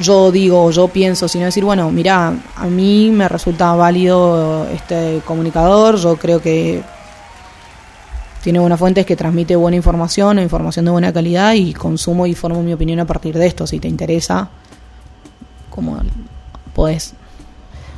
yo 0.00 0.32
digo, 0.32 0.70
yo 0.70 0.88
pienso, 0.88 1.28
sino 1.28 1.44
decir, 1.44 1.64
bueno, 1.66 1.90
mira, 1.90 2.32
a 2.56 2.66
mí 2.66 3.10
me 3.12 3.28
resulta 3.28 3.74
válido 3.74 4.66
este 4.72 5.20
comunicador, 5.26 5.96
yo 5.96 6.16
creo 6.16 6.40
que 6.40 6.82
tiene 8.42 8.58
buenas 8.58 8.78
fuentes 8.78 9.04
que 9.06 9.16
transmite 9.16 9.54
buena 9.54 9.76
información 9.76 10.38
o 10.38 10.42
información 10.42 10.86
de 10.86 10.90
buena 10.90 11.12
calidad 11.12 11.52
y 11.52 11.74
consumo 11.74 12.26
y 12.26 12.34
formo 12.34 12.62
mi 12.62 12.72
opinión 12.72 13.00
a 13.00 13.04
partir 13.04 13.36
de 13.36 13.46
esto, 13.46 13.66
si 13.66 13.78
te 13.80 13.86
interesa, 13.88 14.48
como 15.74 15.98
podés 16.74 17.14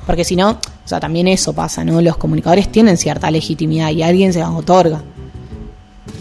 porque 0.07 0.25
si 0.25 0.37
no, 0.37 0.51
o 0.51 0.59
sea, 0.89 1.01
también 1.01 1.29
eso 1.29 1.53
pasa, 1.53 1.85
¿no? 1.85 2.01
Los 2.01 2.17
comunicadores 2.17 2.71
tienen 2.71 2.97
cierta 2.97 3.31
legitimidad 3.31 3.91
y 3.91 4.03
alguien 4.03 4.33
se 4.33 4.41
las 4.41 4.51
otorga. 4.51 5.03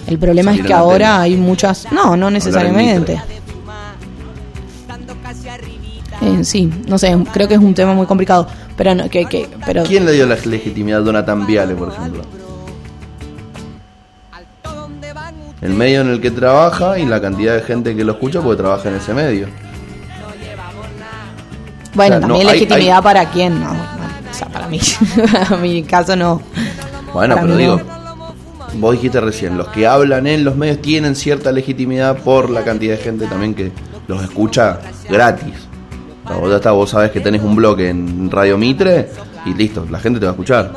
El 0.08 0.18
problema 0.20 0.52
Salir 0.52 0.62
es 0.62 0.68
que 0.68 0.74
ahora 0.74 1.22
tele. 1.22 1.24
hay 1.24 1.36
muchas... 1.36 1.92
No, 1.92 2.16
no 2.16 2.30
necesariamente. 2.32 3.22
Eh, 6.22 6.44
sí, 6.46 6.72
no 6.88 6.98
sé, 6.98 7.18
creo 7.34 7.48
que 7.48 7.56
es 7.56 7.60
un 7.60 7.74
tema 7.74 7.94
muy 7.94 8.06
complicado. 8.06 8.48
Pero, 8.78 8.96
no, 8.96 9.10
que, 9.10 9.26
que, 9.26 9.50
pero 9.66 9.84
¿Quién 9.84 10.06
le 10.06 10.14
dio 10.14 10.26
la 10.26 10.36
legitimidad 10.36 11.00
a 11.00 11.04
Donatan 11.04 11.46
Viale, 11.46 11.76
por 11.76 11.92
ejemplo? 11.92 12.24
El 15.62 15.74
medio 15.74 16.02
en 16.02 16.10
el 16.10 16.22
que 16.22 16.32
trabaja 16.32 17.00
y 17.00 17.06
la 17.06 17.22
cantidad 17.22 17.56
de 17.56 17.62
gente 17.62 17.96
que 17.96 18.04
lo 18.04 18.14
escucha 18.14 18.42
porque 18.42 18.62
trabaja 18.62 18.90
en 18.90 18.96
ese 18.96 19.14
medio. 19.14 19.48
Bueno, 21.96 22.16
o 22.18 22.20
sea, 22.20 22.28
no, 22.28 22.34
también 22.34 22.48
hay- 22.48 22.54
legitimidad 22.54 22.98
hay- 22.98 23.04
para 23.04 23.30
quién, 23.30 23.60
no, 23.60 23.74
no, 23.74 23.80
o 24.30 24.34
sea, 24.34 24.48
para 24.50 24.68
mí, 24.68 24.80
a 25.50 25.56
mi 25.58 25.84
caso 25.84 26.16
no. 26.16 26.42
Bueno, 27.14 27.36
Para 27.36 27.48
pero 27.48 27.58
digo, 27.58 27.82
vos 28.76 28.94
dijiste 28.94 29.20
recién, 29.22 29.58
los 29.58 29.68
que 29.70 29.86
hablan 29.88 30.26
en 30.28 30.44
los 30.44 30.56
medios 30.56 30.82
tienen 30.82 31.16
cierta 31.16 31.52
legitimidad 31.52 32.18
por 32.18 32.50
la 32.50 32.64
cantidad 32.64 32.98
de 32.98 33.04
gente 33.04 33.28
también 33.28 33.54
que 33.54 33.72
los 34.08 34.24
escucha 34.24 34.80
gratis. 35.10 35.54
O 36.26 36.28
sea, 36.30 36.38
vos 36.38 36.50
ya 36.50 36.56
está, 36.56 36.72
vos 36.72 36.90
sabés 36.90 37.12
que 37.12 37.20
tenés 37.20 37.42
un 37.44 37.56
blog 37.56 37.80
en 37.82 38.32
Radio 38.32 38.58
Mitre 38.58 39.10
y 39.46 39.54
listo, 39.54 39.86
la 39.92 40.00
gente 40.00 40.20
te 40.20 40.26
va 40.26 40.32
a 40.32 40.34
escuchar. 40.34 40.74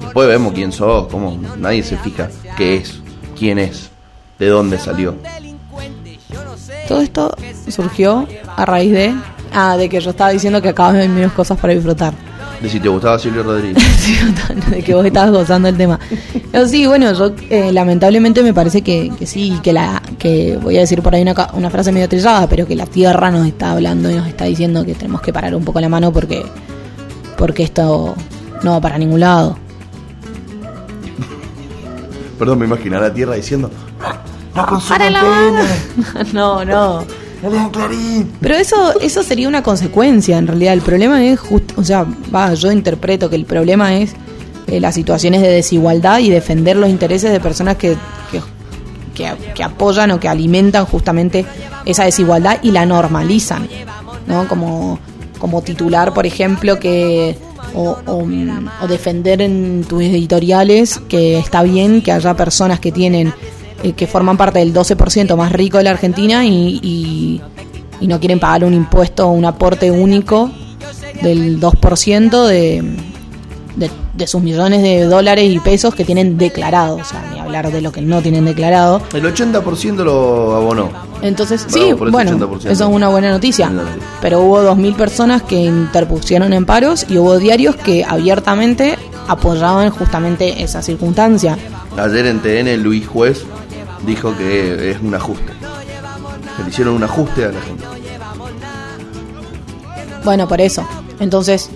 Después 0.00 0.28
vemos 0.28 0.52
quién 0.52 0.70
sos, 0.70 1.08
cómo 1.08 1.38
nadie 1.58 1.82
se 1.82 1.96
fija 1.96 2.28
qué 2.56 2.76
es, 2.76 3.00
quién 3.38 3.58
es, 3.58 3.90
de 4.38 4.48
dónde 4.48 4.78
salió. 4.78 5.14
Todo 6.88 7.00
esto 7.00 7.34
surgió 7.68 8.26
a 8.56 8.64
raíz 8.66 8.92
de. 8.92 9.14
Ah, 9.54 9.76
de 9.76 9.88
que 9.88 10.00
yo 10.00 10.10
estaba 10.10 10.30
diciendo 10.30 10.62
que 10.62 10.70
acabas 10.70 10.94
de 10.94 11.08
menos 11.08 11.32
cosas 11.32 11.58
para 11.58 11.74
disfrutar. 11.74 12.14
De 12.60 12.68
si 12.68 12.78
te 12.78 12.88
gustaba 12.88 13.18
Silvio 13.18 13.42
Rodríguez. 13.42 13.82
Sí, 14.02 14.18
de 14.70 14.82
que 14.82 14.94
vos 14.94 15.04
estabas 15.04 15.30
gozando 15.30 15.68
el 15.68 15.76
tema. 15.76 15.98
Pero 16.50 16.66
sí, 16.66 16.86
bueno, 16.86 17.12
yo 17.12 17.32
eh, 17.50 17.72
lamentablemente 17.72 18.42
me 18.42 18.52
parece 18.54 18.82
que, 18.82 19.10
que 19.18 19.26
sí, 19.26 19.58
que 19.62 19.72
la 19.72 20.02
que 20.18 20.58
voy 20.60 20.76
a 20.76 20.80
decir 20.80 21.02
por 21.02 21.14
ahí 21.14 21.22
una, 21.22 21.34
una 21.54 21.70
frase 21.70 21.92
medio 21.92 22.08
trillada, 22.08 22.48
pero 22.48 22.66
que 22.66 22.74
la 22.74 22.86
tierra 22.86 23.30
nos 23.30 23.46
está 23.46 23.72
hablando 23.72 24.10
y 24.10 24.14
nos 24.14 24.26
está 24.26 24.44
diciendo 24.44 24.84
que 24.84 24.94
tenemos 24.94 25.20
que 25.20 25.32
parar 25.32 25.54
un 25.54 25.64
poco 25.64 25.80
la 25.80 25.88
mano 25.88 26.12
porque 26.12 26.44
porque 27.36 27.64
esto 27.64 28.14
no 28.62 28.72
va 28.72 28.80
para 28.80 28.98
ningún 28.98 29.20
lado. 29.20 29.56
Perdón, 32.38 32.58
me 32.58 32.66
imagino 32.66 32.98
a 32.98 33.00
la 33.00 33.12
tierra 33.12 33.34
diciendo, 33.34 33.70
no 34.00 34.54
¡Para 34.54 34.66
consuman 34.66 35.12
no, 36.32 36.64
no. 36.64 37.04
Pero 38.40 38.54
eso, 38.54 39.00
eso 39.00 39.22
sería 39.22 39.48
una 39.48 39.62
consecuencia, 39.62 40.38
en 40.38 40.46
realidad. 40.46 40.72
El 40.74 40.80
problema 40.82 41.24
es, 41.24 41.40
just- 41.40 41.72
o 41.76 41.84
sea, 41.84 42.06
va, 42.34 42.54
yo 42.54 42.70
interpreto 42.70 43.28
que 43.28 43.36
el 43.36 43.44
problema 43.44 43.96
es 43.96 44.12
eh, 44.68 44.80
las 44.80 44.94
situaciones 44.94 45.42
de 45.42 45.48
desigualdad 45.50 46.20
y 46.20 46.30
defender 46.30 46.76
los 46.76 46.88
intereses 46.88 47.32
de 47.32 47.40
personas 47.40 47.76
que, 47.76 47.96
que, 49.14 49.32
que- 49.54 49.62
apoyan 49.62 50.10
o 50.12 50.20
que 50.20 50.28
alimentan 50.28 50.84
justamente 50.86 51.44
esa 51.84 52.04
desigualdad 52.04 52.58
y 52.62 52.70
la 52.70 52.86
normalizan, 52.86 53.68
¿no? 54.26 54.46
Como, 54.48 54.98
como 55.38 55.62
titular, 55.62 56.12
por 56.14 56.26
ejemplo, 56.26 56.78
que... 56.78 57.36
O 57.74 58.86
defender 58.86 59.40
en 59.40 59.84
tus 59.88 60.02
editoriales 60.02 61.00
que 61.08 61.38
está 61.38 61.62
bien 61.62 62.02
que 62.02 62.12
haya 62.12 62.34
personas 62.36 62.80
que 62.80 62.92
tienen 62.92 63.32
eh, 63.82 63.92
que 63.92 64.06
forman 64.06 64.36
parte 64.36 64.58
del 64.58 64.72
12% 64.72 65.36
más 65.36 65.52
rico 65.52 65.78
de 65.78 65.84
la 65.84 65.90
Argentina 65.90 66.44
y, 66.44 66.80
y, 66.82 67.40
y 68.00 68.06
no 68.06 68.18
quieren 68.20 68.38
pagar 68.40 68.64
un 68.64 68.74
impuesto 68.74 69.28
un 69.28 69.44
aporte 69.44 69.90
único 69.90 70.50
del 71.22 71.60
2% 71.60 72.46
de, 72.46 72.96
de, 73.76 73.90
de 74.14 74.26
sus 74.26 74.42
millones 74.42 74.82
de 74.82 75.04
dólares 75.04 75.48
y 75.50 75.58
pesos 75.60 75.94
que 75.94 76.04
tienen 76.04 76.36
declarado, 76.36 76.96
o 76.96 77.04
sea, 77.04 77.22
ni 77.32 77.38
hablar 77.38 77.70
de 77.70 77.80
lo 77.80 77.92
que 77.92 78.02
no 78.02 78.20
tienen 78.20 78.44
declarado. 78.44 79.00
El 79.12 79.24
80% 79.24 80.04
lo 80.04 80.56
abonó. 80.56 80.90
Entonces, 81.22 81.66
Bravo 81.70 81.86
sí, 81.86 82.10
bueno, 82.10 82.38
80%. 82.38 82.70
eso 82.70 82.70
es 82.70 82.80
una 82.80 83.08
buena 83.08 83.30
noticia. 83.30 83.68
Buena 83.68 83.82
noticia. 83.84 84.08
Pero 84.20 84.40
hubo 84.40 84.62
2.000 84.62 84.96
personas 84.96 85.42
que 85.42 85.56
interpusieron 85.56 86.52
en 86.52 86.66
paros 86.66 87.06
y 87.08 87.18
hubo 87.18 87.38
diarios 87.38 87.76
que 87.76 88.04
abiertamente 88.04 88.98
apoyaban 89.28 89.90
justamente 89.90 90.62
esa 90.62 90.82
circunstancia. 90.82 91.56
Ayer 91.96 92.26
en 92.26 92.40
TN 92.40 92.82
Luis 92.82 93.06
Juez 93.06 93.44
dijo 94.06 94.36
que 94.36 94.90
es 94.90 95.00
un 95.00 95.14
ajuste. 95.14 95.52
Que 96.56 96.62
le 96.64 96.68
hicieron 96.70 96.94
un 96.94 97.02
ajuste 97.04 97.44
a 97.46 97.52
la 97.52 97.60
gente 97.60 97.84
Bueno, 100.24 100.46
por 100.46 100.60
eso. 100.60 100.86
Entonces, 101.20 101.70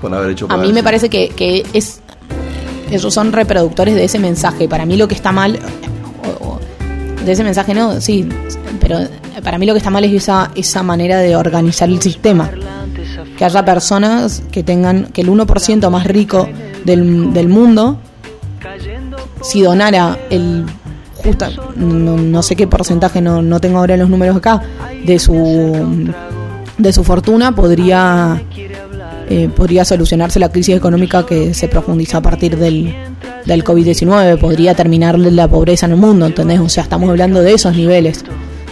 por 0.00 0.14
haber 0.14 0.30
hecho 0.30 0.46
A 0.50 0.56
mí 0.56 0.72
me 0.72 0.82
parece 0.82 1.08
que, 1.08 1.28
que 1.30 1.64
es 1.72 2.00
ellos 2.90 3.12
son 3.14 3.32
reproductores 3.32 3.94
de 3.94 4.04
ese 4.04 4.18
mensaje. 4.18 4.68
Para 4.68 4.84
mí 4.86 4.96
lo 4.96 5.08
que 5.08 5.14
está 5.14 5.32
mal, 5.32 5.58
o- 6.40 6.46
o- 6.48 6.60
de 7.24 7.32
ese 7.32 7.42
mensaje 7.42 7.72
no, 7.74 8.00
sí, 8.00 8.28
pero 8.80 8.98
para 9.42 9.58
mí 9.58 9.66
lo 9.66 9.72
que 9.72 9.78
está 9.78 9.90
mal 9.90 10.04
es 10.04 10.12
esa, 10.12 10.50
esa 10.54 10.82
manera 10.82 11.18
de 11.18 11.34
organizar 11.34 11.88
el 11.88 12.00
sistema. 12.02 12.50
Que 13.38 13.44
haya 13.44 13.64
personas 13.64 14.42
que 14.52 14.62
tengan, 14.62 15.06
que 15.06 15.22
el 15.22 15.28
1% 15.30 15.90
más 15.90 16.06
rico 16.06 16.46
del, 16.84 17.32
del 17.32 17.48
mundo, 17.48 17.98
si 19.42 19.62
donara 19.62 20.18
el 20.30 20.66
no, 21.76 22.42
sé 22.42 22.56
qué 22.56 22.66
porcentaje, 22.66 23.20
no, 23.20 23.42
no 23.42 23.60
tengo 23.60 23.78
ahora 23.78 23.96
los 23.96 24.10
números 24.10 24.36
acá, 24.36 24.62
de 25.04 25.18
su 25.18 26.12
de 26.76 26.92
su 26.92 27.04
fortuna 27.04 27.54
podría 27.54 28.42
eh, 29.28 29.48
podría 29.54 29.84
solucionarse 29.84 30.38
la 30.38 30.50
crisis 30.50 30.76
económica 30.76 31.24
que 31.24 31.54
se 31.54 31.68
profundizó 31.68 32.18
a 32.18 32.22
partir 32.22 32.58
del, 32.58 32.94
del 33.46 33.64
COVID-19, 33.64 34.38
podría 34.38 34.74
terminar 34.74 35.18
la 35.18 35.48
pobreza 35.48 35.86
en 35.86 35.92
el 35.92 35.98
mundo, 35.98 36.26
¿entendés? 36.26 36.60
O 36.60 36.68
sea, 36.68 36.82
estamos 36.82 37.08
hablando 37.08 37.42
de 37.42 37.54
esos 37.54 37.74
niveles, 37.74 38.24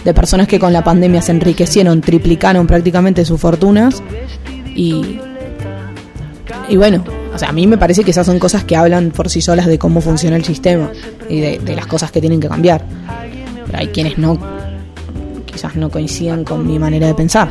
de 0.05 0.13
personas 0.13 0.47
que 0.47 0.59
con 0.59 0.71
la 0.71 0.83
pandemia 0.83 1.21
se 1.21 1.31
enriquecieron, 1.31 2.01
triplicaron 2.01 2.67
prácticamente 2.67 3.25
sus 3.25 3.39
fortunas 3.39 4.03
y, 4.75 5.19
y 6.69 6.77
bueno, 6.77 7.03
o 7.33 7.39
sea, 7.39 7.49
a 7.49 7.51
mí 7.51 7.67
me 7.67 7.77
parece 7.77 8.03
que 8.03 8.11
esas 8.11 8.25
son 8.25 8.39
cosas 8.39 8.63
que 8.63 8.75
hablan 8.75 9.11
por 9.11 9.29
sí 9.29 9.41
solas 9.41 9.65
de 9.65 9.79
cómo 9.79 10.01
funciona 10.01 10.35
el 10.35 10.45
sistema 10.45 10.91
y 11.29 11.39
de, 11.39 11.59
de 11.59 11.75
las 11.75 11.87
cosas 11.87 12.11
que 12.11 12.21
tienen 12.21 12.39
que 12.39 12.47
cambiar. 12.47 12.83
Pero 13.65 13.77
hay 13.77 13.87
quienes 13.87 14.17
no, 14.17 14.37
quizás 15.45 15.75
no 15.75 15.89
coincidan 15.89 16.43
con 16.43 16.65
mi 16.65 16.77
manera 16.79 17.07
de 17.07 17.13
pensar. 17.13 17.49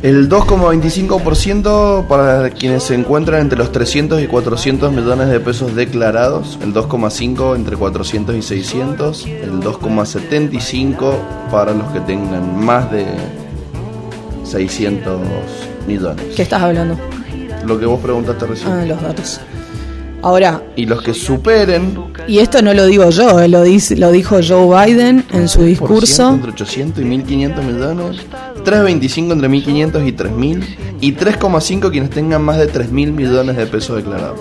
El 0.00 0.28
2,25% 0.28 2.06
para 2.06 2.50
quienes 2.50 2.84
se 2.84 2.94
encuentran 2.94 3.40
entre 3.40 3.58
los 3.58 3.72
300 3.72 4.22
y 4.22 4.28
400 4.28 4.92
millones 4.92 5.28
de 5.28 5.40
pesos 5.40 5.74
declarados, 5.74 6.56
el 6.62 6.72
2,5% 6.72 7.56
entre 7.56 7.76
400 7.76 8.36
y 8.36 8.42
600, 8.42 9.26
el 9.26 9.60
2,75% 9.60 11.14
para 11.50 11.74
los 11.74 11.88
que 11.88 11.98
tengan 12.00 12.64
más 12.64 12.88
de 12.92 13.06
600 14.44 15.20
millones. 15.88 16.24
¿Qué 16.36 16.42
estás 16.42 16.62
hablando? 16.62 16.96
Lo 17.66 17.78
que 17.78 17.86
vos 17.86 18.00
preguntaste 18.00 18.46
recién. 18.46 18.70
Ah, 18.70 18.84
los 18.84 19.00
datos. 19.00 19.40
Ahora, 20.20 20.62
Y 20.74 20.84
los 20.86 21.00
que 21.02 21.14
superen 21.14 21.96
y 22.26 22.40
esto 22.40 22.60
no 22.60 22.74
lo 22.74 22.86
digo 22.86 23.08
yo, 23.10 23.38
eh, 23.40 23.48
lo, 23.48 23.62
dice, 23.62 23.96
lo 23.96 24.10
dijo 24.10 24.38
Joe 24.46 24.86
Biden 24.86 25.24
en 25.32 25.48
su 25.48 25.62
discurso. 25.62 26.30
entre 26.30 26.50
800 26.50 27.02
y 27.02 27.06
1500 27.06 27.64
millones, 27.64 28.26
3,25 28.64 29.32
entre 29.32 29.48
1500 29.48 30.02
y 30.04 30.12
3000 30.12 30.76
y 31.00 31.12
3,5 31.14 31.90
quienes 31.92 32.10
tengan 32.10 32.42
más 32.42 32.58
de 32.58 32.66
3000 32.66 33.12
millones 33.12 33.56
de 33.56 33.66
pesos 33.66 33.96
declarados. 33.96 34.40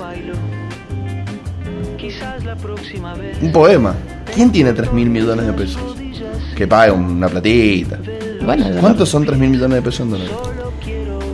Un 3.41 3.51
poema. 3.51 3.93
¿Quién 4.33 4.51
tiene 4.51 4.73
3000 4.73 5.09
millones 5.09 5.45
de 5.45 5.53
pesos? 5.53 5.81
Que 6.55 6.67
pague 6.67 6.91
una 6.91 7.27
platita. 7.29 7.99
Bueno, 8.43 8.65
¿Cuántos 8.81 9.09
son 9.09 9.25
3000 9.25 9.49
millones 9.49 9.75
de 9.75 9.81
pesos 9.81 9.99
en 10.01 10.11
dólares? 10.11 10.31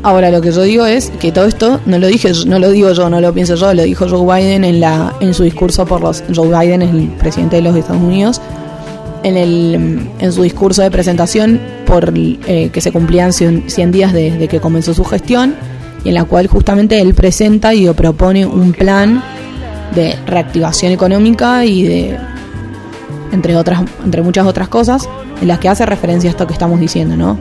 Ahora 0.04 0.30
lo 0.30 0.42
que 0.42 0.52
yo 0.52 0.62
digo 0.62 0.86
es 0.86 1.10
que 1.20 1.32
todo 1.32 1.46
esto 1.46 1.80
no 1.86 1.98
lo 1.98 2.08
dije, 2.08 2.32
no 2.46 2.60
lo 2.60 2.70
digo 2.70 2.92
yo, 2.92 3.10
no 3.10 3.22
lo 3.22 3.34
pienso 3.34 3.56
yo, 3.56 3.74
lo 3.74 3.84
dijo 3.84 4.08
Joe 4.08 4.42
Biden 4.42 4.64
en 4.64 4.80
la 4.82 5.14
en 5.22 5.34
su 5.34 5.44
discurso 5.44 5.86
por 5.86 6.02
los 6.02 6.24
Joe 6.34 6.48
Biden 6.48 6.82
es 6.82 6.92
el 6.92 7.08
presidente 7.08 7.56
de 7.56 7.62
los 7.64 7.76
Estados 7.76 8.02
Unidos 8.02 8.42
en 9.24 9.38
el 9.38 10.10
en 10.20 10.32
su 10.32 10.44
discurso 10.44 10.82
de 10.82 10.92
presentación 10.92 11.60
por 11.86 12.14
eh, 12.16 12.70
que 12.72 12.82
se 12.82 12.92
cumplían 12.92 13.32
100, 13.32 13.70
100 13.70 13.92
días 13.92 14.14
desde 14.14 14.48
que 14.48 14.60
comenzó 14.60 14.94
su 14.94 15.06
gestión 15.06 15.56
y 16.04 16.10
en 16.10 16.16
la 16.16 16.26
cual 16.26 16.48
justamente 16.48 17.00
él 17.00 17.14
presenta 17.14 17.74
y 17.74 17.90
propone 17.92 18.46
un 18.46 18.74
plan 18.74 19.24
de 19.96 20.18
reactivación 20.28 20.92
económica 20.92 21.64
y 21.64 21.84
de 21.84 22.18
entre 23.32 23.56
otras 23.56 23.84
entre 24.04 24.22
muchas 24.22 24.46
otras 24.46 24.68
cosas 24.68 25.08
en 25.42 25.48
las 25.48 25.60
que 25.60 25.70
hace 25.70 25.86
referencia 25.86 26.30
a 26.30 26.32
esto 26.32 26.46
que 26.46 26.54
estamos 26.54 26.80
diciendo, 26.80 27.16
¿no? 27.16 27.38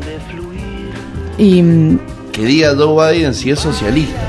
Y 1.38 1.62
Que 2.33 2.45
diga 2.45 2.75
Joe 2.77 3.12
Biden 3.14 3.35
si 3.35 3.51
es 3.51 3.61
socialista. 3.61 4.21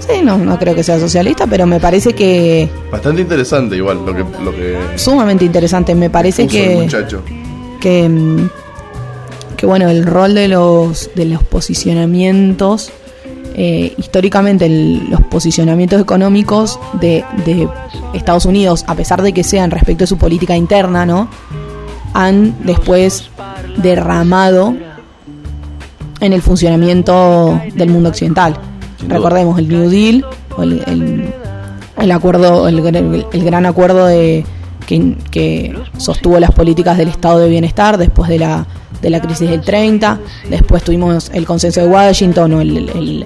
sí, 0.00 0.20
no, 0.22 0.38
no 0.38 0.58
creo 0.58 0.74
que 0.74 0.82
sea 0.84 0.98
socialista, 1.00 1.46
pero 1.46 1.66
me 1.66 1.80
parece 1.80 2.12
que 2.14 2.68
Bastante 2.90 3.22
interesante 3.22 3.76
igual 3.76 3.98
lo 4.06 4.14
que, 4.14 4.24
lo 4.42 4.50
que 4.54 4.78
sumamente 4.96 5.44
interesante. 5.44 5.94
Me 5.94 6.08
parece 6.10 6.42
el 6.42 6.48
que 6.48 6.76
muchacho. 6.76 7.22
que, 7.80 8.08
mm, 8.08 8.48
que 9.56 9.66
bueno, 9.66 9.88
el 9.88 10.06
rol 10.06 10.34
de 10.34 10.46
los, 10.48 11.10
de 11.16 11.24
los 11.24 11.42
posicionamientos, 11.42 12.90
eh, 13.56 13.92
históricamente 13.98 14.66
el- 14.66 15.10
los 15.10 15.20
posicionamientos 15.22 16.00
económicos 16.00 16.78
de, 17.00 17.24
de 17.44 17.68
Estados 18.14 18.44
Unidos, 18.44 18.84
a 18.86 18.94
pesar 18.94 19.20
de 19.22 19.32
que 19.32 19.42
sean 19.42 19.72
respecto 19.72 20.04
a 20.04 20.06
su 20.06 20.16
política 20.16 20.56
interna, 20.56 21.04
¿no? 21.04 21.28
Han 22.14 22.54
después 22.64 23.28
derramado 23.82 24.74
en 26.20 26.32
el 26.32 26.42
funcionamiento 26.42 27.60
del 27.74 27.90
mundo 27.90 28.08
occidental. 28.10 28.56
Recordemos 29.08 29.58
el 29.58 29.68
New 29.68 29.88
Deal, 29.90 30.24
el, 30.58 30.82
el- 30.86 31.34
el 31.98 32.12
acuerdo, 32.12 32.68
el, 32.68 32.80
gran 33.44 33.66
acuerdo 33.66 34.06
de 34.06 34.44
que, 34.86 35.16
que 35.32 35.76
sostuvo 35.96 36.38
las 36.38 36.52
políticas 36.52 36.96
del 36.96 37.08
estado 37.08 37.40
de 37.40 37.48
bienestar 37.48 37.98
después 37.98 38.28
de 38.30 38.38
la, 38.38 38.66
de 39.02 39.10
la 39.10 39.20
crisis 39.20 39.50
del 39.50 39.62
30, 39.62 40.20
después 40.48 40.84
tuvimos 40.84 41.28
el 41.34 41.44
consenso 41.44 41.80
de 41.80 41.88
Washington 41.88 42.52
o 42.54 42.60
el, 42.60 42.88
el- 42.88 43.24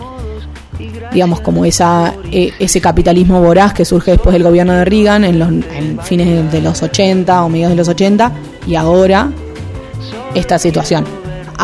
digamos 1.13 1.41
como 1.41 1.67
esa 1.67 2.15
e- 2.33 2.53
ese 2.59 2.81
capitalismo 2.81 3.43
voraz 3.43 3.75
que 3.75 3.85
surge 3.85 4.13
después 4.13 4.33
del 4.33 4.43
gobierno 4.43 4.73
de 4.73 4.87
Reagan 4.87 5.25
en 5.25 5.39
los 5.39 5.49
en 5.51 5.99
fines 6.03 6.51
de 6.51 6.63
los 6.63 6.83
80 6.83 7.45
o 7.45 7.51
mediados 7.51 7.73
de 7.73 7.77
los 7.77 7.89
80 7.89 8.33
y 8.67 8.75
ahora 8.77 9.31
esta 10.35 10.59
situación. 10.59 11.05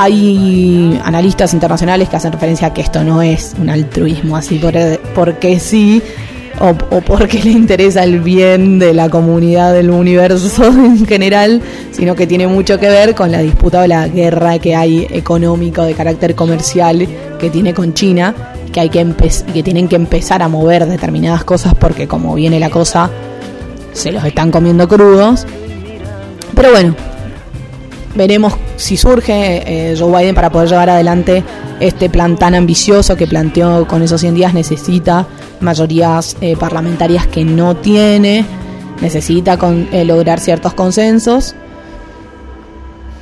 Hay 0.01 1.01
analistas 1.03 1.53
internacionales 1.55 2.09
que 2.09 2.15
hacen 2.15 2.31
referencia 2.31 2.69
a 2.69 2.73
que 2.73 2.83
esto 2.83 3.03
no 3.03 3.21
es 3.21 3.57
un 3.61 3.69
altruismo 3.69 4.37
así 4.37 4.57
por, 4.61 4.73
porque 5.13 5.59
sí, 5.59 6.01
o, 6.61 7.01
porque 7.01 7.43
le 7.43 7.51
interesa 7.51 8.05
el 8.05 8.21
bien 8.21 8.79
de 8.79 8.95
la 8.95 9.09
comunidad 9.09 9.73
del 9.73 9.91
universo 9.91 10.65
en 10.69 11.05
general, 11.05 11.61
sino 11.91 12.15
que 12.15 12.29
tiene 12.29 12.47
mucho 12.47 12.79
que 12.79 12.89
ver 12.89 13.17
con 13.17 13.33
la 13.33 13.41
disputa 13.41 13.83
o 13.83 13.87
la 13.89 14.07
guerra 14.07 14.61
que 14.61 14.77
hay 14.77 15.05
económico 15.11 15.83
de 15.83 15.95
carácter 15.95 16.37
comercial 16.37 17.09
que 17.41 17.51
tiene 17.51 17.75
con 17.75 17.93
China, 17.93 18.37
que 18.73 18.79
hay 18.79 18.91
que 18.91 19.01
y 19.01 19.53
que 19.53 19.63
tienen 19.65 19.89
que 19.89 19.97
empezar 19.97 20.45
a 20.45 20.49
mover 20.49 20.87
determinadas 20.87 21.43
cosas 21.43 21.75
porque 21.75 22.07
como 22.07 22.37
viene 22.37 22.61
la 22.61 22.71
cosa 22.71 23.11
se 23.93 24.13
los 24.13 24.25
están 24.25 24.53
comiendo 24.53 24.87
crudos. 24.87 25.45
Pero 26.55 26.71
bueno, 26.71 26.95
veremos 28.19 28.53
si 28.77 28.97
surge 28.97 29.93
eh, 29.93 29.97
Joe 29.97 30.11
Biden 30.19 30.35
para 30.35 30.51
poder 30.51 30.69
llevar 30.69 30.91
adelante 30.91 31.45
este 31.79 32.11
plan 32.11 32.37
tan 32.37 32.55
ambicioso 32.57 33.17
que 33.17 33.29
planteó 33.29 33.87
con 33.87 34.03
esos 34.03 34.21
100 34.21 34.35
días 34.35 34.55
necesita 34.55 35.27
mayorías 35.61 36.37
eh, 36.41 36.57
parlamentarias 36.57 37.29
que 37.29 37.45
no 37.45 37.77
tiene, 37.77 38.45
necesita 39.01 39.57
con, 39.57 39.89
eh, 39.93 40.05
lograr 40.05 40.41
ciertos 40.41 40.75
consensos. 40.75 41.55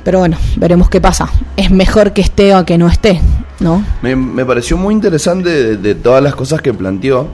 Pero 0.03 0.19
bueno, 0.19 0.37
veremos 0.55 0.89
qué 0.89 0.99
pasa. 0.99 1.29
Es 1.55 1.69
mejor 1.69 2.13
que 2.13 2.21
esté 2.21 2.55
o 2.55 2.65
que 2.65 2.77
no 2.77 2.87
esté, 2.87 3.21
¿no? 3.59 3.83
Me, 4.01 4.45
pareció 4.45 4.77
muy 4.77 4.95
interesante 4.95 5.77
de, 5.77 5.95
todas 5.95 6.23
las 6.23 6.33
cosas 6.33 6.61
que 6.61 6.73
planteó 6.73 7.27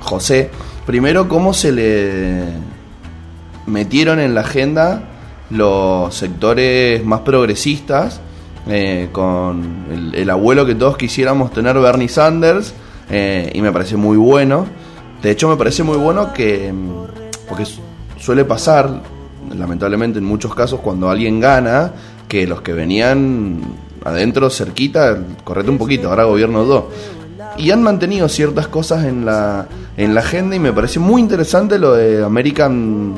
José. 0.00 0.50
Primero, 0.84 1.26
cómo 1.26 1.54
se 1.54 1.72
le 1.72 2.44
metieron 3.66 4.20
en 4.20 4.34
la 4.34 4.42
agenda 4.42 5.15
los 5.50 6.14
sectores 6.14 7.04
más 7.04 7.20
progresistas, 7.20 8.20
eh, 8.68 9.08
con 9.12 10.12
el, 10.12 10.28
abuelo 10.28 10.66
que 10.66 10.74
todos 10.74 10.96
quisiéramos 10.96 11.52
tener, 11.52 11.78
Bernie 11.78 12.08
Sanders, 12.08 12.74
eh, 13.08 13.50
y 13.54 13.62
me 13.62 13.70
parece 13.70 13.96
muy 13.96 14.16
bueno. 14.16 14.66
De 15.22 15.30
hecho, 15.30 15.48
me 15.48 15.56
parece 15.56 15.82
muy 15.82 15.96
bueno 15.96 16.32
que, 16.32 16.72
mm, 16.72 17.48
porque 17.48 17.64
suele 18.18 18.44
pasar, 18.44 19.02
lamentablemente 19.54 20.18
en 20.18 20.24
muchos 20.24 20.54
casos, 20.54 20.80
cuando 20.80 21.08
alguien 21.08 21.38
gana, 21.38 21.92
que 22.26 22.46
los 22.46 22.60
que 22.60 22.72
venían 22.72 23.60
adentro, 24.04 24.50
cerquita, 24.50 25.16
correte 25.44 25.70
un 25.70 25.78
poquito, 25.78 26.08
ahora 26.08 26.24
gobierno 26.24 26.64
dos. 26.64 26.84
Y 27.56 27.70
han 27.70 27.82
mantenido 27.82 28.28
ciertas 28.28 28.66
cosas 28.66 29.04
en 29.04 29.24
la, 29.24 29.66
en 29.96 30.14
la 30.14 30.20
agenda 30.20 30.56
y 30.56 30.58
me 30.58 30.72
parece 30.72 30.98
muy 30.98 31.20
interesante 31.22 31.78
lo 31.78 31.94
de 31.94 32.24
American 32.24 33.14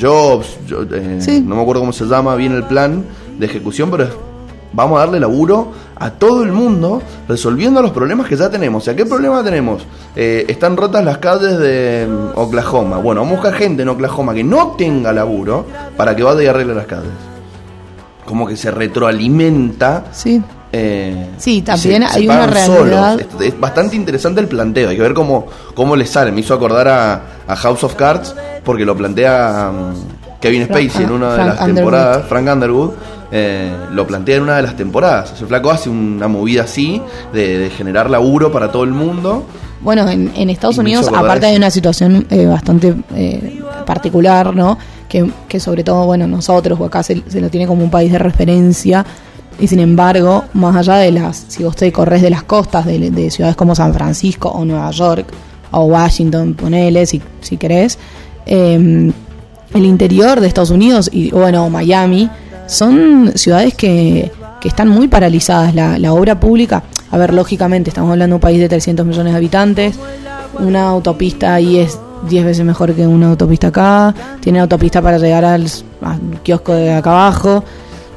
Jobs, 0.00 0.58
eh, 0.92 1.42
no 1.44 1.56
me 1.56 1.62
acuerdo 1.62 1.80
cómo 1.80 1.92
se 1.92 2.04
llama 2.04 2.34
bien 2.34 2.52
el 2.52 2.64
plan 2.64 3.04
de 3.38 3.46
ejecución, 3.46 3.90
pero 3.90 4.04
es 4.04 4.10
vamos 4.76 4.98
a 4.98 5.00
darle 5.00 5.18
laburo 5.18 5.72
a 5.98 6.10
todo 6.10 6.44
el 6.44 6.52
mundo 6.52 7.02
resolviendo 7.26 7.80
los 7.80 7.90
problemas 7.90 8.28
que 8.28 8.36
ya 8.36 8.50
tenemos. 8.50 8.82
O 8.82 8.84
sea, 8.84 8.94
¿qué 8.94 9.06
problema 9.06 9.42
tenemos? 9.42 9.84
Eh, 10.14 10.44
están 10.48 10.76
rotas 10.76 11.02
las 11.04 11.18
calles 11.18 11.58
de 11.58 12.06
mm, 12.08 12.38
Oklahoma. 12.38 12.98
Bueno, 12.98 13.22
vamos 13.22 13.38
a 13.38 13.40
buscar 13.40 13.58
gente 13.58 13.82
en 13.82 13.88
Oklahoma 13.88 14.34
que 14.34 14.44
no 14.44 14.72
tenga 14.72 15.12
laburo 15.12 15.66
para 15.96 16.14
que 16.14 16.22
vaya 16.22 16.42
y 16.42 16.46
arregle 16.46 16.74
las 16.74 16.86
calles. 16.86 17.10
Como 18.26 18.46
que 18.46 18.56
se 18.56 18.70
retroalimenta. 18.70 20.04
Sí. 20.12 20.42
Eh, 20.72 21.30
sí, 21.38 21.62
también 21.62 22.02
hay 22.02 22.28
una 22.28 22.46
realidad. 22.46 23.18
Es, 23.40 23.58
bastante 23.58 23.96
interesante 23.96 24.40
el 24.40 24.48
planteo. 24.48 24.90
Hay 24.90 24.96
que 24.96 25.02
ver 25.02 25.14
cómo, 25.14 25.46
cómo 25.74 25.96
le 25.96 26.04
sale. 26.04 26.32
Me 26.32 26.40
hizo 26.40 26.52
acordar 26.52 26.88
a, 26.88 27.22
House 27.54 27.84
of 27.84 27.94
Cards 27.94 28.34
porque 28.64 28.84
lo 28.84 28.96
plantea 28.96 29.70
mm, 29.72 30.40
Kevin 30.40 30.64
Spacey 30.64 31.04
en 31.04 31.12
una 31.12 31.32
de 31.36 31.44
las 31.44 31.64
temporadas, 31.64 32.26
Frank 32.26 32.48
Underwood 32.52 32.90
eh, 33.32 33.72
lo 33.92 34.06
plantea 34.06 34.36
en 34.36 34.42
una 34.42 34.56
de 34.56 34.62
las 34.62 34.76
temporadas. 34.76 35.34
El 35.40 35.46
flaco 35.48 35.70
hace 35.70 35.90
una 35.90 36.28
movida 36.28 36.62
así, 36.62 37.00
de, 37.32 37.70
generar 37.76 38.08
laburo 38.08 38.52
para 38.52 38.70
todo 38.70 38.84
el 38.84 38.92
mundo. 38.92 39.44
Bueno, 39.80 40.08
en, 40.08 40.50
Estados 40.50 40.78
Unidos, 40.78 41.08
aparte 41.14 41.46
hay 41.46 41.56
una 41.56 41.70
situación 41.70 42.26
eh, 42.30 42.46
bastante 42.46 42.94
eh, 43.14 43.60
particular, 43.84 44.54
¿no? 44.54 44.78
Que, 45.08 45.30
que, 45.48 45.60
sobre 45.60 45.84
todo, 45.84 46.06
bueno, 46.06 46.26
nosotros, 46.26 46.78
o 46.80 46.84
acá 46.86 47.02
se, 47.02 47.16
lo 47.16 47.50
tiene 47.50 47.66
como 47.66 47.84
un 47.84 47.90
país 47.90 48.10
de 48.10 48.18
referencia, 48.18 49.04
y 49.58 49.68
sin 49.68 49.80
embargo, 49.80 50.44
más 50.54 50.76
allá 50.76 50.96
de 50.96 51.12
las, 51.12 51.46
si 51.48 51.64
vos 51.64 51.76
te 51.76 51.90
corres 51.92 52.22
de 52.22 52.30
las 52.30 52.42
costas 52.42 52.86
de, 52.86 53.30
ciudades 53.30 53.56
como 53.56 53.74
San 53.74 53.92
Francisco 53.92 54.48
o 54.48 54.64
Nueva 54.64 54.90
York 54.90 55.26
o 55.78 55.84
Washington, 55.84 56.54
ponele, 56.54 57.06
si, 57.06 57.20
si 57.40 57.56
querés, 57.56 57.98
el 58.46 59.12
interior 59.74 60.40
de 60.40 60.46
Estados 60.46 60.70
Unidos, 60.70 61.10
y 61.12 61.30
bueno, 61.30 61.68
Miami, 61.70 62.30
son 62.66 63.32
ciudades 63.34 63.74
que, 63.74 64.30
que 64.60 64.68
están 64.68 64.88
muy 64.88 65.08
paralizadas. 65.08 65.74
La, 65.74 66.12
obra 66.12 66.38
pública, 66.40 66.82
a 67.10 67.18
ver, 67.18 67.34
lógicamente, 67.34 67.90
estamos 67.90 68.10
hablando 68.10 68.34
de 68.34 68.36
un 68.36 68.40
país 68.40 68.58
de 68.58 68.68
300 68.68 69.06
millones 69.06 69.32
de 69.32 69.36
habitantes, 69.36 69.98
una 70.58 70.88
autopista 70.88 71.54
ahí 71.54 71.78
es 71.78 71.98
10 72.28 72.44
veces 72.44 72.64
mejor 72.64 72.94
que 72.94 73.06
una 73.06 73.30
autopista 73.30 73.68
acá, 73.68 74.14
tiene 74.40 74.60
autopista 74.60 75.02
para 75.02 75.18
llegar 75.18 75.44
al, 75.44 75.66
kiosco 76.42 76.72
de 76.72 76.94
acá 76.94 77.10
abajo, 77.10 77.62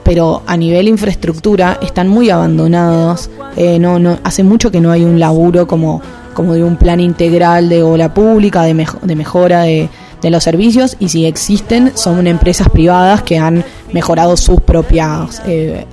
pero 0.04 0.41
a 0.48 0.56
nivel 0.56 0.88
infraestructura 0.88 1.78
están 1.82 2.08
muy 2.08 2.30
abandonados, 2.30 3.30
eh, 3.58 3.78
no, 3.78 4.00
no, 4.00 4.17
hace 4.24 4.43
mucho 4.43 4.72
que 4.72 4.80
no 4.80 4.91
hay 4.91 5.04
un 5.04 5.19
laburo 5.19 5.67
como, 5.67 6.02
como 6.39 6.54
de 6.54 6.63
un 6.63 6.78
plan 6.78 6.99
integral 6.99 7.69
de 7.69 7.84
obra 7.84 8.13
pública, 8.13 8.63
de, 8.63 8.88
de 9.02 9.15
mejora 9.15 9.62
de 9.63 9.89
de 10.21 10.30
los 10.30 10.43
servicios 10.43 10.95
y 10.99 11.10
si 11.10 11.25
existen 11.25 11.93
son 11.95 12.28
empresas 12.28 12.69
privadas 12.69 13.23
que 13.23 13.38
han 13.38 13.63
mejorado 13.93 14.36
sus 14.38 14.60
propias 14.62 15.41
eh, 15.45 15.86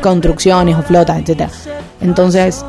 construcciones. 0.00 0.76
o 0.76 0.82
flotas, 0.82 1.18
etcétera. 1.18 1.50
Entonces, 2.00 2.64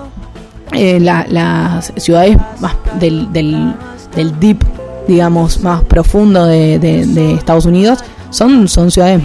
eh, 0.74 1.00
las 1.00 1.94
ciudades 1.98 2.38
más 2.60 2.76
del, 3.00 3.32
del, 3.32 3.74
del, 4.16 4.40
deep, 4.40 4.64
digamos, 5.08 5.62
más 5.62 5.84
profundo 5.84 6.46
de, 6.46 6.80
de, 6.80 7.34
Estados 7.34 7.66
Unidos 7.66 8.00
son, 8.30 8.68
son 8.68 8.90
ciudades, 8.90 9.22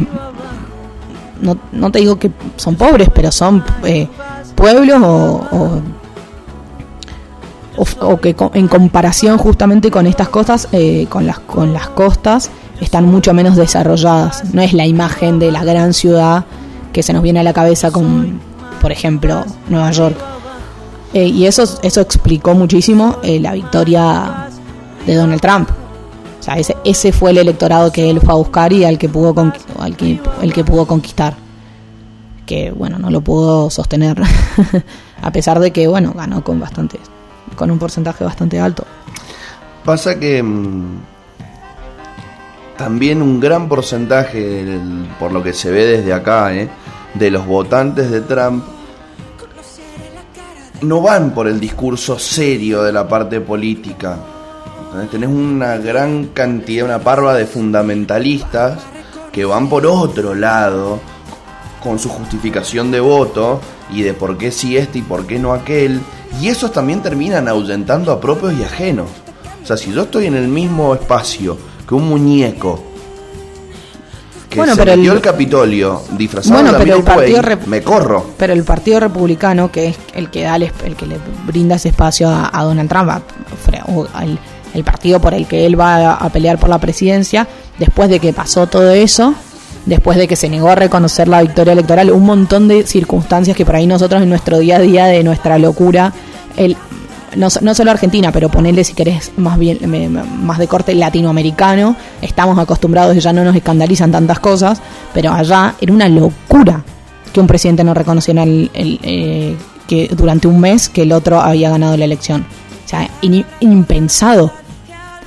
no, 1.40 1.57
no, 1.72 1.90
te 1.90 2.00
digo 2.00 2.18
que 2.18 2.31
son 2.57 2.74
pobres, 2.74 3.09
pero 3.14 3.31
son 3.31 3.64
eh, 3.85 4.09
pueblos 4.55 5.00
o 5.02 5.46
o, 5.52 5.81
que 8.21 8.37
en 8.55 8.69
comparación 8.69 9.39
justamente 9.39 9.91
con 9.91 10.07
estas 10.07 10.29
cosas, 10.29 10.69
eh, 10.73 11.07
con, 11.09 11.27
las, 11.27 11.39
con 11.41 11.73
las 11.73 11.89
costas, 11.89 12.51
están 12.81 13.07
mucho 13.07 13.35
menos 13.35 13.57
desarrolladas. 13.57 14.55
No 14.55 14.62
es 14.62 14.73
la 14.73 14.87
imagen 14.87 15.39
de 15.39 15.51
la 15.51 15.65
gran 15.65 15.93
ciudad 15.93 16.45
que 16.93 17.03
se 17.03 17.12
nos 17.12 17.23
viene 17.23 17.41
a 17.41 17.43
la 17.43 17.53
cabeza 17.53 17.91
con, 17.91 18.41
por 18.81 18.93
ejemplo, 18.93 19.45
Nueva 19.69 19.91
York. 19.91 20.17
Eh, 21.12 21.29
y 21.29 21.47
eso, 21.47 21.65
eso 21.83 22.01
explicó 22.01 22.55
muchísimo 22.55 23.19
eh, 23.23 23.41
la 23.41 23.53
victoria 23.53 24.49
de 25.07 25.15
Donald 25.15 25.41
Trump. 25.41 25.71
O 26.41 26.43
sea, 26.43 26.55
ese, 26.55 26.77
ese 26.85 27.12
fue 27.12 27.31
el 27.33 27.39
electorado 27.39 27.91
que 27.93 28.09
él 28.09 28.21
fue 28.21 28.33
a 28.33 28.37
buscar 28.37 28.73
y 28.73 28.85
al 28.85 28.99
que 28.99 29.09
pudo, 29.09 29.35
al 29.79 29.97
que, 29.97 30.21
el 30.43 30.53
que 30.53 30.65
pudo 30.65 30.87
conquistar. 30.87 31.37
Que, 32.45 32.71
bueno, 32.71 32.99
no 32.99 33.11
lo 33.11 33.21
pudo 33.21 33.71
sostener. 33.71 34.21
a 35.23 35.33
pesar 35.33 35.59
de 35.59 35.73
que, 35.73 35.89
bueno, 35.89 36.12
ganó 36.15 36.45
con 36.45 36.61
bastantes 36.61 37.01
con 37.57 37.71
un 37.71 37.79
porcentaje 37.79 38.25
bastante 38.25 38.61
alto. 38.61 38.85
Pasa 39.85 40.19
que 40.19 40.42
mm, 40.42 40.99
también 42.77 43.23
un 43.23 43.40
gran 43.40 43.69
porcentaje, 43.69 44.79
por 45.19 45.33
lo 45.33 45.42
que 45.42 45.53
se 45.53 45.71
ve 45.71 45.87
desde 45.87 46.12
acá, 46.12 46.55
eh, 46.55 46.69
de 47.14 47.31
los 47.31 47.47
votantes 47.47 48.11
de 48.11 48.21
Trump 48.21 48.64
no 50.83 51.01
van 51.01 51.31
por 51.31 51.49
el 51.49 51.59
discurso 51.59 52.19
serio 52.19 52.83
de 52.83 52.92
la 52.92 53.09
parte 53.09 53.40
política. 53.40 54.19
Tenés 55.11 55.29
una 55.29 55.77
gran 55.77 56.27
cantidad, 56.27 56.85
una 56.85 56.99
parva 56.99 57.35
de 57.35 57.47
fundamentalistas 57.47 58.79
que 59.33 59.45
van 59.45 59.69
por 59.69 59.87
otro 59.87 60.35
lado 60.35 61.01
con 61.83 61.99
su 61.99 62.09
justificación 62.09 62.90
de 62.90 63.01
voto 63.01 63.61
y 63.90 64.03
de 64.03 64.14
por 64.14 64.38
qué 64.38 64.51
sí 64.51 64.77
este 64.77 64.99
y 64.99 65.03
por 65.03 65.27
qué 65.27 65.38
no 65.38 65.53
aquel 65.53 66.01
y 66.40 66.49
esos 66.49 66.72
también 66.72 67.03
terminan 67.03 67.49
ahuyentando 67.49 68.12
a 68.12 68.20
propios 68.20 68.55
y 68.55 68.64
ajenos. 68.64 69.09
O 69.62 69.66
sea, 69.66 69.77
si 69.77 69.92
yo 69.92 70.03
estoy 70.03 70.27
en 70.27 70.37
el 70.37 70.49
mismo 70.49 70.94
espacio 70.94 71.57
que 71.88 71.94
un 71.94 72.09
muñeco 72.09 72.83
que 74.49 74.64
se 74.64 74.77
pero 74.77 74.96
metió 74.96 75.12
el, 75.12 75.20
Capitolio 75.20 76.03
disfrazado 76.16 76.62
bueno, 76.62 76.79
pero 76.79 76.96
el 76.96 77.03
partido 77.03 77.42
me 77.66 77.83
corro. 77.83 78.27
Pero 78.38 78.53
el 78.53 78.64
Partido 78.64 79.01
Republicano, 79.01 79.70
que 79.72 79.88
es 79.88 79.96
el 80.14 80.31
que 80.31 80.42
da 80.42 80.57
el, 80.57 80.70
que 80.96 81.07
le 81.07 81.18
brinda 81.46 81.77
ese 81.77 81.88
espacio 81.88 82.29
a, 82.31 82.62
Donald 82.62 82.88
Trump, 82.88 83.11
el 84.75 84.85
partido 84.85 85.20
por 85.20 85.35
el 85.35 85.46
que 85.46 85.66
él 85.66 85.79
va 85.79 86.14
a 86.14 86.29
pelear 86.31 86.59
por 86.59 86.68
la 86.68 86.79
presidencia, 86.79 87.49
después 87.79 88.09
de 88.09 88.20
que 88.20 88.33
pasó 88.33 88.66
todo 88.66 88.90
eso, 88.90 89.35
después 89.87 90.18
de 90.18 90.29
que 90.29 90.37
se 90.37 90.49
negó 90.49 90.68
a 90.68 90.75
reconocer 90.75 91.29
la 91.29 91.40
victoria 91.40 91.72
electoral, 91.72 92.11
un 92.11 92.25
montón 92.25 92.68
de 92.68 92.87
circunstancias 92.87 93.57
que 93.57 93.64
por 93.64 93.77
ahí 93.77 93.87
nosotros 93.87 94.22
en 94.22 94.29
nuestro 94.29 94.59
día 94.59 94.77
a 94.77 94.81
día 94.81 95.07
de 95.07 95.22
nuestra 95.25 95.59
locura, 95.59 96.12
el, 96.57 96.77
no, 97.37 97.49
no 97.61 97.75
solo 97.75 97.90
Argentina, 97.90 98.33
pero 98.33 98.49
ponerle 98.49 98.85
si 98.85 98.94
querés 98.94 99.33
más 99.37 99.59
bien 99.59 99.79
más 100.42 100.59
de 100.59 100.66
corte 100.66 100.94
latinoamericano, 100.94 101.96
estamos 102.20 102.59
acostumbrados 102.59 103.16
y 103.16 103.20
ya 103.20 103.33
no 103.33 103.44
nos 103.44 103.55
escandalizan 103.57 104.11
tantas 104.11 104.40
cosas, 104.40 104.81
pero 105.14 105.33
allá 105.33 105.75
era 105.81 105.92
una 105.92 106.09
locura 106.09 106.83
que 107.33 107.40
un 107.40 107.46
presidente 107.46 107.85
no 107.85 107.94
reconociera 107.94 108.42
el, 108.42 108.70
eh, 108.75 109.57
que 109.87 110.09
durante 110.09 110.49
un 110.49 110.59
mes 110.61 110.88
que 110.88 111.03
el 111.03 111.12
otro 111.12 111.40
había 111.40 111.70
ganado 111.70 111.96
la 111.96 112.05
elección. 112.05 112.46
O 112.85 112.88
sea, 112.88 113.09
impensado. 113.61 114.53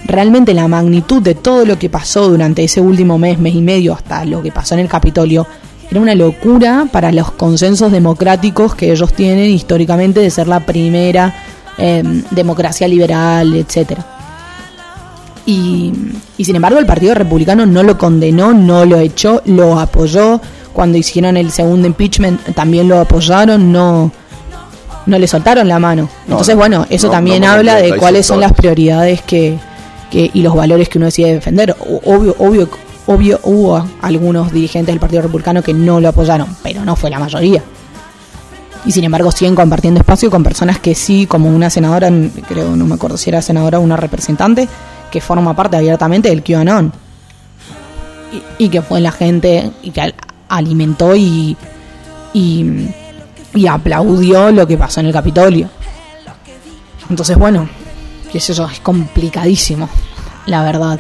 Realmente 0.05 0.53
la 0.53 0.67
magnitud 0.67 1.21
de 1.21 1.35
todo 1.35 1.65
lo 1.65 1.77
que 1.77 1.89
pasó 1.89 2.29
durante 2.29 2.63
ese 2.63 2.81
último 2.81 3.17
mes, 3.17 3.37
mes 3.37 3.53
y 3.53 3.61
medio, 3.61 3.93
hasta 3.93 4.25
lo 4.25 4.41
que 4.41 4.51
pasó 4.51 4.73
en 4.73 4.81
el 4.81 4.87
Capitolio, 4.87 5.45
era 5.91 5.99
una 5.99 6.15
locura 6.15 6.87
para 6.91 7.11
los 7.11 7.31
consensos 7.31 7.91
democráticos 7.91 8.75
que 8.75 8.91
ellos 8.91 9.13
tienen 9.13 9.49
históricamente 9.49 10.19
de 10.19 10.29
ser 10.29 10.47
la 10.47 10.59
primera 10.59 11.35
em, 11.77 12.23
democracia 12.31 12.87
liberal, 12.87 13.55
etcétera. 13.55 14.05
Y, 15.45 15.91
y, 16.37 16.45
sin 16.45 16.55
embargo 16.55 16.77
el 16.77 16.85
Partido 16.85 17.15
Republicano 17.15 17.65
no 17.65 17.81
lo 17.81 17.97
condenó, 17.97 18.53
no 18.53 18.85
lo 18.85 18.97
echó, 18.97 19.41
lo 19.45 19.79
apoyó. 19.79 20.39
Cuando 20.73 20.97
hicieron 20.97 21.37
el 21.37 21.51
segundo 21.51 21.87
impeachment 21.87 22.53
también 22.53 22.87
lo 22.87 22.99
apoyaron, 22.99 23.71
no, 23.71 24.11
no 25.07 25.17
le 25.17 25.27
soltaron 25.27 25.67
la 25.67 25.79
mano. 25.79 26.07
Entonces, 26.27 26.55
bueno, 26.55 26.85
eso 26.89 27.09
también 27.09 27.43
habla 27.43 27.77
de 27.77 27.95
cuáles 27.97 28.27
son 28.27 28.39
las 28.39 28.53
prioridades 28.53 29.21
que, 29.23 29.57
que, 30.09 30.29
y 30.33 30.41
los 30.41 30.55
valores 30.55 30.89
que 30.89 30.97
uno 30.97 31.05
decide 31.05 31.33
defender. 31.33 31.75
Obvio, 32.05 32.35
obvio 32.39 32.69
Obvio, 33.09 33.39
hubo 33.41 33.83
algunos 34.03 34.51
dirigentes 34.51 34.93
del 34.93 34.99
Partido 34.99 35.23
Republicano 35.23 35.63
que 35.63 35.73
no 35.73 35.99
lo 35.99 36.09
apoyaron, 36.09 36.47
pero 36.61 36.85
no 36.85 36.95
fue 36.95 37.09
la 37.09 37.17
mayoría. 37.17 37.63
Y 38.85 38.91
sin 38.91 39.03
embargo 39.03 39.31
siguen 39.31 39.55
compartiendo 39.55 39.99
espacio 39.99 40.29
con 40.29 40.43
personas 40.43 40.77
que 40.77 40.93
sí, 40.93 41.25
como 41.25 41.49
una 41.49 41.71
senadora, 41.71 42.11
creo, 42.47 42.75
no 42.75 42.85
me 42.85 42.93
acuerdo 42.93 43.17
si 43.17 43.31
era 43.31 43.41
senadora 43.41 43.79
o 43.79 43.81
una 43.81 43.97
representante, 43.97 44.69
que 45.09 45.21
forma 45.21 45.55
parte 45.55 45.77
abiertamente 45.77 46.29
del 46.29 46.43
QAnon. 46.43 46.93
Y, 48.59 48.65
y 48.65 48.69
que 48.69 48.83
fue 48.83 49.01
la 49.01 49.11
gente 49.11 49.71
y 49.81 49.89
que 49.89 50.13
alimentó 50.47 51.15
y, 51.15 51.57
y, 52.35 52.65
y 53.55 53.65
aplaudió 53.65 54.51
lo 54.51 54.67
que 54.67 54.77
pasó 54.77 54.99
en 54.99 55.07
el 55.07 55.13
Capitolio. 55.13 55.67
Entonces, 57.09 57.35
bueno, 57.39 57.67
qué 58.31 58.37
es 58.37 58.49
eso, 58.49 58.67
es 58.71 58.79
complicadísimo, 58.79 59.89
la 60.45 60.63
verdad. 60.63 60.99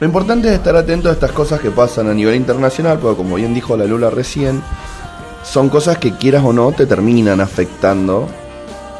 Lo 0.00 0.06
importante 0.06 0.48
es 0.48 0.54
estar 0.54 0.76
atento 0.76 1.08
a 1.08 1.12
estas 1.12 1.32
cosas 1.32 1.60
que 1.60 1.70
pasan 1.70 2.08
a 2.08 2.14
nivel 2.14 2.36
internacional, 2.36 2.98
porque 2.98 3.16
como 3.16 3.36
bien 3.36 3.54
dijo 3.54 3.76
la 3.76 3.84
Lula 3.84 4.10
recién, 4.10 4.62
son 5.42 5.68
cosas 5.68 5.98
que 5.98 6.12
quieras 6.12 6.44
o 6.44 6.52
no 6.52 6.70
te 6.72 6.86
terminan 6.86 7.40
afectando. 7.40 8.28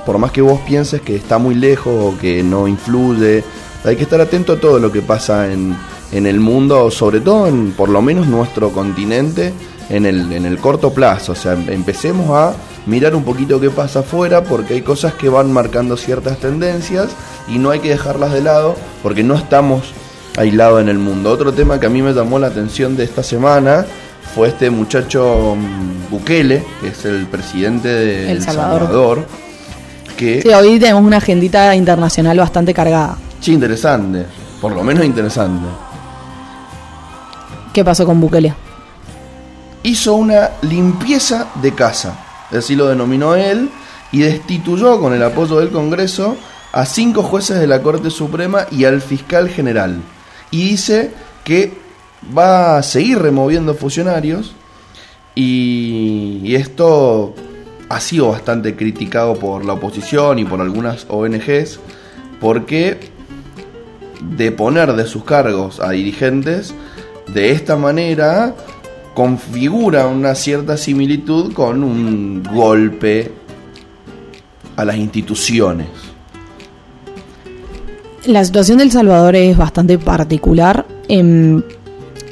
Por 0.04 0.18
más 0.18 0.32
que 0.32 0.40
vos 0.40 0.60
pienses 0.66 1.02
que 1.02 1.14
está 1.14 1.38
muy 1.38 1.54
lejos 1.54 2.14
o 2.14 2.18
que 2.18 2.42
no 2.42 2.66
influye, 2.66 3.44
hay 3.84 3.96
que 3.96 4.02
estar 4.02 4.20
atento 4.20 4.54
a 4.54 4.60
todo 4.60 4.78
lo 4.78 4.90
que 4.90 5.02
pasa 5.02 5.52
en, 5.52 5.76
en 6.12 6.26
el 6.26 6.40
mundo, 6.40 6.90
sobre 6.90 7.20
todo 7.20 7.46
en 7.46 7.72
por 7.72 7.88
lo 7.88 8.02
menos 8.02 8.26
nuestro 8.26 8.70
continente, 8.70 9.52
en 9.90 10.06
el, 10.06 10.32
en 10.32 10.46
el 10.46 10.58
corto 10.58 10.92
plazo. 10.92 11.32
O 11.32 11.34
sea, 11.34 11.52
empecemos 11.52 12.30
a 12.30 12.54
mirar 12.86 13.14
un 13.14 13.24
poquito 13.24 13.60
qué 13.60 13.70
pasa 13.70 14.00
afuera, 14.00 14.42
porque 14.42 14.74
hay 14.74 14.82
cosas 14.82 15.14
que 15.14 15.28
van 15.28 15.52
marcando 15.52 15.96
ciertas 15.96 16.38
tendencias 16.38 17.08
y 17.48 17.58
no 17.58 17.70
hay 17.70 17.80
que 17.80 17.90
dejarlas 17.90 18.32
de 18.32 18.42
lado, 18.42 18.76
porque 19.02 19.22
no 19.22 19.34
estamos 19.34 19.92
aislado 20.36 20.80
en 20.80 20.88
el 20.88 20.98
mundo. 20.98 21.30
Otro 21.30 21.52
tema 21.52 21.80
que 21.80 21.86
a 21.86 21.90
mí 21.90 22.02
me 22.02 22.12
llamó 22.12 22.38
la 22.38 22.48
atención 22.48 22.96
de 22.96 23.04
esta 23.04 23.22
semana 23.22 23.84
fue 24.34 24.48
este 24.48 24.70
muchacho 24.70 25.56
mm, 25.56 26.10
Bukele, 26.10 26.62
que 26.80 26.88
es 26.88 27.04
el 27.04 27.26
presidente 27.26 27.88
de 27.88 28.32
El 28.32 28.42
Salvador. 28.42 29.26
que 30.16 30.42
sí, 30.42 30.48
hoy 30.48 30.78
tenemos 30.78 31.02
una 31.02 31.16
agendita 31.16 31.74
internacional 31.74 32.38
bastante 32.38 32.72
cargada. 32.72 33.16
Sí, 33.40 33.52
interesante. 33.52 34.26
Por 34.60 34.72
lo 34.72 34.82
menos 34.82 35.04
interesante. 35.04 35.66
¿Qué 37.78 37.84
pasó 37.84 38.04
con 38.04 38.20
Bukele? 38.20 38.52
Hizo 39.84 40.16
una 40.16 40.50
limpieza 40.62 41.46
de 41.62 41.76
casa, 41.76 42.18
así 42.50 42.74
lo 42.74 42.88
denominó 42.88 43.36
él, 43.36 43.70
y 44.10 44.18
destituyó 44.18 45.00
con 45.00 45.14
el 45.14 45.22
apoyo 45.22 45.60
del 45.60 45.70
Congreso 45.70 46.36
a 46.72 46.84
cinco 46.84 47.22
jueces 47.22 47.60
de 47.60 47.68
la 47.68 47.80
Corte 47.80 48.10
Suprema 48.10 48.66
y 48.72 48.84
al 48.84 49.00
fiscal 49.00 49.48
general 49.48 50.00
y 50.50 50.70
dice 50.70 51.12
que 51.44 51.72
va 52.36 52.78
a 52.78 52.82
seguir 52.82 53.20
removiendo 53.20 53.74
funcionarios 53.74 54.56
y, 55.36 56.52
esto 56.56 57.36
ha 57.88 58.00
sido 58.00 58.30
bastante 58.30 58.74
criticado 58.74 59.36
por 59.36 59.64
la 59.64 59.74
oposición 59.74 60.40
y 60.40 60.44
por 60.44 60.60
algunas 60.60 61.06
ONGs 61.08 61.78
porque 62.40 63.12
de 64.20 64.50
poner 64.50 64.94
de 64.94 65.06
sus 65.06 65.22
cargos 65.22 65.78
a 65.78 65.90
dirigentes 65.90 66.74
de 67.32 67.50
esta 67.52 67.76
manera 67.76 68.54
configura 69.14 70.06
una 70.06 70.34
cierta 70.34 70.76
similitud 70.76 71.52
con 71.52 71.82
un 71.82 72.42
golpe 72.42 73.32
a 74.76 74.84
las 74.84 74.96
instituciones. 74.96 75.88
La 78.26 78.44
situación 78.44 78.78
del 78.78 78.92
Salvador 78.92 79.34
es 79.34 79.56
bastante 79.56 79.98
particular. 79.98 80.86
Em, 81.08 81.62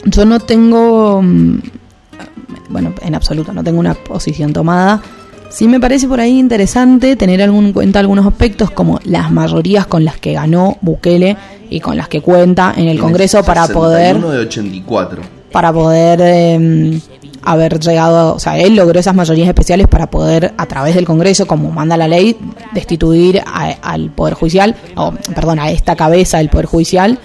yo 0.05 0.25
no 0.25 0.39
tengo, 0.41 1.23
mm, 1.23 1.59
bueno, 2.69 2.95
en 3.03 3.15
absoluto, 3.15 3.53
no 3.53 3.65
tengo 3.65 3.81
una 3.81 3.95
posición 3.95 4.53
tomada. 4.53 5.03
Sí 5.49 5.67
me 5.69 5.81
parece 5.81 6.07
por 6.07 6.21
ahí 6.21 6.39
interesante 6.39 7.17
tener 7.17 7.41
en 7.41 7.73
cuenta 7.73 7.99
algunos 7.99 8.27
aspectos 8.27 8.71
como 8.71 9.01
las 9.05 9.33
mayorías 9.33 9.87
con 9.87 10.05
las 10.05 10.19
que 10.19 10.35
ganó 10.35 10.77
Bukele 10.83 11.37
y 11.71 11.81
con 11.81 11.97
las 11.97 12.09
que 12.09 12.21
cuenta 12.21 12.75
en 12.77 12.89
el 12.89 12.99
Congreso 12.99 13.43
para 13.43 13.67
poder... 13.69 14.21
de 14.21 14.39
84. 14.39 15.23
Para 15.53 15.73
poder 15.73 16.21
em, 16.21 17.01
haber 17.43 17.79
llegado, 17.79 18.35
o 18.35 18.39
sea, 18.39 18.59
él 18.59 18.75
logró 18.77 18.99
esas 18.99 19.15
mayorías 19.15 19.49
especiales 19.49 19.87
para 19.87 20.11
poder, 20.11 20.53
a 20.59 20.67
través 20.67 20.95
del 20.95 21.05
Congreso, 21.05 21.47
como 21.47 21.71
manda 21.71 21.97
la 21.97 22.09
ley, 22.09 22.37
destituir 22.75 23.43
al 23.47 24.11
Poder 24.11 24.35
Judicial, 24.35 24.75
o 24.97 25.13
perdón, 25.35 25.61
a 25.61 25.71
esta 25.71 25.97
cabeza 25.97 26.39
del 26.39 26.49
Poder 26.49 26.67
Judicial. 26.67 27.19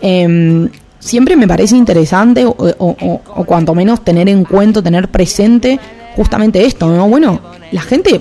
Em, 0.00 0.68
siempre 0.98 1.36
me 1.36 1.46
parece 1.46 1.76
interesante, 1.76 2.44
o, 2.44 2.54
o, 2.58 3.44
cuanto 3.44 3.74
menos 3.74 4.04
tener 4.04 4.28
en 4.28 4.44
cuenta, 4.44 4.82
tener 4.82 5.08
presente 5.08 5.78
justamente 6.16 6.66
esto, 6.66 6.88
¿no? 6.88 7.08
Bueno, 7.08 7.40
la 7.70 7.82
gente 7.82 8.20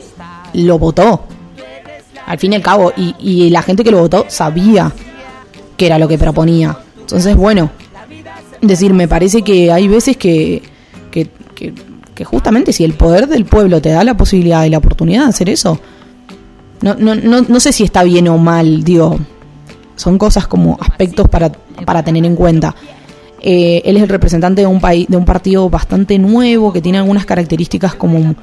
lo 0.54 0.78
votó, 0.78 1.24
al 2.28 2.38
fin 2.38 2.54
y 2.54 2.58
al 2.58 2.62
cabo, 2.62 2.94
y, 2.96 3.16
y 3.20 3.50
la 3.50 3.64
gente 3.64 3.84
que 3.84 3.92
lo 3.92 4.00
votó 4.00 4.26
sabía 4.28 4.92
que 5.78 5.86
era 5.86 6.00
lo 6.00 6.08
que 6.08 6.18
proponía. 6.18 6.78
Entonces, 7.00 7.36
bueno, 7.36 7.72
decir, 8.62 8.94
me 8.94 9.08
parece 9.08 9.44
que 9.44 9.72
hay 9.72 9.88
veces 9.88 10.18
que 10.18 10.62
que, 12.16 12.26
justamente 12.26 12.74
si 12.74 12.84
el 12.84 12.94
poder 12.94 13.28
del 13.28 13.46
pueblo 13.46 13.82
te 13.82 13.90
da 13.90 14.04
la 14.04 14.18
posibilidad 14.18 14.66
y 14.66 14.70
la 14.70 14.80
oportunidad 14.80 15.24
de 15.24 15.30
hacer 15.30 15.50
eso, 15.50 15.80
no, 16.82 16.96
no, 16.96 17.16
no, 17.16 17.42
no 17.42 17.60
sé 17.60 17.72
si 17.72 17.84
está 17.84 18.04
bien 18.04 18.28
o 18.28 18.38
mal, 18.38 18.84
digo, 18.84 19.20
son 19.96 20.18
cosas 20.18 20.48
como 20.48 20.78
aspectos 20.80 21.28
para, 21.30 21.52
para 21.86 22.04
tener 22.04 22.26
en 22.26 22.36
cuenta. 22.36 22.76
Eh, 23.40 23.84
él 23.86 23.98
es 23.98 24.04
el 24.04 24.10
representante 24.10 24.62
de 24.62 24.68
un 24.68 24.82
país, 24.82 25.08
de 25.08 25.16
un 25.16 25.26
partido 25.26 25.70
bastante 25.70 26.18
nuevo 26.18 26.74
que 26.74 26.82
tiene 26.82 26.98
algunas 26.98 27.26
características 27.26 27.94
como 27.94 28.36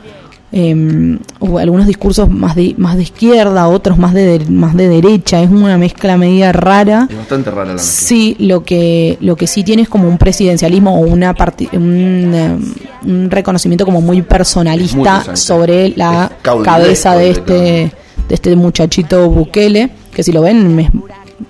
eh, 0.53 1.19
algunos 1.41 1.87
discursos 1.87 2.31
más 2.31 2.55
de 2.55 2.75
más 2.79 2.97
de 2.97 3.03
izquierda, 3.03 3.67
otros 3.69 3.99
más 3.99 4.15
de, 4.15 4.41
más 4.49 4.77
de 4.77 4.89
derecha, 4.89 5.43
es 5.43 5.51
una 5.51 5.77
mezcla 5.77 6.17
media 6.17 6.53
rara. 6.53 7.09
Es 7.11 7.17
bastante 7.17 7.51
rara 7.51 7.67
la 7.67 7.73
mezcla. 7.75 7.91
Sí, 7.91 8.37
lo 8.39 8.63
que 8.63 9.19
lo 9.21 9.37
que 9.37 9.47
sí 9.47 9.65
tiene 9.65 9.83
es 9.83 9.89
como 9.89 10.09
un 10.09 10.19
presidencialismo 10.19 11.01
o 11.01 11.01
una 11.01 11.35
un, 11.73 12.33
eh, 12.35 12.59
un, 13.05 13.31
reconocimiento 13.31 13.85
como 13.85 14.01
muy 14.01 14.23
personalista 14.23 15.37
sobre 15.37 15.91
la 15.97 16.31
cabeza 16.43 17.17
de 17.17 17.31
este 17.31 17.93
de 18.29 18.35
este 18.35 18.55
muchachito 18.57 19.29
Bukele, 19.29 19.91
que 20.15 20.23
si 20.23 20.33
lo 20.33 20.43
ven 20.43 20.79
es 20.79 20.91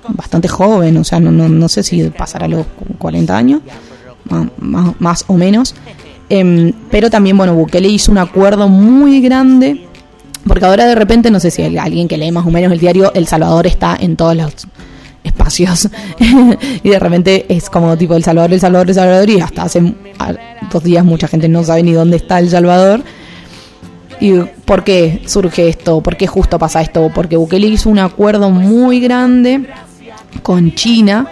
bastante 0.09 0.48
joven, 0.48 0.96
o 0.96 1.04
sea, 1.04 1.20
no, 1.20 1.30
no, 1.30 1.48
no 1.48 1.68
sé 1.68 1.83
si 1.83 2.02
pasará 2.11 2.48
los 2.48 2.66
40 2.98 3.37
años, 3.37 3.61
más, 4.59 4.94
más 4.98 5.24
o 5.28 5.35
menos. 5.35 5.74
Em, 6.28 6.72
pero 6.90 7.10
también, 7.10 7.37
bueno, 7.37 7.54
Bukele 7.54 7.88
hizo 7.88 8.10
un 8.10 8.18
acuerdo 8.18 8.68
muy 8.68 9.20
grande, 9.20 9.87
porque 10.46 10.64
ahora 10.64 10.87
de 10.87 10.94
repente, 10.94 11.31
no 11.31 11.40
sé 11.40 11.50
si 11.50 11.62
alguien 11.77 12.08
que 12.08 12.16
lee 12.16 12.33
más 12.33 12.46
o 12.46 12.50
menos 12.50 12.72
el 12.72 12.79
diario, 12.79 13.12
El 13.14 13.27
Salvador 13.27 13.66
está 13.66 13.96
en 13.98 14.16
todos 14.16 14.37
los 14.37 14.52
espacios 15.22 15.88
y 16.83 16.88
de 16.88 16.98
repente 16.98 17.46
es 17.48 17.70
como 17.70 17.96
tipo 17.96 18.14
El 18.14 18.22
Salvador, 18.22 18.52
El 18.52 18.60
Salvador, 18.60 18.88
El 18.88 18.94
Salvador 18.94 19.31
y 19.31 19.40
hasta 19.40 19.62
hace 19.62 19.94
dos 20.70 20.85
días 20.85 21.02
mucha 21.02 21.29
gente 21.29 21.48
no 21.48 21.64
sabe 21.64 21.83
ni 21.83 21.92
dónde 21.92 22.16
está 22.16 22.38
El 22.38 22.50
Salvador. 22.50 23.02
¿Y 24.20 24.33
por 24.64 24.85
qué 24.85 25.22
surge 25.27 25.68
esto? 25.68 26.00
¿Por 26.00 26.16
qué 26.16 26.27
justo 26.27 26.58
pasa 26.58 26.81
esto? 26.81 27.10
Porque 27.14 27.37
Bukele 27.37 27.66
hizo 27.66 27.90
un 27.90 27.98
acuerdo 27.98 28.50
muy 28.50 29.00
grande 29.00 29.66
con 30.42 30.75
China 30.75 31.27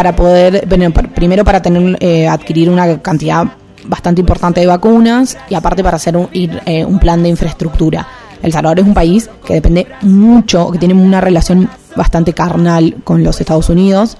para 0.00 0.16
poder, 0.16 0.64
bueno, 0.66 0.90
primero 1.14 1.44
para 1.44 1.60
tener 1.60 1.98
eh, 2.00 2.26
adquirir 2.26 2.70
una 2.70 3.02
cantidad 3.02 3.44
bastante 3.84 4.22
importante 4.22 4.58
de 4.58 4.66
vacunas 4.66 5.36
y 5.50 5.54
aparte 5.54 5.84
para 5.84 5.96
hacer 5.96 6.16
un, 6.16 6.26
eh, 6.32 6.86
un 6.86 6.98
plan 6.98 7.22
de 7.22 7.28
infraestructura. 7.28 8.08
El 8.42 8.50
Salvador 8.50 8.78
es 8.78 8.86
un 8.86 8.94
país 8.94 9.28
que 9.44 9.52
depende 9.52 9.86
mucho, 10.00 10.70
que 10.70 10.78
tiene 10.78 10.94
una 10.94 11.20
relación 11.20 11.68
bastante 11.94 12.32
carnal 12.32 12.96
con 13.04 13.22
los 13.22 13.38
Estados 13.42 13.68
Unidos 13.68 14.16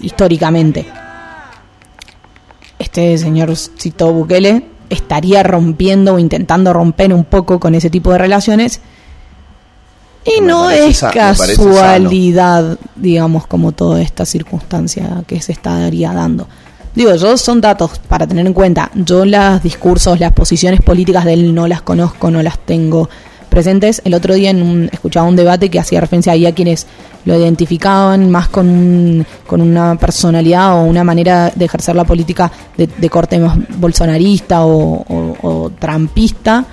históricamente. 0.00 0.86
Este 2.78 3.18
señor 3.18 3.54
Cito 3.54 4.10
Bukele 4.10 4.64
estaría 4.88 5.42
rompiendo 5.42 6.14
o 6.14 6.18
intentando 6.18 6.72
romper 6.72 7.12
un 7.12 7.24
poco 7.26 7.60
con 7.60 7.74
ese 7.74 7.90
tipo 7.90 8.12
de 8.12 8.16
relaciones 8.16 8.80
Y 10.24 10.40
no 10.40 10.68
es 10.70 10.96
sa- 10.98 11.10
casualidad, 11.10 12.78
digamos, 12.96 13.46
como 13.46 13.72
toda 13.72 14.02
esta 14.02 14.24
circunstancia 14.24 15.22
que 15.26 15.40
se 15.40 15.52
estaría 15.52 16.12
dando. 16.12 16.46
Digo, 16.94 17.14
yo 17.14 17.36
son 17.36 17.60
datos 17.60 17.92
para 18.08 18.26
tener 18.26 18.46
en 18.46 18.52
cuenta. 18.52 18.90
Yo 18.94 19.24
los 19.24 19.62
discursos, 19.62 20.18
las 20.20 20.32
posiciones 20.32 20.80
políticas 20.80 21.24
de 21.24 21.34
él 21.34 21.54
no 21.54 21.66
las 21.68 21.82
conozco, 21.82 22.30
no 22.30 22.42
las 22.42 22.58
tengo 22.58 23.08
presentes. 23.48 24.02
El 24.04 24.14
otro 24.14 24.34
día 24.34 24.50
en 24.50 24.62
un- 24.62 24.90
escuchaba 24.92 25.26
un 25.28 25.36
debate 25.36 25.70
que 25.70 25.78
hacía 25.78 26.00
referencia 26.00 26.32
ahí 26.32 26.44
a 26.44 26.54
quienes 26.54 26.86
lo 27.24 27.38
identificaban 27.38 28.30
más 28.30 28.48
con, 28.48 28.68
un- 28.68 29.26
con 29.46 29.60
una 29.60 29.96
personalidad 29.96 30.76
o 30.78 30.82
una 30.82 31.04
manera 31.04 31.52
de 31.54 31.64
ejercer 31.64 31.94
la 31.94 32.04
política 32.04 32.50
de, 32.76 32.86
de 32.88 33.10
corte 33.10 33.38
más 33.38 33.56
bolsonarista 33.78 34.64
o, 34.64 35.04
o- 35.08 35.36
o 35.42 35.70
trampista. 35.78 36.64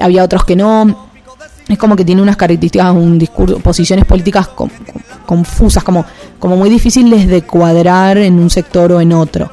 Había 0.00 0.22
otros 0.24 0.44
que 0.44 0.54
no. 0.56 1.07
Es 1.68 1.76
como 1.78 1.94
que 1.96 2.04
tiene 2.04 2.22
unas 2.22 2.36
características, 2.36 2.92
un 2.94 3.18
discurso, 3.18 3.58
posiciones 3.60 4.04
políticas 4.06 4.48
con- 4.48 4.70
con- 4.70 5.02
confusas, 5.26 5.84
como, 5.84 6.04
como 6.38 6.56
muy 6.56 6.70
difíciles 6.70 7.28
de 7.28 7.42
cuadrar 7.42 8.16
en 8.18 8.38
un 8.38 8.48
sector 8.48 8.90
o 8.92 9.00
en 9.00 9.12
otro. 9.12 9.50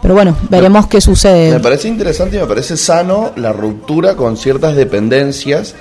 Pero 0.00 0.14
bueno, 0.14 0.36
veremos 0.48 0.86
qué 0.88 1.00
sucede. 1.00 1.52
Me 1.52 1.60
parece 1.60 1.88
interesante 1.88 2.36
y 2.36 2.40
me 2.40 2.46
parece 2.46 2.76
sano 2.76 3.32
la 3.36 3.52
ruptura 3.52 4.16
con 4.16 4.36
ciertas 4.36 4.74
dependencias. 4.74 5.74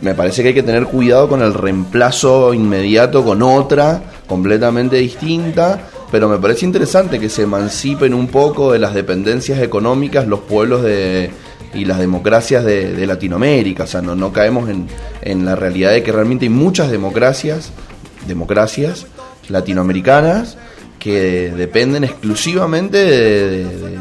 Me 0.00 0.14
parece 0.14 0.42
que 0.42 0.48
hay 0.48 0.54
que 0.54 0.62
tener 0.62 0.86
cuidado 0.86 1.28
con 1.28 1.40
el 1.42 1.54
reemplazo 1.54 2.52
inmediato 2.52 3.24
con 3.24 3.42
otra 3.42 4.02
completamente 4.26 4.96
distinta, 4.96 5.78
pero 6.10 6.28
me 6.28 6.38
parece 6.38 6.64
interesante 6.66 7.20
que 7.20 7.28
se 7.30 7.42
emancipen 7.42 8.12
un 8.14 8.26
poco 8.28 8.72
de 8.72 8.78
las 8.78 8.92
dependencias 8.94 9.60
económicas 9.60 10.26
los 10.26 10.40
pueblos 10.40 10.82
de, 10.82 11.30
y 11.74 11.84
las 11.84 11.98
democracias 11.98 12.64
de, 12.64 13.06
Latinoamérica. 13.06 13.84
O 13.84 13.86
sea, 13.86 14.00
no, 14.02 14.14
no 14.14 14.32
caemos 14.32 14.68
en, 14.70 14.86
en 15.22 15.44
la 15.44 15.54
realidad 15.56 15.90
de 15.92 16.02
que 16.02 16.12
realmente 16.12 16.44
hay 16.46 16.50
muchas 16.50 16.90
democracias, 16.90 17.70
democracias 18.26 19.06
latinoamericanas 19.48 20.56
que 20.98 21.50
dependen 21.56 22.04
exclusivamente 22.04 22.96
de, 22.98 23.48
de- 23.64 23.64
de 23.64 23.98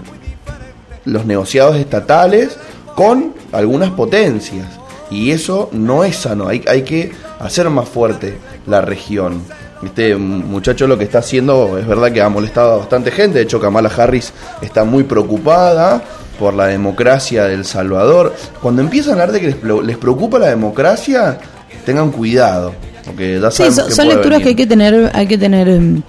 los 1.06 1.26
negociados 1.26 1.76
estatales 1.78 2.58
con 2.96 3.34
algunas 3.52 3.92
potencias. 3.92 4.68
Y 5.12 5.32
eso 5.32 5.70
no 5.74 6.04
es 6.04 6.16
sano, 6.16 6.48
hay, 6.48 6.64
hay 6.68 6.84
que 6.84 7.12
hacer 7.40 7.70
más 7.70 7.90
fuerte 7.90 8.36
la 8.68 8.82
región. 8.82 9.42
Este 9.84 10.16
muchacho 10.16 10.88
lo 10.88 10.98
que 10.98 11.04
está 11.04 11.20
haciendo 11.20 11.78
es 11.78 11.86
verdad 11.86 12.12
que 12.14 12.22
ha 12.22 12.30
molestado 12.30 12.74
a 12.74 12.78
bastante 12.78 13.12
gente, 13.12 13.40
de 13.40 13.44
hecho 13.44 13.60
Kamala 13.60 13.90
Harris 13.96 14.32
está 14.62 14.86
muy 14.86 15.04
preocupada 15.04 16.02
por 16.40 16.54
la 16.54 16.68
democracia 16.68 17.46
de 17.46 17.54
El 17.56 17.66
Salvador. 17.66 18.34
Cuando 18.62 18.82
empiezan 18.82 19.12
a 19.12 19.24
hablar 19.24 19.32
de 19.32 19.42
que 19.42 19.56
les, 19.84 19.98
preocupa 19.98 20.40
la 20.40 20.48
democracia, 20.48 21.40
tengan 21.86 22.12
cuidado, 22.12 22.74
porque 23.06 23.40
ya 23.40 23.52
Sí, 23.52 23.64
son, 23.72 24.08
lecturas 24.08 24.42
que 24.42 24.50
hay 24.50 24.56
que 24.56 24.68
tener, 24.68 25.12
hay 25.14 25.28
que 25.28 25.38
tener 25.38 25.68
em, 25.68 26.02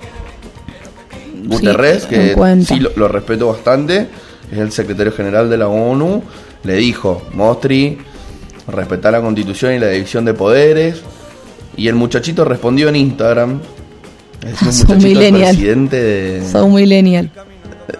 Guterres, 1.46 2.04
Sí, 2.04 2.08
que 2.08 2.36
sí 2.66 2.80
lo, 2.80 2.90
lo 2.96 3.08
respeto 3.08 3.48
bastante, 3.48 4.08
es 4.50 4.58
el 4.58 4.72
secretario 4.72 5.12
general 5.12 5.50
de 5.50 5.58
la 5.58 5.68
ONU, 5.68 6.22
le 6.62 6.74
dijo, 6.76 7.22
Mostri, 7.34 7.98
respetar 8.66 9.12
la 9.12 9.20
constitución 9.20 9.74
y 9.74 9.78
la 9.78 9.88
división 9.88 10.24
de 10.24 10.34
poderes. 10.34 11.02
Y 11.76 11.88
el 11.88 11.94
muchachito 11.94 12.44
respondió 12.44 12.88
en 12.88 12.96
Instagram. 12.96 13.60
Es 14.46 14.62
un 14.62 14.72
Son 14.72 14.88
muchachito 14.88 15.08
millennial. 15.08 15.56
presidente 15.56 16.02
de... 16.02 16.48
son 16.48 16.74
millennial. 16.74 17.30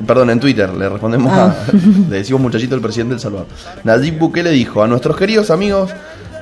Perdón, 0.07 0.30
en 0.30 0.41
Twitter 0.41 0.72
le 0.72 0.89
respondemos 0.89 1.32
Ah. 1.32 1.55
a. 1.68 1.72
Le 2.11 2.16
decimos 2.18 2.41
muchachito 2.41 2.74
el 2.74 2.80
presidente 2.80 3.14
del 3.14 3.20
Salvador. 3.20 3.47
Nayib 3.85 4.18
Bukele 4.18 4.51
dijo 4.51 4.82
a 4.82 4.87
nuestros 4.87 5.16
queridos 5.16 5.51
amigos 5.51 5.91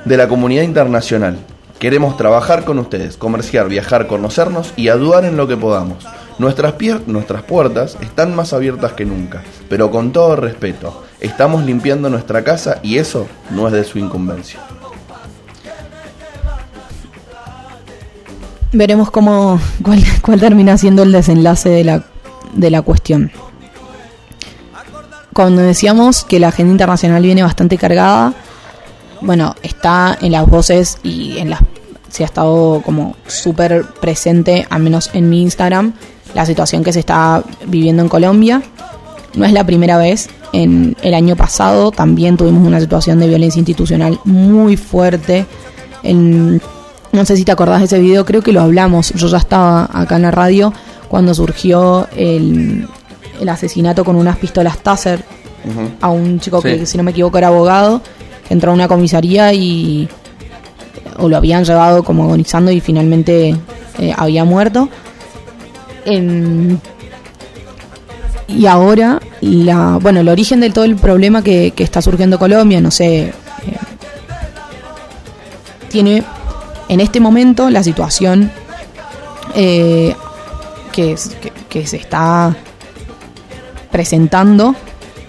de 0.05 0.17
la 0.17 0.27
comunidad 0.27 0.63
internacional: 0.63 1.37
Queremos 1.79 2.15
trabajar 2.17 2.63
con 2.63 2.79
ustedes, 2.79 3.17
comerciar, 3.17 3.67
viajar, 3.67 4.07
conocernos 4.07 4.73
y 4.75 4.89
ayudar 4.89 5.25
en 5.25 5.35
lo 5.37 5.47
que 5.47 5.57
podamos. 5.57 6.05
Nuestras, 6.39 6.73
nuestras 7.05 7.43
puertas 7.43 7.97
están 8.01 8.35
más 8.35 8.53
abiertas 8.53 8.93
que 8.93 9.05
nunca, 9.05 9.43
pero 9.69 9.91
con 9.91 10.11
todo 10.11 10.35
respeto. 10.35 11.03
Estamos 11.19 11.63
limpiando 11.65 12.09
nuestra 12.09 12.43
casa 12.43 12.79
y 12.83 12.97
eso 12.97 13.27
no 13.51 13.67
es 13.67 13.73
de 13.73 13.83
su 13.83 13.99
incumbencia. 13.99 14.59
Veremos 18.71 19.11
cómo 19.11 19.59
cuál, 19.83 20.03
cuál 20.21 20.39
termina 20.39 20.77
siendo 20.77 21.03
el 21.03 21.11
desenlace 21.11 21.69
de 21.69 21.83
la, 21.83 22.03
de 22.55 22.69
la 22.69 22.81
cuestión. 22.81 23.31
Cuando 25.33 25.61
decíamos 25.61 26.23
que 26.23 26.39
la 26.39 26.49
agenda 26.49 26.71
internacional 26.71 27.23
viene 27.23 27.41
bastante 27.41 27.77
cargada, 27.77 28.33
bueno, 29.21 29.55
está 29.63 30.17
en 30.21 30.31
las 30.33 30.47
voces 30.47 30.97
y 31.03 31.37
en 31.37 31.49
las 31.49 31.61
se 32.13 32.21
ha 32.21 32.27
estado 32.27 32.83
como 32.85 33.15
súper 33.25 33.85
presente, 33.99 34.67
al 34.69 34.83
menos 34.83 35.09
en 35.13 35.31
mi 35.31 35.41
Instagram, 35.41 35.93
la 36.35 36.45
situación 36.45 36.83
que 36.83 36.93
se 36.93 36.99
está 36.99 37.43
viviendo 37.65 38.03
en 38.03 38.09
Colombia. 38.09 38.61
No 39.33 39.45
es 39.45 39.51
la 39.51 39.65
primera 39.65 39.97
vez. 39.97 40.29
En 40.51 40.95
el 41.01 41.15
año 41.15 41.35
pasado 41.35 41.89
también 41.89 42.37
tuvimos 42.37 42.67
una 42.67 42.79
situación 42.79 43.19
de 43.19 43.27
violencia 43.27 43.59
institucional 43.59 44.19
muy 44.25 44.77
fuerte. 44.77 45.47
En, 46.03 46.61
no 47.11 47.25
sé 47.25 47.35
si 47.35 47.45
te 47.45 47.51
acordás 47.51 47.79
de 47.79 47.85
ese 47.85 47.97
video, 47.97 48.25
creo 48.25 48.43
que 48.43 48.53
lo 48.53 48.61
hablamos. 48.61 49.11
Yo 49.15 49.27
ya 49.27 49.37
estaba 49.37 49.89
acá 49.91 50.17
en 50.17 50.21
la 50.21 50.31
radio 50.31 50.71
cuando 51.13 51.31
surgió 51.35 52.07
el, 52.15 52.87
el 53.39 53.47
asesinato 53.49 54.03
con 54.03 54.15
unas 54.15 54.35
pistolas 54.37 54.79
Taser 54.79 55.23
a 56.01 56.09
un 56.09 56.39
chico 56.39 56.59
Sí. 56.59 56.69
que, 56.69 56.85
si 56.87 56.97
no 56.97 57.03
me 57.03 57.11
equivoco, 57.11 57.37
era 57.37 57.49
abogado. 57.49 58.01
que 58.47 58.51
Entró 58.55 58.71
a 58.71 58.73
una 58.73 58.87
comisaría 58.87 59.53
y. 59.53 60.09
o 61.19 61.29
lo 61.29 61.37
habían 61.37 61.65
llevado 61.65 62.03
como 62.03 62.23
agonizando 62.23 62.71
y 62.71 62.79
finalmente 62.81 63.55
eh, 63.99 64.11
había 64.17 64.43
muerto. 64.43 64.89
En- 66.05 66.81
y 68.47 68.65
ahora, 68.65 69.19
la, 69.41 69.99
bueno, 70.01 70.21
el 70.21 70.29
origen 70.29 70.61
de 70.61 70.71
todo 70.71 70.85
el 70.85 70.95
problema 70.95 71.43
que, 71.43 71.73
que 71.75 71.83
está 71.83 72.01
surgiendo 72.01 72.39
Colombia, 72.39 72.81
no 72.81 72.89
sé, 72.89 73.25
eh, 73.25 73.33
tiene 75.89 76.23
en 76.89 76.99
este 77.01 77.19
momento 77.19 77.69
la 77.69 77.83
situación 77.83 78.51
eh, 79.55 80.15
que, 80.93 81.15
que- 81.41 81.51
que 81.67 81.85
se 81.87 81.97
está 81.97 82.55
presentando, 83.91 84.75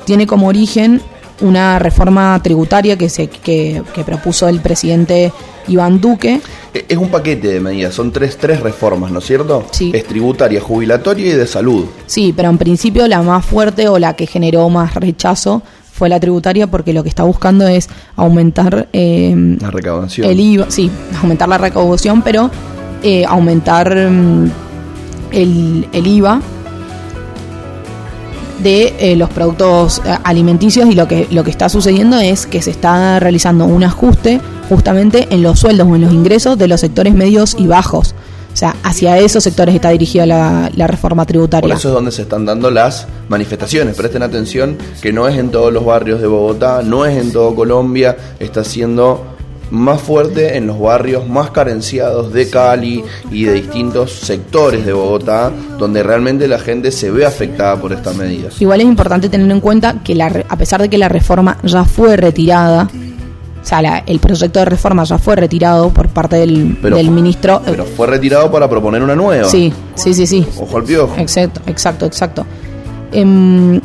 tiene 0.04 0.26
como 0.26 0.46
origen 0.48 1.00
una 1.40 1.78
reforma 1.78 2.38
tributaria 2.42 2.96
que, 2.96 3.08
se, 3.08 3.26
que, 3.26 3.82
que 3.92 4.04
propuso 4.04 4.48
el 4.48 4.60
presidente 4.60 5.32
Iván 5.66 6.00
Duque. 6.00 6.40
E- 6.72 6.84
Es 6.88 6.96
un 6.96 7.08
paquete 7.08 7.48
de 7.48 7.60
medidas, 7.60 7.94
son 7.94 8.12
tres, 8.12 8.36
tres 8.36 8.60
reformas, 8.60 9.10
¿no 9.10 9.18
es 9.18 9.24
cierto? 9.26 9.66
Sí. 9.72 9.90
Es 9.94 10.06
tributaria, 10.06 10.60
jubilatoria 10.60 11.26
y 11.26 11.32
de 11.36 11.46
salud. 11.46 11.86
Sí, 12.06 12.32
pero 12.36 12.50
en 12.50 12.58
principio 12.58 13.06
la 13.08 13.20
más 13.22 13.44
fuerte 13.44 13.88
o 13.88 13.98
la 13.98 14.14
que 14.14 14.26
generó 14.26 14.68
más 14.70 14.94
rechazo 14.94 15.62
fue 15.92 16.08
la 16.08 16.18
tributaria 16.20 16.66
porque 16.66 16.92
lo 16.92 17.02
que 17.02 17.08
está 17.08 17.22
buscando 17.24 17.66
es 17.68 17.88
aumentar 18.16 18.88
eh, 18.92 19.34
La 19.60 19.70
recaudación. 19.70 20.28
el 20.28 20.40
IVA, 20.40 20.66
sí, 20.70 20.90
aumentar 21.20 21.48
la 21.48 21.58
recaudación, 21.58 22.22
pero 22.22 22.50
eh, 23.02 23.24
aumentar 23.26 23.94
mm, 23.94 24.50
el, 25.34 25.88
el 25.92 26.06
IVA 26.06 26.40
de 28.62 28.94
eh, 28.98 29.16
los 29.16 29.28
productos 29.30 30.00
eh, 30.04 30.16
alimenticios 30.24 30.88
y 30.88 30.94
lo 30.94 31.06
que 31.06 31.28
lo 31.30 31.44
que 31.44 31.50
está 31.50 31.68
sucediendo 31.68 32.18
es 32.18 32.46
que 32.46 32.62
se 32.62 32.70
está 32.70 33.20
realizando 33.20 33.66
un 33.66 33.84
ajuste 33.84 34.40
justamente 34.68 35.28
en 35.30 35.42
los 35.42 35.60
sueldos 35.60 35.86
o 35.88 35.94
en 35.94 36.02
los 36.02 36.12
ingresos 36.12 36.56
de 36.56 36.68
los 36.68 36.80
sectores 36.80 37.14
medios 37.14 37.54
y 37.58 37.66
bajos. 37.66 38.14
O 38.52 38.56
sea, 38.56 38.76
hacia 38.84 39.18
esos 39.18 39.42
sectores 39.42 39.74
está 39.74 39.90
dirigida 39.90 40.26
la, 40.26 40.86
reforma 40.86 41.24
Por 41.24 41.26
tributaria. 41.26 41.74
eso 41.74 41.88
es 41.88 41.94
donde 41.94 42.12
se 42.12 42.22
están 42.22 42.46
dando 42.46 42.70
las 42.70 43.08
manifestaciones. 43.28 43.96
Presten 43.96 44.22
atención 44.22 44.78
que 45.02 45.12
no 45.12 45.26
es 45.26 45.36
en 45.36 45.50
todos 45.50 45.72
los 45.72 45.84
barrios 45.84 46.20
de 46.20 46.28
Bogotá, 46.28 46.80
no 46.82 47.04
es 47.04 47.20
en 47.20 47.32
todo 47.32 47.52
Colombia, 47.56 48.16
está 48.38 48.62
siendo 48.62 49.33
más 49.70 50.00
fuerte 50.00 50.56
en 50.56 50.66
los 50.66 50.78
barrios 50.78 51.28
más 51.28 51.50
carenciados 51.50 52.32
de 52.32 52.48
Cali 52.50 53.02
y 53.30 53.44
de 53.44 53.54
distintos 53.54 54.12
sectores 54.12 54.84
de 54.86 54.92
Bogotá, 54.92 55.50
donde 55.78 56.02
realmente 56.02 56.46
la 56.48 56.58
gente 56.58 56.90
se 56.92 57.10
ve 57.10 57.24
afectada 57.26 57.76
por 57.80 57.92
estas 57.92 58.14
medidas. 58.16 58.60
Igual 58.60 58.80
es 58.80 58.86
importante 58.86 59.28
tener 59.28 59.50
en 59.50 59.60
cuenta 59.60 59.96
que 60.04 60.14
la, 60.14 60.26
a 60.48 60.56
pesar 60.56 60.80
de 60.82 60.88
que 60.88 60.98
la 60.98 61.08
reforma 61.08 61.58
ya 61.64 61.84
fue 61.84 62.16
retirada, 62.16 62.88
o 63.62 63.66
sea, 63.66 63.80
la- 63.82 63.98
el 64.06 64.18
proyecto 64.18 64.58
de 64.58 64.66
reforma 64.66 65.04
ya 65.04 65.16
fue 65.18 65.36
retirado 65.36 65.88
por 65.90 66.08
parte 66.08 66.36
del, 66.36 66.76
Pero- 66.82 66.96
del 66.96 67.10
ministro. 67.10 67.56
eh, 67.66 67.70
Pero 67.70 67.84
fue 67.86 68.06
retirado 68.06 68.50
para 68.52 68.68
proponer 68.68 69.02
una 69.02 69.14
nueva. 69.16 69.48
sí, 69.48 69.72
sí, 69.94 70.12
sí, 70.14 70.26
sí. 70.26 70.46
Ojo 70.58 70.76
al 70.76 70.84
piojo. 70.84 71.14
Exacto, 71.18 71.60
exacto, 71.66 72.04
exacto. 72.06 72.46
Em, 73.12 73.80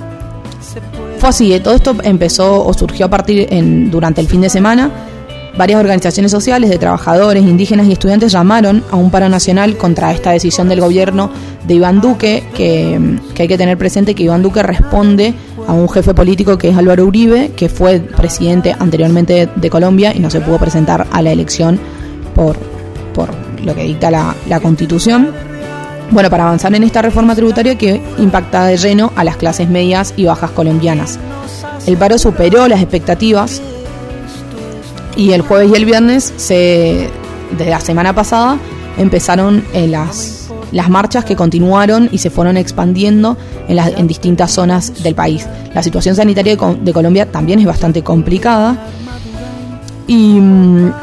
fue 1.19 1.29
así, 1.29 1.53
eh, 1.53 1.59
todo 1.59 1.73
esto 1.75 1.95
empezó 2.03 2.65
o 2.65 2.73
surgió 2.73 3.05
a 3.05 3.09
partir 3.09 3.47
en, 3.49 3.89
durante 3.91 4.21
el 4.21 4.27
fin 4.27 4.41
de 4.41 4.49
semana. 4.49 4.89
Varias 5.57 5.79
organizaciones 5.79 6.31
sociales 6.31 6.69
de 6.69 6.77
trabajadores, 6.77 7.43
indígenas 7.43 7.87
y 7.87 7.91
estudiantes 7.91 8.31
llamaron 8.31 8.83
a 8.91 8.95
un 8.95 9.11
paro 9.11 9.27
nacional 9.27 9.77
contra 9.77 10.11
esta 10.11 10.31
decisión 10.31 10.69
del 10.69 10.79
gobierno 10.79 11.29
de 11.67 11.73
Iván 11.73 11.99
Duque, 11.99 12.43
que, 12.53 13.17
que 13.33 13.43
hay 13.43 13.47
que 13.47 13.57
tener 13.57 13.77
presente 13.77 14.15
que 14.15 14.23
Iván 14.23 14.41
Duque 14.41 14.63
responde 14.63 15.33
a 15.67 15.73
un 15.73 15.89
jefe 15.89 16.13
político 16.13 16.57
que 16.57 16.69
es 16.69 16.77
Álvaro 16.77 17.05
Uribe, 17.05 17.51
que 17.55 17.67
fue 17.67 17.99
presidente 17.99 18.75
anteriormente 18.79 19.49
de 19.53 19.69
Colombia 19.69 20.13
y 20.15 20.19
no 20.19 20.29
se 20.29 20.39
pudo 20.39 20.59
presentar 20.59 21.07
a 21.11 21.21
la 21.21 21.31
elección 21.31 21.79
por, 22.33 22.57
por 23.13 23.29
lo 23.63 23.75
que 23.75 23.83
dicta 23.83 24.09
la, 24.09 24.35
la 24.47 24.59
Constitución. 24.59 25.31
Bueno, 26.11 26.29
para 26.29 26.45
avanzar 26.45 26.73
en 26.73 26.83
esta 26.83 27.01
reforma 27.01 27.35
tributaria 27.35 27.77
que 27.77 28.01
impacta 28.17 28.65
de 28.65 28.77
lleno 28.77 29.11
a 29.15 29.23
las 29.23 29.35
clases 29.35 29.69
medias 29.69 30.13
y 30.15 30.25
bajas 30.25 30.51
colombianas. 30.51 31.19
El 31.85 31.97
paro 31.97 32.17
superó 32.17 32.67
las 32.67 32.81
expectativas 32.81 33.61
y 35.19 35.33
el 35.33 35.41
jueves 35.41 35.69
y 35.69 35.75
el 35.75 35.83
viernes, 35.83 36.33
se, 36.37 37.09
desde 37.51 37.69
la 37.69 37.81
semana 37.81 38.15
pasada, 38.15 38.57
empezaron 38.97 39.65
eh, 39.73 39.85
las, 39.85 40.47
las 40.71 40.89
marchas 40.89 41.25
que 41.25 41.35
continuaron 41.35 42.07
y 42.09 42.19
se 42.19 42.29
fueron 42.29 42.55
expandiendo 42.55 43.35
en, 43.67 43.75
las, 43.75 43.89
en 43.97 44.07
distintas 44.07 44.51
zonas 44.51 45.03
del 45.03 45.15
país. 45.15 45.45
La 45.73 45.83
situación 45.83 46.15
sanitaria 46.15 46.55
de, 46.55 46.75
de 46.79 46.93
Colombia 46.93 47.29
también 47.29 47.59
es 47.59 47.65
bastante 47.65 48.01
complicada. 48.01 48.77
Y, 50.07 50.39
mm, 50.39 50.93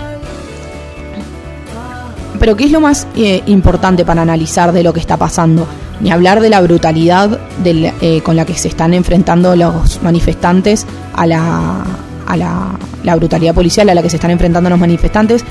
pero 2.40 2.56
¿qué 2.56 2.64
es 2.64 2.70
lo 2.70 2.80
más 2.80 3.06
eh, 3.16 3.42
importante 3.44 4.06
para 4.06 4.22
analizar 4.22 4.72
de 4.72 4.82
lo 4.82 4.94
que 4.94 5.00
está 5.00 5.18
pasando? 5.18 5.66
Ni 6.00 6.10
hablar 6.10 6.40
de 6.40 6.48
la 6.48 6.62
brutalidad 6.62 7.38
eh, 7.66 8.22
con 8.22 8.34
la 8.34 8.46
que 8.46 8.54
se 8.54 8.68
están 8.68 8.94
enfrentando 8.94 9.54
los 9.56 10.02
manifestantes 10.02 10.86
a 11.14 11.26
la, 11.26 11.84
a 12.26 12.36
la, 12.36 12.78
la, 13.04 13.16
brutalidad 13.16 13.54
policial 13.54 13.88
a 13.88 13.94
la 13.94 14.02
que 14.02 14.10
se 14.10 14.16
están 14.16 14.30
enfrentando 14.30 14.70
los 14.70 14.78
manifestantes. 14.78 15.44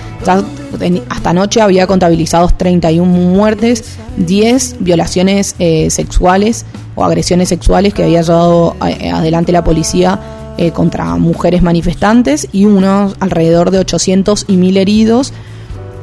Hasta 1.10 1.30
anoche 1.30 1.62
había 1.62 1.88
contabilizados 1.88 2.58
31 2.58 3.06
muertes, 3.06 3.98
10 4.18 4.78
violaciones 4.80 5.56
eh, 5.60 5.90
sexuales 5.90 6.66
o 6.96 7.04
agresiones 7.04 7.50
sexuales 7.50 7.94
que 7.94 8.04
había 8.04 8.22
llevado 8.22 8.76
eh, 8.88 9.12
adelante 9.12 9.52
la 9.52 9.64
policía 9.64 10.20
eh, 10.58 10.72
contra 10.72 11.16
mujeres 11.18 11.62
manifestantes 11.62 12.48
y 12.54 12.66
unos 12.66 13.16
alrededor 13.20 13.72
de 13.72 13.80
800 13.80 14.46
y 14.48 14.56
1000 14.56 14.78
heridos 14.78 15.34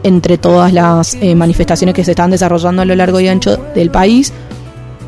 entre 0.02 0.36
todas 0.36 0.72
las 0.72 1.14
eh, 1.14 1.34
manifestaciones 1.34 1.94
que 1.94 2.04
se 2.04 2.10
están 2.10 2.30
desarrollando 2.30 2.82
a 2.82 2.84
lo 2.84 2.94
largo 2.94 3.18
y 3.20 3.28
ancho 3.28 3.56
del 3.74 3.90
país. 3.90 4.32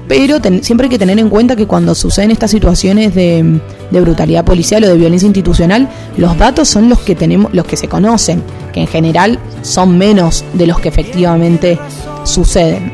Pero 0.09 0.41
ten, 0.41 0.63
siempre 0.63 0.87
hay 0.87 0.91
que 0.91 0.99
tener 0.99 1.19
en 1.19 1.31
cuenta 1.31 1.57
que 1.57 1.67
cuando 1.67 1.95
suceden 1.95 2.31
estas 2.31 2.51
situaciones 2.51 3.15
de, 3.15 3.61
brutalidad 3.91 4.45
policial 4.45 4.85
o 4.85 4.89
de 4.89 4.97
violencia 4.97 5.27
institucional, 5.27 5.89
los 6.17 6.37
datos 6.37 6.69
son 6.69 6.89
los 6.89 7.01
que 7.01 7.15
tenemos, 7.15 7.55
los 7.55 7.65
que 7.65 7.77
se 7.77 7.89
conocen, 7.89 8.43
que 8.73 8.81
en 8.81 8.87
general 8.87 9.39
son 9.63 9.97
menos 9.97 10.45
de 10.53 10.67
los 10.67 10.81
que 10.81 10.89
efectivamente 10.89 11.79
suceden. 12.25 12.93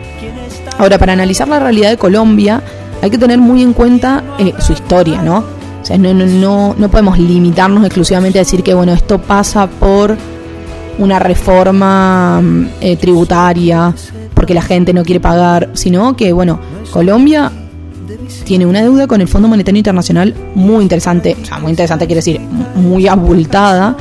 Ahora, 0.78 0.98
para 0.98 1.12
analizar 1.12 1.48
la 1.48 1.58
realidad 1.58 1.90
de 1.90 1.96
Colombia, 1.96 2.62
hay 3.02 3.11
que 3.11 3.18
tener 3.18 3.38
muy 3.38 3.62
en 3.62 3.72
cuenta 3.72 4.22
eh, 4.38 4.52
su 4.58 4.72
historia, 4.72 5.22
¿no? 5.22 5.38
O 5.82 5.84
sea, 5.84 5.96
no, 5.98 6.12
no, 6.12 6.26
no, 6.26 6.74
no 6.78 6.90
podemos 6.90 7.18
limitarnos 7.18 7.84
exclusivamente 7.84 8.38
a 8.38 8.42
decir 8.42 8.62
que 8.62 8.74
bueno, 8.74 8.92
esto 8.92 9.18
pasa 9.18 9.66
por 9.66 10.16
una 10.98 11.18
reforma 11.18 12.42
eh, 12.80 12.96
tributaria 12.96 13.94
porque 14.34 14.54
la 14.54 14.62
gente 14.62 14.92
no 14.92 15.02
quiere 15.02 15.20
pagar, 15.20 15.70
sino 15.74 16.16
que, 16.16 16.32
bueno, 16.32 16.61
Colombia 16.91 17.51
tiene 18.45 18.66
una 18.66 18.82
deuda 18.82 19.07
con 19.07 19.20
el 19.20 19.28
Fondo 19.28 19.49
Monetario 19.49 19.78
Internacional 19.78 20.34
muy 20.55 20.82
interesante, 20.82 21.36
o 21.41 21.45
sea, 21.45 21.59
muy 21.59 21.70
interesante 21.70 22.07
quiere 22.07 22.18
decir 22.18 22.41
muy 22.74 23.07
abultada. 23.07 23.97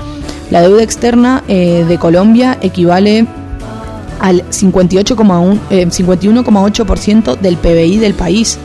La 0.50 0.62
deuda 0.62 0.82
externa 0.82 1.44
eh, 1.48 1.86
de 1.88 1.98
Colombia 2.00 2.58
equivale 2.62 3.28
al 4.20 4.44
58,1 4.50 5.60
eh, 5.70 5.88
51,8% 5.88 7.38
del 7.38 7.58
PBI 7.58 7.98
del 7.98 8.16
país. 8.16 8.58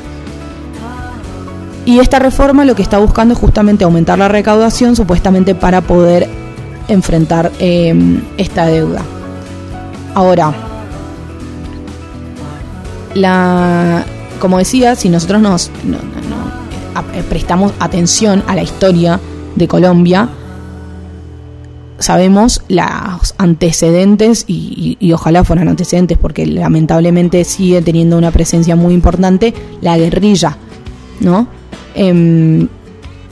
Y 1.87 1.99
esta 1.99 2.19
reforma 2.19 2.65
lo 2.65 2.75
que 2.75 2.81
está 2.81 2.99
buscando 2.99 3.35
es 3.35 3.41
justamente 3.41 3.85
aumentar 3.85 4.19
la 4.19 4.29
recaudación, 4.29 4.97
supuestamente 4.97 5.55
para 5.55 5.83
poder 5.83 6.27
enfrentar 6.89 7.53
eh, 7.59 7.95
esta 8.39 8.67
deuda. 8.67 9.03
Ahora, 10.15 10.55
la, 13.15 14.05
como 14.45 14.59
decía, 14.59 14.95
si 14.95 15.09
nosotros 15.09 15.41
nos 15.41 15.71
no, 15.85 15.97
no, 15.97 17.23
prestamos 17.31 17.73
atención 17.79 18.45
a 18.47 18.55
la 18.55 18.63
historia 18.63 19.19
de 19.57 19.67
Colombia, 19.67 20.29
sabemos 21.99 22.61
los 22.69 23.35
antecedentes 23.39 24.45
y, 24.47 24.99
y, 25.01 25.07
y, 25.07 25.13
ojalá 25.13 25.45
fueran 25.45 25.69
antecedentes 25.69 26.19
porque 26.19 26.45
lamentablemente 26.45 27.43
sigue 27.45 27.81
teniendo 27.81 28.19
una 28.19 28.33
presencia 28.33 28.77
muy 28.77 28.93
importante 28.93 29.55
la 29.81 29.97
guerrilla, 29.97 30.59
¿no? 31.21 31.49
Eh, 31.95 32.69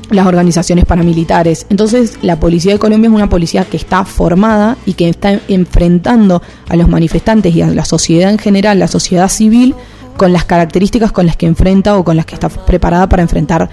las 0.08 0.26
organizaciones 0.26 0.86
paramilitares. 0.86 1.66
Entonces, 1.68 2.20
la 2.22 2.40
policía 2.40 2.72
de 2.72 2.78
Colombia 2.78 3.08
es 3.08 3.14
una 3.14 3.28
policía 3.28 3.66
que 3.66 3.76
está 3.76 4.06
formada 4.06 4.78
y 4.86 4.94
que 4.94 5.10
está 5.10 5.40
enfrentando 5.48 6.40
a 6.70 6.76
los 6.76 6.88
manifestantes 6.88 7.54
y 7.54 7.60
a 7.60 7.66
la 7.66 7.84
sociedad 7.84 8.30
en 8.30 8.38
general, 8.38 8.78
la 8.78 8.88
sociedad 8.88 9.28
civil, 9.28 9.74
con 10.22 10.32
las 10.32 10.44
características 10.44 11.10
con 11.10 11.26
las 11.26 11.36
que 11.36 11.46
enfrenta 11.46 11.98
o 11.98 12.04
con 12.04 12.16
las 12.16 12.24
que 12.26 12.36
está 12.36 12.48
preparada 12.48 13.08
para 13.08 13.22
enfrentar 13.22 13.68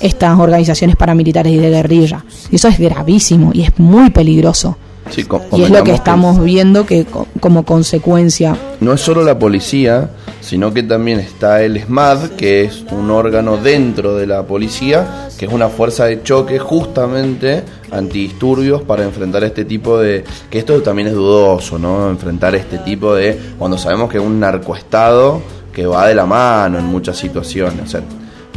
estas 0.00 0.38
organizaciones 0.38 0.96
paramilitares 0.96 1.52
y 1.52 1.58
de 1.58 1.68
guerrilla. 1.68 2.24
Y 2.50 2.56
eso 2.56 2.68
es 2.68 2.78
gravísimo 2.78 3.50
y 3.52 3.64
es 3.64 3.78
muy 3.78 4.08
peligroso. 4.08 4.78
Sí, 5.10 5.26
y 5.52 5.62
es 5.62 5.68
lo 5.68 5.84
que 5.84 5.92
estamos 5.92 6.38
que 6.38 6.44
viendo 6.44 6.86
que 6.86 7.04
como 7.40 7.66
consecuencia. 7.66 8.56
No 8.80 8.94
es 8.94 9.02
solo 9.02 9.24
la 9.24 9.38
policía, 9.38 10.08
sino 10.40 10.72
que 10.72 10.82
también 10.82 11.20
está 11.20 11.62
el 11.62 11.78
SMAD, 11.78 12.30
que 12.30 12.64
es 12.64 12.82
un 12.92 13.10
órgano 13.10 13.58
dentro 13.58 14.16
de 14.16 14.26
la 14.26 14.44
policía, 14.44 15.28
que 15.36 15.44
es 15.44 15.52
una 15.52 15.68
fuerza 15.68 16.06
de 16.06 16.22
choque 16.22 16.58
justamente 16.58 17.62
antidisturbios 17.90 18.80
para 18.82 19.04
enfrentar 19.04 19.44
este 19.44 19.66
tipo 19.66 19.98
de... 19.98 20.24
que 20.48 20.60
esto 20.60 20.80
también 20.80 21.08
es 21.08 21.14
dudoso, 21.14 21.78
¿no? 21.78 22.08
Enfrentar 22.08 22.54
este 22.54 22.78
tipo 22.78 23.14
de... 23.14 23.38
cuando 23.58 23.76
sabemos 23.76 24.10
que 24.10 24.16
es 24.16 24.24
un 24.24 24.40
narcoestado 24.40 25.59
que 25.72 25.86
va 25.86 26.06
de 26.08 26.14
la 26.14 26.26
mano 26.26 26.78
en 26.78 26.84
muchas 26.84 27.16
situaciones. 27.16 27.82
O 27.82 27.86
sea, 27.86 28.02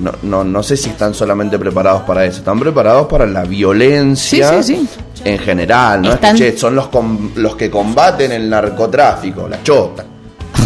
no, 0.02 0.12
no, 0.24 0.44
no 0.44 0.64
sé 0.64 0.76
si 0.76 0.90
están 0.90 1.14
solamente 1.14 1.60
preparados 1.60 2.02
para 2.04 2.26
eso, 2.26 2.40
están 2.40 2.60
preparados 2.60 3.08
para 3.08 3.26
la 3.26 3.44
violencia 3.44 4.62
sí, 4.64 4.76
sí, 4.76 4.88
sí. 5.14 5.22
en 5.24 5.40
general, 5.40 6.02
¿no? 6.02 6.14
Están... 6.14 6.36
Es 6.36 6.42
que, 6.42 6.52
che, 6.54 6.58
son 6.58 6.76
los, 6.76 6.88
com 6.88 7.32
los 7.36 7.56
que 7.56 7.70
combaten 7.70 8.32
el 8.32 8.50
narcotráfico, 8.50 9.48
la 9.48 9.62
chota. 9.62 10.06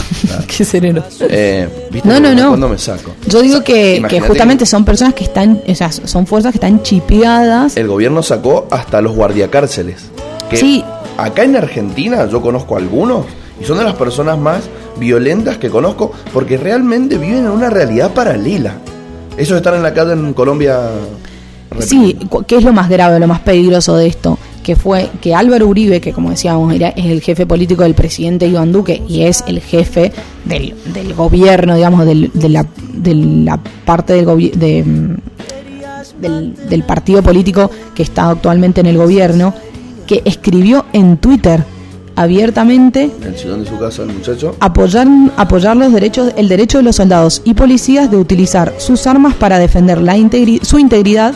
Qué 0.57 0.63
sereno. 0.63 1.03
Eh, 1.29 1.87
¿viste 1.91 2.07
no, 2.07 2.19
no, 2.19 2.33
no. 2.33 2.49
Cuando 2.49 2.69
me 2.69 2.77
saco. 2.77 3.11
Yo 3.27 3.41
digo 3.41 3.63
que, 3.63 4.03
que 4.09 4.21
justamente 4.21 4.63
que... 4.63 4.69
son 4.69 4.85
personas 4.85 5.13
que 5.13 5.25
están, 5.25 5.61
o 5.67 5.75
sea, 5.75 5.91
son 5.91 6.25
fuerzas 6.25 6.51
que 6.51 6.57
están 6.57 6.81
chipeadas. 6.81 7.77
El 7.77 7.87
gobierno 7.87 8.23
sacó 8.23 8.67
hasta 8.71 9.01
los 9.01 9.13
guardiacárceles. 9.13 10.05
Que 10.49 10.57
sí. 10.57 10.83
Acá 11.17 11.43
en 11.43 11.55
Argentina 11.55 12.27
yo 12.27 12.41
conozco 12.41 12.77
algunos 12.77 13.25
y 13.59 13.65
son 13.65 13.79
de 13.79 13.83
las 13.83 13.95
personas 13.95 14.37
más 14.37 14.61
violentas 14.99 15.57
que 15.57 15.69
conozco 15.69 16.11
porque 16.33 16.57
realmente 16.57 17.17
viven 17.17 17.45
en 17.45 17.51
una 17.51 17.69
realidad 17.69 18.13
paralela. 18.13 18.75
Esos 19.37 19.57
están 19.57 19.75
en 19.75 19.83
la 19.83 19.93
calle 19.93 20.13
en 20.13 20.33
Colombia. 20.33 20.79
Sí, 21.79 22.17
¿qué 22.47 22.57
es 22.57 22.63
lo 22.63 22.73
más 22.73 22.89
grave, 22.89 23.19
lo 23.19 23.27
más 23.27 23.41
peligroso 23.41 23.95
de 23.95 24.07
esto? 24.07 24.39
Que 24.63 24.75
fue 24.75 25.09
que 25.21 25.35
Álvaro 25.35 25.67
Uribe, 25.67 26.01
que 26.01 26.11
como 26.11 26.31
decíamos, 26.31 26.73
era, 26.73 26.89
es 26.89 27.05
el 27.05 27.21
jefe 27.21 27.45
político 27.45 27.83
del 27.83 27.93
presidente 27.93 28.47
Iván 28.47 28.71
Duque 28.71 29.03
y 29.07 29.23
es 29.23 29.43
el 29.47 29.61
jefe 29.61 30.11
del, 30.45 30.73
gobierno, 31.13 31.75
digamos, 31.75 32.05
del, 32.05 32.31
de, 32.33 32.49
la, 32.49 33.59
parte 33.85 34.13
de, 34.13 34.83
del, 36.19 36.55
del 36.69 36.83
partido 36.83 37.21
político 37.21 37.69
que 37.93 38.03
está 38.03 38.29
actualmente 38.29 38.81
en 38.81 38.87
el 38.87 38.97
gobierno, 38.97 39.53
que 40.07 40.21
escribió 40.25 40.85
en 40.93 41.17
Twitter 41.17 41.63
abiertamente 42.17 43.11
de 43.19 43.37
su 43.37 43.77
casa 43.79 44.01
el 44.01 44.09
muchacho 44.09 44.55
apoyar 44.59 45.07
apoyar 45.37 45.77
los 45.77 45.93
derechos 45.93 46.33
el 46.35 46.49
derecho 46.49 46.79
de 46.79 46.83
los 46.83 46.95
soldados 46.95 47.43
y 47.45 47.53
policías 47.53 48.09
de 48.09 48.17
utilizar 48.17 48.73
sus 48.79 49.05
armas 49.05 49.35
para 49.35 49.59
defender 49.59 50.01
la 50.01 50.17
integri 50.17 50.59
su 50.63 50.79
integridad 50.79 51.35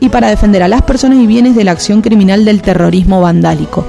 y 0.00 0.10
para 0.10 0.28
defender 0.28 0.62
a 0.62 0.68
las 0.68 0.82
personas 0.82 1.18
y 1.18 1.26
bienes 1.26 1.56
de 1.56 1.64
la 1.64 1.72
acción 1.72 2.02
criminal 2.02 2.44
del 2.44 2.62
terrorismo 2.62 3.20
vandálico. 3.20 3.84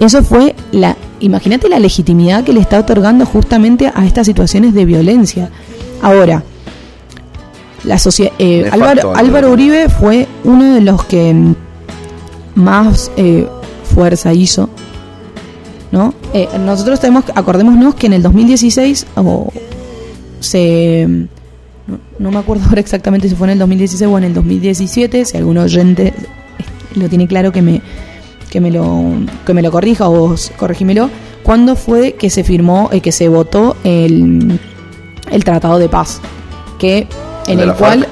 Eso 0.00 0.22
fue 0.22 0.54
la 0.72 0.96
imagínate 1.20 1.68
la 1.68 1.78
legitimidad 1.78 2.42
que 2.42 2.52
le 2.52 2.60
está 2.60 2.80
otorgando 2.80 3.24
justamente 3.24 3.90
a 3.94 4.04
estas 4.04 4.26
situaciones 4.26 4.74
de 4.74 4.84
violencia. 4.84 5.48
Ahora, 6.02 6.42
la 7.84 7.98
eh, 8.38 8.68
Álvaro, 8.70 9.14
Álvaro 9.14 9.52
Uribe 9.52 9.88
fue 9.88 10.26
uno 10.42 10.74
de 10.74 10.80
los 10.80 11.04
que 11.04 11.54
más 12.56 13.12
eh, 13.16 13.46
fuerza 13.94 14.34
hizo 14.34 14.68
¿no? 15.92 16.14
Eh, 16.32 16.48
nosotros 16.58 16.98
tenemos, 16.98 17.24
acordémonos 17.34 17.94
que 17.94 18.06
en 18.06 18.14
el 18.14 18.22
2016 18.22 19.06
oh, 19.16 19.52
se 20.40 21.06
no, 21.86 21.98
no, 22.18 22.30
me 22.30 22.38
acuerdo 22.38 22.64
ahora 22.68 22.80
exactamente 22.80 23.28
si 23.28 23.34
fue 23.34 23.46
en 23.48 23.52
el 23.52 23.58
2016 23.58 24.10
o 24.10 24.18
en 24.18 24.24
el 24.24 24.34
2017, 24.34 25.24
si 25.24 25.36
algún 25.36 25.58
oyente 25.58 26.14
lo 26.94 27.08
tiene 27.08 27.26
claro 27.26 27.52
que 27.52 27.62
me 27.62 27.82
que 28.50 28.60
me 28.60 28.70
lo 28.70 29.02
que 29.46 29.54
me 29.54 29.62
lo 29.62 29.70
corrija 29.70 30.08
o 30.08 30.28
vos 30.28 30.52
corregímelo, 30.56 31.10
¿cuándo 31.42 31.76
fue 31.76 32.14
que 32.14 32.30
se 32.30 32.44
firmó 32.44 32.88
eh, 32.92 33.00
que 33.00 33.12
se 33.12 33.28
votó 33.28 33.76
el, 33.84 34.58
el 35.30 35.44
tratado 35.44 35.78
de 35.78 35.88
paz? 35.88 36.20
Que 36.78 37.06
en 37.46 37.60
el 37.60 37.72
cual 37.74 38.06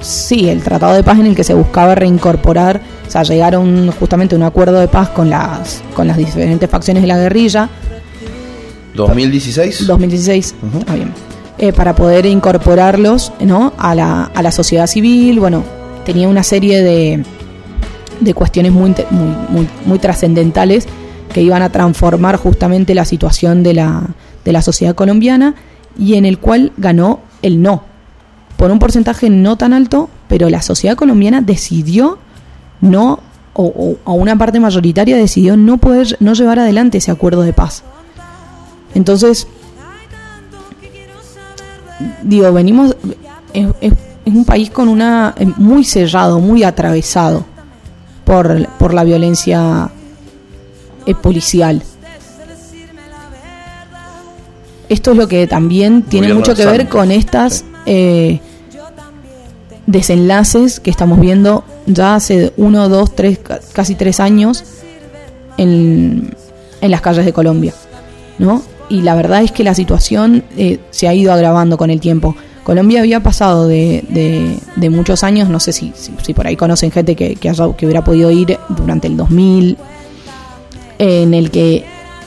sí, 0.00 0.48
el 0.48 0.62
tratado 0.62 0.94
de 0.94 1.02
paz 1.02 1.18
en 1.18 1.26
el 1.26 1.34
que 1.34 1.44
se 1.44 1.54
buscaba 1.54 1.94
reincorporar, 1.94 2.82
o 3.06 3.10
sea, 3.10 3.22
llegar 3.22 3.54
a 3.54 3.58
un, 3.58 3.90
justamente 3.92 4.34
a 4.34 4.38
un 4.38 4.44
acuerdo 4.44 4.80
de 4.80 4.88
paz 4.88 5.10
con 5.10 5.30
las, 5.30 5.82
con 5.94 6.06
las 6.06 6.16
diferentes 6.16 6.68
facciones 6.68 7.02
de 7.02 7.06
la 7.06 7.18
guerrilla. 7.18 7.68
¿2016? 8.96 9.86
2016, 9.86 10.54
está 10.78 10.94
bien. 10.94 11.12
Eh, 11.58 11.72
para 11.72 11.94
poder 11.94 12.26
incorporarlos 12.26 13.32
¿no? 13.40 13.72
a, 13.78 13.94
la, 13.94 14.24
a 14.34 14.42
la 14.42 14.50
sociedad 14.50 14.86
civil, 14.86 15.38
bueno, 15.38 15.62
tenía 16.04 16.28
una 16.28 16.42
serie 16.42 16.82
de, 16.82 17.24
de 18.20 18.34
cuestiones 18.34 18.72
muy, 18.72 18.94
muy, 19.10 19.36
muy, 19.48 19.68
muy 19.86 19.98
trascendentales 19.98 20.86
que 21.32 21.42
iban 21.42 21.62
a 21.62 21.70
transformar 21.70 22.36
justamente 22.36 22.94
la 22.94 23.04
situación 23.04 23.62
de 23.62 23.74
la, 23.74 24.02
de 24.44 24.52
la 24.52 24.62
sociedad 24.62 24.94
colombiana 24.94 25.54
y 25.98 26.14
en 26.14 26.24
el 26.24 26.38
cual 26.38 26.72
ganó 26.76 27.20
el 27.42 27.60
no. 27.60 27.82
Por 28.56 28.70
un 28.70 28.78
porcentaje 28.78 29.30
no 29.30 29.56
tan 29.56 29.72
alto, 29.72 30.08
pero 30.28 30.48
la 30.48 30.62
sociedad 30.62 30.96
colombiana 30.96 31.40
decidió 31.40 32.18
no, 32.80 33.20
o, 33.54 33.96
a 34.04 34.12
una 34.12 34.36
parte 34.36 34.60
mayoritaria 34.60 35.16
decidió 35.16 35.56
no 35.56 35.78
poder, 35.78 36.16
no 36.20 36.34
llevar 36.34 36.58
adelante 36.58 36.98
ese 36.98 37.10
acuerdo 37.10 37.42
de 37.42 37.52
paz. 37.52 37.82
Entonces, 38.94 39.46
digo, 42.22 42.52
venimos, 42.52 42.96
es, 43.52 43.92
un 44.26 44.44
país 44.44 44.70
con 44.70 44.88
una, 44.88 45.34
muy 45.56 45.84
cerrado, 45.84 46.40
muy 46.40 46.64
atravesado 46.64 47.44
por, 48.24 48.66
por 48.78 48.94
la 48.94 49.04
violencia 49.04 49.90
eh, 51.06 51.14
policial. 51.14 51.82
Esto 54.88 55.12
es 55.12 55.16
lo 55.16 55.28
que 55.28 55.46
también 55.46 56.02
tiene 56.02 56.32
mucho 56.34 56.54
que 56.54 56.66
ver 56.66 56.88
con 56.88 57.10
estas 57.10 57.64
eh, 57.86 58.40
desenlaces 59.86 60.80
que 60.80 60.90
estamos 60.90 61.20
viendo 61.20 61.64
ya 61.86 62.14
hace 62.14 62.52
uno, 62.56 62.88
dos, 62.88 63.14
tres, 63.14 63.38
casi 63.72 63.94
tres 63.94 64.20
años 64.20 64.64
en, 65.56 66.34
en 66.80 66.90
las 66.90 67.00
calles 67.00 67.24
de 67.24 67.32
Colombia, 67.32 67.74
¿no? 68.38 68.62
Y 68.88 69.02
la 69.02 69.14
verdad 69.14 69.42
es 69.42 69.52
que 69.52 69.64
la 69.64 69.74
situación 69.74 70.44
eh, 70.56 70.78
se 70.90 71.08
ha 71.08 71.14
ido 71.14 71.32
agravando 71.32 71.78
con 71.78 71.90
el 71.90 72.00
tiempo. 72.00 72.36
Colombia 72.64 73.00
había 73.00 73.22
pasado 73.22 73.66
de, 73.66 74.04
de, 74.76 74.90
muchos 74.90 75.22
años, 75.22 75.48
no 75.48 75.60
sé 75.60 75.72
si, 75.72 75.92
si, 75.94 76.32
por 76.32 76.46
ahí 76.46 76.56
conocen 76.56 76.90
gente 76.90 77.14
que, 77.14 77.36
que, 77.36 77.52
que 77.76 77.86
hubiera 77.86 78.02
podido 78.02 78.30
ir 78.30 78.58
durante 78.70 79.06
el 79.06 79.16
2000, 79.16 79.76
en 80.98 81.34
el 81.34 81.50
que 81.50 81.84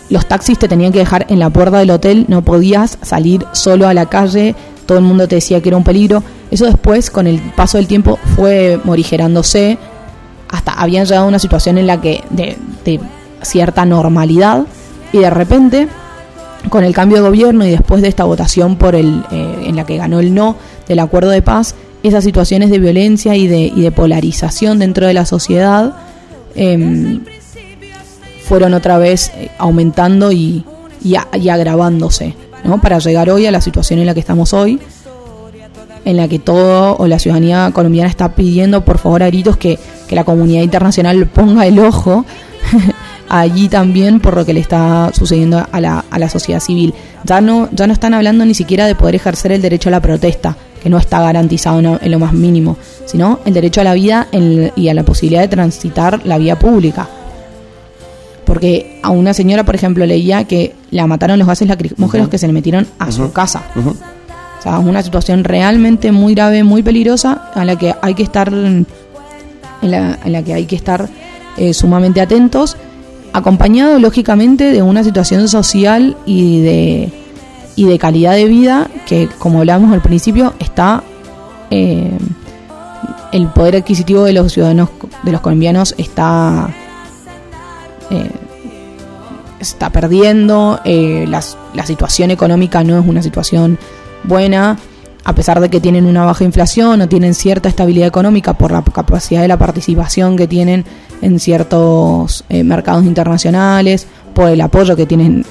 los 0.10 0.28
taxis 0.28 0.60
te 0.60 0.68
tenían 0.68 0.92
que 0.92 1.00
dejar 1.00 1.26
en 1.30 1.40
la 1.40 1.50
puerta 1.50 1.80
del 1.80 1.90
hotel, 1.90 2.26
no 2.28 2.44
podías 2.44 2.98
salir 3.02 3.46
solo 3.52 3.88
a 3.88 3.94
la 3.94 4.08
calle, 4.08 4.56
todo 4.86 5.00
el 5.00 5.04
mundo 5.04 5.28
te 5.28 5.36
decía 5.36 5.62
que 5.62 5.70
era 5.70 5.78
un 5.78 5.84
peligro. 5.84 6.24
Eso 6.52 6.66
después, 6.66 7.10
con 7.10 7.28
el 7.28 7.40
paso 7.56 7.78
del 7.78 7.88
tiempo, 7.88 8.18
fue 8.36 8.80
morigerándose, 8.84 9.78
hasta 10.50 10.74
habían 10.74 11.06
llegado 11.06 11.26
a 11.26 11.28
una 11.28 11.40
situación 11.40 11.78
en 11.78 11.88
la 11.88 12.00
que 12.00 12.24
de, 12.30 12.58
cierta 13.42 13.86
normalidad, 13.86 14.66
y 15.12 15.20
de 15.20 15.30
repente, 15.30 15.88
con 16.70 16.84
el 16.84 16.94
cambio 16.94 17.18
de 17.18 17.30
gobierno 17.30 17.66
y 17.66 17.72
después 17.72 18.02
de 18.02 18.08
esta 18.08 18.24
votación 18.24 18.78
por 18.78 18.96
el, 18.96 19.24
eh, 19.32 19.66
en 19.66 19.76
la 19.76 19.86
que 19.86 19.98
ganó 19.98 20.20
el 20.20 20.34
no 20.34 20.56
del 20.88 21.00
acuerdo 21.00 21.30
de 21.30 21.42
paz, 21.42 21.76
esas 22.04 22.24
situaciones 22.24 22.70
de 22.70 22.80
violencia 22.80 23.36
y 23.36 23.48
de, 23.48 23.72
y 23.74 23.82
de 23.82 23.92
polarización 23.92 24.80
dentro 24.80 25.08
de 25.08 25.14
la 25.14 25.26
sociedad 25.26 25.94
em, 26.56 27.24
fueron 28.44 28.74
otra 28.74 28.98
vez 28.98 29.32
eh, 29.36 29.50
aumentando 29.58 30.32
y, 30.32 30.64
y, 31.04 31.16
agravándose, 31.50 32.36
¿no? 32.64 32.80
Para 32.82 33.00
llegar 33.00 33.30
hoy 33.30 33.46
a 33.46 33.52
la 33.52 33.62
situación 33.62 34.00
en 34.00 34.06
la 34.06 34.14
que 34.14 34.20
estamos 34.20 34.54
hoy, 34.54 34.80
en 36.06 36.18
la 36.18 36.28
que 36.28 36.40
todo 36.40 36.96
o 36.98 37.08
la 37.08 37.20
ciudadanía 37.20 37.72
colombiana 37.74 38.10
está 38.10 38.34
pidiendo 38.36 38.84
por 38.86 38.98
favor 38.98 39.24
a 39.24 39.28
gritos 39.28 39.58
que, 39.58 39.80
que 40.08 40.16
la 40.16 40.24
comunidad 40.24 40.64
internacional 40.64 41.28
ponga 41.28 41.66
el 41.66 41.80
ojo 41.80 42.26
allí 43.30 43.68
también 43.70 44.20
por 44.20 44.36
lo 44.36 44.46
que 44.46 44.54
le 44.54 44.60
está 44.60 45.12
sucediendo 45.14 45.66
a 45.72 45.82
la, 45.82 46.06
a 46.10 46.20
la 46.20 46.30
sociedad 46.30 46.60
civil. 46.60 46.94
Ya 47.24 47.42
no, 47.42 47.70
ya 47.72 47.88
no 47.88 47.94
están 47.94 48.14
hablando 48.14 48.46
ni 48.46 48.54
siquiera 48.54 48.86
de 48.86 48.96
poder 48.96 49.16
ejercer 49.16 49.52
el 49.52 49.62
derecho 49.62 49.90
a 49.90 49.92
la 49.92 50.02
protesta, 50.02 50.56
que 50.82 50.90
no 50.90 50.98
está 50.98 51.22
garantizado 51.22 51.80
en 52.02 52.12
lo 52.12 52.20
más 52.20 52.34
mínimo, 52.34 52.78
sino 53.06 53.40
el 53.46 53.54
derecho 53.54 53.82
a 53.82 53.84
la 53.84 53.94
vida 53.94 54.28
y 54.32 54.90
a 54.90 54.94
la 54.94 55.04
posibilidad 55.04 55.42
de 55.42 55.48
transitar 55.48 56.26
la 56.26 56.38
vía 56.38 56.58
pública. 56.58 57.08
Porque 58.46 59.00
a 59.04 59.10
una 59.10 59.34
señora, 59.34 59.66
por 59.66 59.76
ejemplo, 59.76 60.06
leía 60.06 60.46
que 60.46 60.74
la 60.92 61.06
mataron 61.06 61.38
los 61.38 61.48
gases 61.48 61.68
lacrimógenos 61.68 62.30
que 62.30 62.38
se 62.38 62.48
le 62.48 62.54
metieron 62.54 62.88
a 62.98 63.12
su 63.12 63.32
casa. 63.34 63.64
Una 64.80 65.02
situación 65.02 65.44
realmente 65.44 66.12
muy 66.12 66.34
grave, 66.34 66.64
muy 66.64 66.84
peligrosa, 66.84 67.52
a 67.54 67.66
la 67.66 67.76
que 67.76 67.96
hay 68.02 68.14
que 68.14 68.24
estar, 68.24 68.50
en 68.54 68.86
la, 69.82 70.44
que 70.44 70.54
hay 70.54 70.66
que 70.66 70.76
estar 70.76 71.10
eh, 71.58 71.74
sumamente 71.74 72.22
atentos, 72.22 72.78
acompañado 73.34 74.00
lógicamente 74.00 74.72
de 74.72 74.82
una 74.82 75.04
situación 75.04 75.48
social 75.48 76.18
y 76.26 76.62
de, 76.62 77.12
y 77.76 77.86
de 77.86 78.00
calidad 78.00 78.34
de 78.34 78.46
vida 78.46 78.90
que, 79.06 79.30
como 79.38 79.60
hablábamos 79.60 79.94
al 79.94 80.02
principio, 80.02 80.54
está 80.60 81.04
eh, 81.72 82.12
el 83.32 83.48
poder 83.48 83.78
adquisitivo 83.78 84.24
de 84.24 84.34
los 84.34 84.54
ciudadanos, 84.54 84.90
de 85.24 85.32
los 85.32 85.42
colombianos 85.42 85.96
está 85.98 86.70
eh, 88.10 88.30
está 89.60 89.90
perdiendo, 89.90 90.80
eh, 90.86 91.26
la 91.28 91.86
situación 91.86 92.32
económica 92.32 92.84
no 92.84 93.00
es 93.00 93.08
una 93.08 93.24
situación 93.24 93.78
buena, 94.28 94.78
a 95.24 95.34
pesar 95.34 95.60
de 95.60 95.70
que 95.70 95.80
tienen 95.80 96.06
una 96.06 96.26
baja 96.26 96.44
inflación 96.44 97.02
o 97.02 97.10
tienen 97.10 97.34
cierta 97.34 97.70
estabilidad 97.70 98.08
económica 98.08 98.54
por 98.54 98.72
la 98.72 98.84
capacidad 98.84 99.42
de 99.42 99.48
la 99.48 99.58
participación 99.58 100.38
que 100.38 100.48
tienen 100.48 100.86
en 101.22 101.40
ciertos 101.40 102.44
eh, 102.50 102.64
mercados 102.64 103.06
internacionales, 103.06 104.08
por 104.34 104.50
el 104.50 104.62
apoyo 104.62 104.96
que 104.96 105.08
tienen 105.08 105.44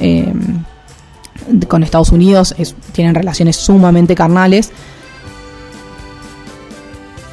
con 1.69 1.83
Estados 1.83 2.13
Unidos, 2.13 2.55
tienen 2.93 3.15
relaciones 3.15 3.57
sumamente 3.57 4.15
carnales. 4.15 4.71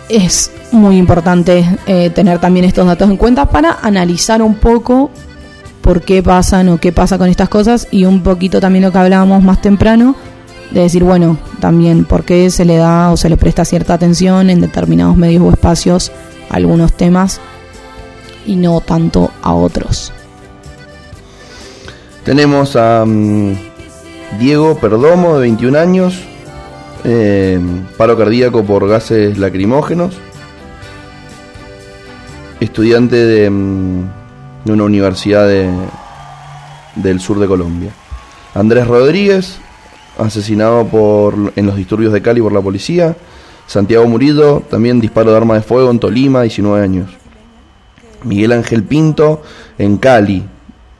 Es 0.09 0.51
muy 0.71 0.97
importante 0.97 1.65
eh, 1.85 2.09
tener 2.09 2.39
también 2.39 2.65
estos 2.65 2.85
datos 2.85 3.09
en 3.09 3.17
cuenta 3.17 3.45
para 3.45 3.77
analizar 3.81 4.41
un 4.41 4.55
poco 4.55 5.11
por 5.81 6.01
qué 6.01 6.23
pasan 6.23 6.69
o 6.69 6.77
qué 6.77 6.91
pasa 6.91 7.17
con 7.17 7.29
estas 7.29 7.49
cosas 7.49 7.87
y 7.91 8.05
un 8.05 8.23
poquito 8.23 8.59
también 8.59 8.83
lo 8.83 8.91
que 8.91 8.97
hablábamos 8.97 9.43
más 9.43 9.61
temprano 9.61 10.15
de 10.74 10.82
decir, 10.82 11.03
bueno, 11.03 11.38
también 11.59 12.05
por 12.05 12.24
qué 12.24 12.49
se 12.49 12.65
le 12.65 12.78
da 12.78 13.11
o 13.11 13.17
se 13.17 13.30
le 13.30 13.38
presta 13.38 13.65
cierta 13.65 13.93
atención 13.93 14.49
en 14.49 14.61
determinados 14.61 15.15
medios 15.15 15.43
o 15.43 15.51
espacios 15.51 16.11
a 16.49 16.55
algunos 16.55 16.93
temas 16.93 17.39
y 18.45 18.55
no 18.55 18.82
tanto 18.82 19.32
a 19.41 19.53
otros. 19.53 20.11
Tenemos 22.26 22.76
a 22.76 23.03
mm, 23.05 23.53
Diego 24.39 24.78
Perdomo, 24.78 25.36
de 25.36 25.41
21 25.41 25.78
años, 25.78 26.19
eh, 27.03 27.59
paro 27.97 28.17
cardíaco 28.17 28.63
por 28.63 28.88
gases 28.88 29.38
lacrimógenos 29.38 30.15
estudiante 32.63 33.49
mm, 33.49 34.03
de, 34.65 34.71
una 34.71 34.84
universidad 34.84 35.47
de, 35.47 35.69
del 36.95 37.19
sur 37.19 37.39
de 37.39 37.47
Colombia. 37.47 37.91
Andrés 38.55 38.88
Rodríguez, 38.88 39.59
asesinado 40.18 40.86
por, 40.86 41.53
en 41.55 41.66
los 41.66 41.76
disturbios 41.76 42.14
de 42.14 42.22
Cali 42.22 42.41
por 42.41 42.51
la 42.51 42.61
policía. 42.61 43.16
Santiago 43.68 44.07
Murillo, 44.07 44.61
también 44.70 44.99
disparo 44.99 45.32
de 45.32 45.38
arma 45.38 45.55
de 45.55 45.61
fuego 45.61 45.89
en 45.89 45.99
Tolima, 45.99 46.41
19 46.41 46.84
años. 46.84 47.09
Miguel 48.24 48.51
Ángel 48.51 48.84
Pinto, 48.84 49.41
en 49.78 49.97
Cali, 49.97 50.43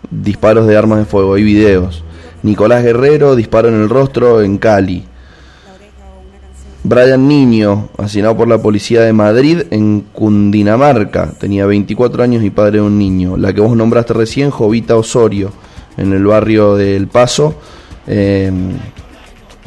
disparos 0.09 0.68
de 0.68 0.78
armas 0.78 0.99
de 0.99 1.05
fuego, 1.05 1.36
hay 1.36 1.43
videos. 1.43 2.03
Nicolás 2.43 2.84
Guerrero, 2.84 3.36
disparo 3.36 3.70
en 3.70 3.76
el 3.76 3.89
rostro 3.89 4.41
en 4.41 4.57
Cali. 4.57 5.05
Brian 6.86 7.30
Niño, 7.30 7.89
asesinado 7.97 8.36
por 8.36 8.49
la 8.49 8.61
policía 8.61 9.01
de 9.01 9.14
Madrid 9.14 9.61
en 9.72 10.01
Cundinamarca. 10.11 11.32
Tenía 11.39 11.66
24 11.66 12.24
años 12.24 12.43
y 12.43 12.49
padre 12.49 12.80
de 12.80 12.82
un 12.82 12.97
niño. 12.99 13.38
La 13.38 13.53
que 13.53 13.61
vos 13.61 13.76
nombraste 13.78 14.14
recién, 14.14 14.49
Jovita 14.49 14.97
Osorio, 14.97 15.51
en 15.95 16.11
el 16.11 16.26
barrio 16.26 16.76
del 16.76 17.07
Paso, 17.07 17.55
em, 18.05 18.74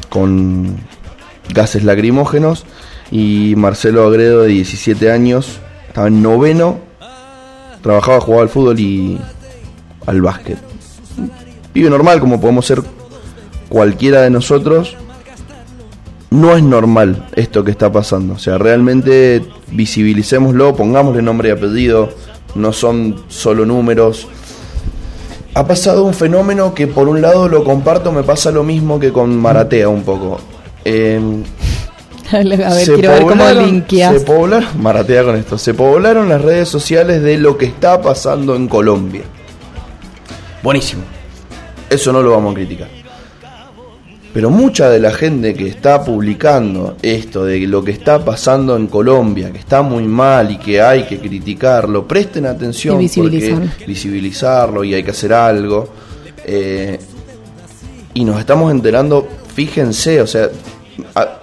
con 0.09 0.77
gases 1.53 1.83
lacrimógenos. 1.83 2.65
Y 3.11 3.53
Marcelo 3.55 4.05
Agredo, 4.05 4.43
de 4.43 4.49
17 4.49 5.11
años, 5.11 5.59
estaba 5.87 6.07
en 6.07 6.21
noveno, 6.21 6.79
trabajaba, 7.81 8.19
jugaba 8.19 8.43
al 8.43 8.49
fútbol 8.49 8.79
y 8.79 9.17
al 10.05 10.21
básquet. 10.21 10.57
Vive 11.73 11.89
normal, 11.89 12.19
como 12.19 12.41
podemos 12.41 12.65
ser 12.65 12.81
cualquiera 13.69 14.21
de 14.21 14.29
nosotros 14.29 14.97
no 16.29 16.55
es 16.55 16.63
normal 16.63 17.27
esto 17.35 17.63
que 17.63 17.71
está 17.71 17.91
pasando. 17.91 18.33
O 18.33 18.39
sea, 18.39 18.57
realmente 18.57 19.43
visibilicémoslo, 19.71 20.75
pongámosle 20.75 21.21
nombre 21.21 21.49
y 21.49 21.51
apellido, 21.51 22.09
no 22.55 22.73
son 22.73 23.23
solo 23.27 23.65
números. 23.65 24.27
Ha 25.57 25.65
pasado 25.67 26.03
un 26.03 26.13
fenómeno 26.13 26.73
que 26.75 26.85
por 26.85 27.07
un 27.09 27.19
lado 27.21 27.47
lo 27.47 27.63
comparto, 27.63 28.11
me 28.11 28.21
pasa 28.21 28.51
lo 28.51 28.63
mismo 28.63 28.99
que 28.99 29.11
con 29.11 29.35
Maratea 29.35 29.89
un 29.89 30.03
poco. 30.03 30.39
Em, 30.85 31.43
A 32.31 32.37
ver, 32.43 32.85
se 32.85 32.93
quiero 32.93 33.11
ver 33.13 33.21
cómo 33.23 33.43
poblaron- 33.43 33.65
linkeas. 33.65 34.13
Se 34.13 34.19
poblaron, 34.19 34.69
maratea 34.81 35.23
con 35.23 35.35
esto, 35.35 35.57
se 35.57 35.73
poblaron 35.73 36.27
las 36.29 36.41
redes 36.41 36.67
sociales 36.69 37.23
de 37.23 37.37
lo 37.37 37.57
que 37.57 37.65
está 37.65 38.01
pasando 38.01 38.55
en 38.55 38.67
Colombia. 38.67 39.23
Buenísimo. 40.61 41.03
Eso 41.89 42.11
no 42.11 42.21
lo 42.21 42.31
vamos 42.31 42.51
a 42.51 42.55
criticar. 42.55 42.89
Pero 44.37 44.51
mucha 44.51 44.87
de 44.91 44.99
la 44.99 45.09
gente 45.11 45.55
que 45.55 45.67
está 45.67 46.03
publicando 46.05 46.95
esto 47.01 47.43
de 47.43 47.57
lo 47.61 47.83
que 47.83 47.89
está 47.89 48.23
pasando 48.23 48.75
en 48.75 48.85
Colombia, 48.85 49.51
que 49.51 49.57
está 49.57 49.81
muy 49.81 50.03
mal 50.03 50.51
y 50.51 50.57
que 50.59 50.79
hay 50.79 51.05
que 51.07 51.17
criticarlo, 51.17 52.07
presten 52.07 52.45
atención 52.45 52.97
Y 52.97 53.05
visibilizarlo. 53.05 53.65
porque 53.65 53.85
visibilizarlo 53.87 54.83
y 54.83 54.93
hay 54.93 55.01
que 55.01 55.09
hacer 55.09 55.33
algo. 55.33 55.89
Eh, 56.45 56.99
y 58.13 58.25
nos 58.25 58.39
estamos 58.39 58.69
enterando, 58.69 59.27
fíjense, 59.55 60.21
o 60.21 60.27
sea, 60.27 60.49
ha- 61.15 61.39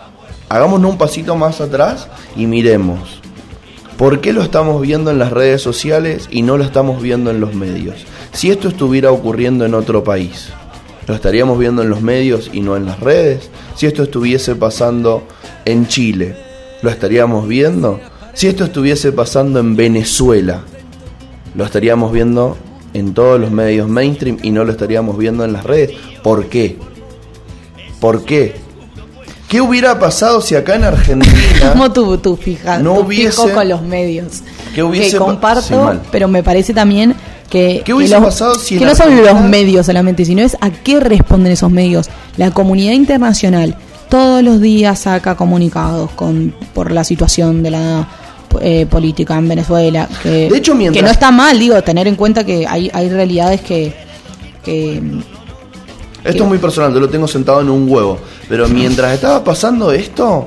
hagámonos 0.49 0.93
un 0.93 0.97
pasito 0.97 1.35
más 1.35 1.61
atrás 1.61 2.07
y 2.37 2.47
miremos. 2.47 3.21
¿Por 3.97 4.21
qué 4.21 4.33
lo 4.33 4.41
estamos 4.41 4.81
viendo 4.81 5.11
en 5.11 5.19
las 5.19 5.33
redes 5.33 5.61
sociales 5.61 6.29
y 6.31 6.43
no 6.43 6.57
lo 6.57 6.63
estamos 6.63 7.03
viendo 7.03 7.33
en 7.33 7.41
los 7.41 7.57
medios? 7.57 7.97
Si 8.33 8.53
esto 8.53 8.69
estuviera 8.69 9.11
ocurriendo 9.11 9.65
en 9.67 9.75
otro 9.75 10.05
país, 10.05 10.51
¿lo 11.07 11.15
estaríamos 11.15 11.59
viendo 11.59 11.83
en 11.83 11.91
los 11.91 12.01
medios 12.03 12.51
y 12.53 12.61
no 12.61 12.77
en 12.77 12.87
las 12.87 13.01
redes? 13.01 13.51
Si 13.77 13.87
esto 13.87 14.03
estuviese 14.05 14.55
pasando 14.55 15.25
en 15.65 15.87
Chile, 15.87 16.37
¿lo 16.83 16.91
estaríamos 16.91 17.47
viendo? 17.49 18.01
Si 18.33 18.47
esto 18.47 18.65
estuviese 18.65 19.13
pasando 19.13 19.61
en 19.61 19.77
Venezuela, 19.77 20.63
lo 21.55 21.65
estaríamos 21.65 22.13
viendo 22.13 22.57
en 22.95 23.13
todos 23.15 23.41
los 23.41 23.51
medios 23.51 23.89
mainstream 23.89 24.39
y 24.43 24.51
no 24.51 24.65
lo 24.65 24.73
estaríamos 24.73 25.17
viendo 25.19 25.45
en 25.45 25.53
las 25.53 25.65
redes. 25.65 25.93
¿Por 26.23 26.47
qué? 26.47 26.79
¿Por 28.01 28.25
qué? 28.25 28.55
¿Qué 29.49 29.61
hubiera 29.61 29.99
pasado 30.01 30.41
si 30.41 30.57
acá 30.57 30.75
en 30.75 30.85
Argentina 30.85 31.71
Como 31.73 31.93
tú, 31.93 32.19
tú 32.19 32.37
fijas, 32.37 32.83
No 32.83 32.95
tú 32.95 33.01
hubiese- 33.03 33.31
fijo 33.43 33.51
con 33.53 33.69
los 33.69 33.83
medios. 33.83 34.43
¿Qué 34.75 34.83
hubiese 34.83 35.13
que 35.13 35.19
pa- 35.19 35.25
comparto, 35.27 35.93
Sí, 35.93 35.99
pero 36.11 36.27
me 36.27 36.43
parece 36.43 36.75
también 36.75 37.15
que, 37.51 37.83
¿Qué 37.85 37.95
hubiese 37.95 38.15
que 38.15 38.21
los- 38.21 38.29
pasado 38.31 38.55
si 38.57 38.77
que 38.79 38.85
en 38.85 38.89
no 38.91 38.95
son 38.97 39.17
los 39.25 39.41
medios 39.43 39.87
solamente, 39.87 40.25
sino 40.25 40.43
es 40.43 40.57
a 40.61 40.71
qué 40.71 40.99
responden 41.01 41.53
esos 41.53 41.71
medios. 41.71 42.09
La 42.37 42.51
comunidad 42.51 42.93
internacional 42.93 43.77
todos 44.09 44.43
los 44.43 44.61
días 44.61 44.99
saca 45.01 45.37
comunicados 45.37 46.11
con 46.13 46.55
por 46.73 46.91
la 46.93 47.05
situación 47.05 47.63
de 47.63 47.71
la 47.71 48.09
eh, 48.61 48.87
política 48.87 49.37
en 49.37 49.49
Venezuela. 49.49 50.09
Que, 50.23 50.49
De 50.49 50.57
hecho, 50.59 50.75
mientras- 50.75 51.01
que 51.01 51.07
no 51.07 51.11
está 51.13 51.31
mal, 51.31 51.59
digo, 51.59 51.81
tener 51.83 52.07
en 52.09 52.15
cuenta 52.17 52.45
que 52.45 52.67
hay, 52.67 52.91
hay 52.95 53.09
realidades 53.09 53.61
que, 53.63 53.93
que 54.65 55.03
Esto 56.25 56.43
es 56.45 56.49
muy 56.49 56.59
personal, 56.59 56.93
yo 56.95 57.01
lo 57.01 57.09
tengo 57.09 57.27
sentado 57.29 57.61
en 57.61 57.69
un 57.71 57.89
huevo. 57.91 58.19
Pero 58.49 58.69
mientras 58.69 59.13
estaba 59.13 59.43
pasando 59.43 59.91
esto, 59.93 60.47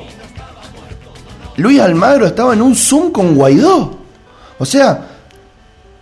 Luis 1.58 1.80
Almagro 1.80 2.26
estaba 2.28 2.54
en 2.54 2.62
un 2.62 2.76
Zoom 2.76 3.12
con 3.12 3.36
Guaidó. 3.36 3.98
O 4.60 4.66
sea, 4.66 5.08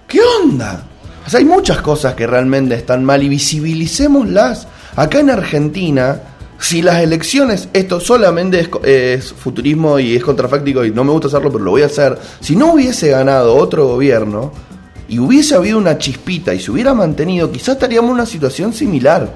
¿qué 0.07 0.19
onda? 0.43 0.83
O 1.25 1.29
sea, 1.29 1.39
hay 1.39 1.45
muchas 1.45 1.79
cosas 1.81 2.13
que 2.13 2.27
realmente 2.27 2.75
están 2.75 3.03
mal 3.03 3.23
y 3.23 3.29
visibilicémoslas. 3.29 4.67
Acá 4.95 5.19
en 5.19 5.29
Argentina, 5.29 6.19
si 6.59 6.81
las 6.81 7.01
elecciones, 7.01 7.69
esto 7.73 7.99
solamente 7.99 8.59
es, 8.59 8.69
es 8.83 9.33
futurismo 9.33 9.99
y 9.99 10.15
es 10.15 10.23
contrafáctico 10.23 10.85
y 10.85 10.91
no 10.91 11.03
me 11.03 11.11
gusta 11.11 11.27
hacerlo, 11.27 11.51
pero 11.51 11.63
lo 11.63 11.71
voy 11.71 11.81
a 11.81 11.87
hacer. 11.87 12.17
Si 12.39 12.55
no 12.55 12.73
hubiese 12.73 13.09
ganado 13.09 13.55
otro 13.55 13.87
gobierno 13.87 14.51
y 15.07 15.19
hubiese 15.19 15.55
habido 15.55 15.77
una 15.77 15.97
chispita 15.97 16.53
y 16.53 16.59
se 16.59 16.71
hubiera 16.71 16.93
mantenido, 16.93 17.51
quizás 17.51 17.69
estaríamos 17.75 18.09
en 18.09 18.15
una 18.15 18.25
situación 18.25 18.73
similar 18.73 19.29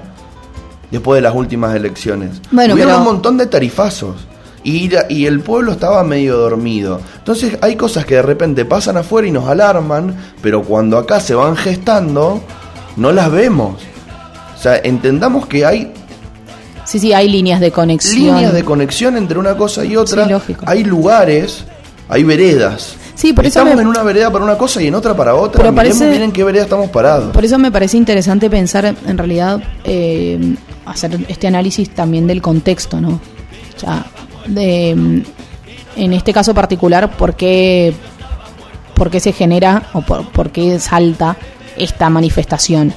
después 0.92 1.18
de 1.18 1.22
las 1.22 1.36
últimas 1.36 1.76
elecciones. 1.76 2.42
Bueno, 2.52 2.74
Hubieron 2.76 2.94
pero- 2.94 3.00
un 3.08 3.14
montón 3.14 3.38
de 3.38 3.48
tarifazos. 3.48 4.16
Y, 4.64 5.26
el 5.26 5.40
pueblo 5.40 5.72
estaba 5.72 6.04
medio 6.04 6.38
dormido. 6.38 7.00
Entonces 7.18 7.58
hay 7.62 7.76
cosas 7.76 8.06
que 8.06 8.16
de 8.16 8.22
repente 8.22 8.66
pasan 8.66 8.98
afuera 8.98 9.28
y 9.28 9.32
nos 9.32 9.48
alarman, 9.48 10.14
pero 10.42 10.64
cuando 10.64 10.98
acá 10.98 11.20
se 11.22 11.34
van 11.34 11.56
gestando, 11.56 12.42
no 12.98 13.12
las 13.12 13.32
vemos. 13.32 13.82
O 14.58 14.62
sea, 14.62 14.76
entendamos 14.78 15.48
que 15.48 15.66
hay 15.66 15.94
sí, 16.86 17.00
sí, 17.00 17.14
hay 17.14 17.30
líneas 17.30 17.62
de 17.62 17.72
conexión. 17.72 18.36
líneas 18.36 18.54
de 18.54 18.64
conexión 18.64 19.16
entre 19.16 19.40
una 19.40 19.56
cosa 19.56 19.86
y 19.86 19.96
otra. 19.96 20.26
Sí, 20.26 20.30
lógico. 20.32 20.66
Hay 20.68 20.84
lugares, 20.84 21.64
hay 22.10 22.24
veredas. 22.24 22.96
Sí, 23.16 23.32
por 23.34 23.46
eso 23.46 23.60
Estamos 23.60 23.76
me- 23.76 23.82
en 23.82 23.88
una 23.88 24.04
vereda 24.04 24.32
para 24.32 24.44
una 24.44 24.58
cosa 24.58 24.82
y 24.82 24.88
en 24.88 24.96
otra 24.96 25.16
para 25.16 25.36
otra. 25.36 25.62
Pero 25.62 25.72
Miremos 25.72 25.98
parece- 26.00 26.10
bien 26.10 26.24
en 26.24 26.32
qué 26.32 26.44
vereda 26.44 26.64
estamos 26.64 26.90
parados. 26.90 27.32
Por 27.34 27.44
eso 27.46 27.58
me 27.58 27.72
parece 27.72 27.96
interesante 27.98 28.50
pensar, 28.50 28.86
en 29.06 29.18
realidad, 29.18 29.62
eh, 29.84 30.56
hacer 30.86 31.18
este 31.28 31.48
análisis 31.48 31.90
también 31.92 32.28
del 32.28 32.42
contexto, 32.42 33.00
¿no? 33.02 33.10
O 33.76 33.80
sea, 33.80 34.06
de, 34.50 35.24
en 35.96 36.14
este 36.14 36.34
caso 36.34 36.54
particular, 36.54 37.16
¿por 37.18 37.36
qué, 37.36 37.94
por 38.94 39.10
qué 39.10 39.20
se 39.20 39.32
genera 39.32 39.84
o 39.94 40.02
por, 40.02 40.30
por 40.32 40.52
qué 40.52 40.80
salta 40.80 41.38
esta 41.78 42.10
manifestación? 42.10 42.94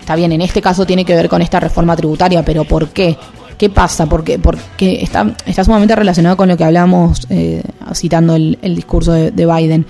Está 0.00 0.16
bien, 0.16 0.32
en 0.32 0.40
este 0.40 0.62
caso 0.62 0.86
tiene 0.86 1.04
que 1.04 1.14
ver 1.14 1.28
con 1.28 1.42
esta 1.42 1.60
reforma 1.60 1.96
tributaria, 1.96 2.42
pero 2.44 2.64
¿por 2.64 2.88
qué? 2.88 3.16
¿Qué 3.58 3.68
pasa? 3.68 4.06
Porque, 4.06 4.38
porque 4.38 5.02
está, 5.02 5.34
está 5.44 5.64
sumamente 5.64 5.96
relacionado 5.96 6.36
con 6.36 6.48
lo 6.48 6.56
que 6.56 6.64
hablamos 6.64 7.26
eh, 7.28 7.62
citando 7.92 8.36
el, 8.36 8.58
el 8.62 8.76
discurso 8.76 9.12
de 9.12 9.46
Biden. 9.46 9.84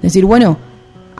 Decir, 0.00 0.24
bueno, 0.24 0.56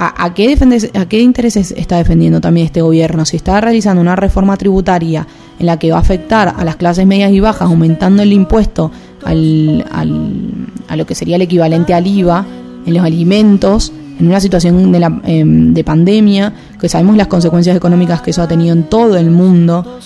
¿a, 0.02 0.24
a 0.24 0.34
qué 0.34 0.56
¿a 0.94 1.06
qué 1.06 1.20
intereses 1.20 1.72
está 1.76 1.96
defendiendo 1.98 2.40
también 2.40 2.64
este 2.66 2.80
gobierno? 2.80 3.24
Si 3.24 3.36
está 3.36 3.60
realizando 3.60 4.00
una 4.00 4.16
reforma 4.16 4.56
tributaria 4.56 5.26
en 5.58 5.66
la 5.66 5.78
que 5.78 5.90
va 5.90 5.98
a 5.98 6.00
afectar 6.00 6.54
a 6.56 6.64
las 6.64 6.76
clases 6.76 7.06
medias 7.06 7.30
y 7.32 7.40
bajas, 7.40 7.68
aumentando 7.68 8.22
el 8.22 8.32
impuesto 8.32 8.90
al, 9.24 9.84
al- 9.92 10.66
a 10.88 10.96
lo 10.96 11.04
que 11.06 11.14
sería 11.14 11.36
el 11.36 11.42
equivalente 11.42 11.92
al 11.94 12.06
IVA 12.06 12.46
en 12.86 12.94
los 12.94 13.04
alimentos, 13.04 13.92
en 14.18 14.26
una 14.26 14.40
situación 14.40 14.90
de, 14.90 15.00
la, 15.00 15.20
em, 15.24 15.72
de 15.74 15.84
pandemia, 15.84 16.52
que 16.80 16.88
sabemos 16.88 17.16
las 17.16 17.26
consecuencias 17.26 17.76
económicas 17.76 18.22
que 18.22 18.30
eso 18.30 18.42
ha 18.42 18.48
tenido 18.48 18.72
en 18.74 18.84
todo 18.84 19.16
el 19.18 19.30
mundo, 19.30 19.98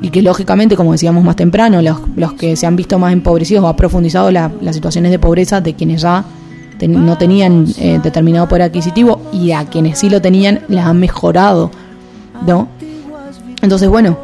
y 0.00 0.10
que 0.10 0.20
lógicamente, 0.20 0.74
como 0.76 0.90
decíamos 0.92 1.22
más 1.22 1.36
temprano, 1.36 1.80
los, 1.80 1.98
los 2.16 2.32
que 2.32 2.56
se 2.56 2.66
han 2.66 2.74
visto 2.74 2.98
más 2.98 3.12
empobrecidos 3.12 3.62
o 3.64 3.68
ha 3.68 3.76
profundizado 3.76 4.32
la- 4.32 4.50
las 4.60 4.74
situaciones 4.74 5.12
de 5.12 5.18
pobreza 5.20 5.60
de 5.60 5.74
quienes 5.74 6.02
ya 6.02 6.24
ten- 6.86 7.06
no 7.06 7.16
tenían 7.16 7.66
eh, 7.78 8.00
determinado 8.02 8.48
poder 8.48 8.62
adquisitivo 8.62 9.20
y 9.32 9.52
a 9.52 9.64
quienes 9.66 9.98
sí 10.00 10.10
lo 10.10 10.20
tenían 10.20 10.60
las 10.68 10.86
han 10.86 10.98
mejorado, 10.98 11.70
¿no? 12.46 12.66
Entonces, 13.62 13.88
bueno, 13.88 14.18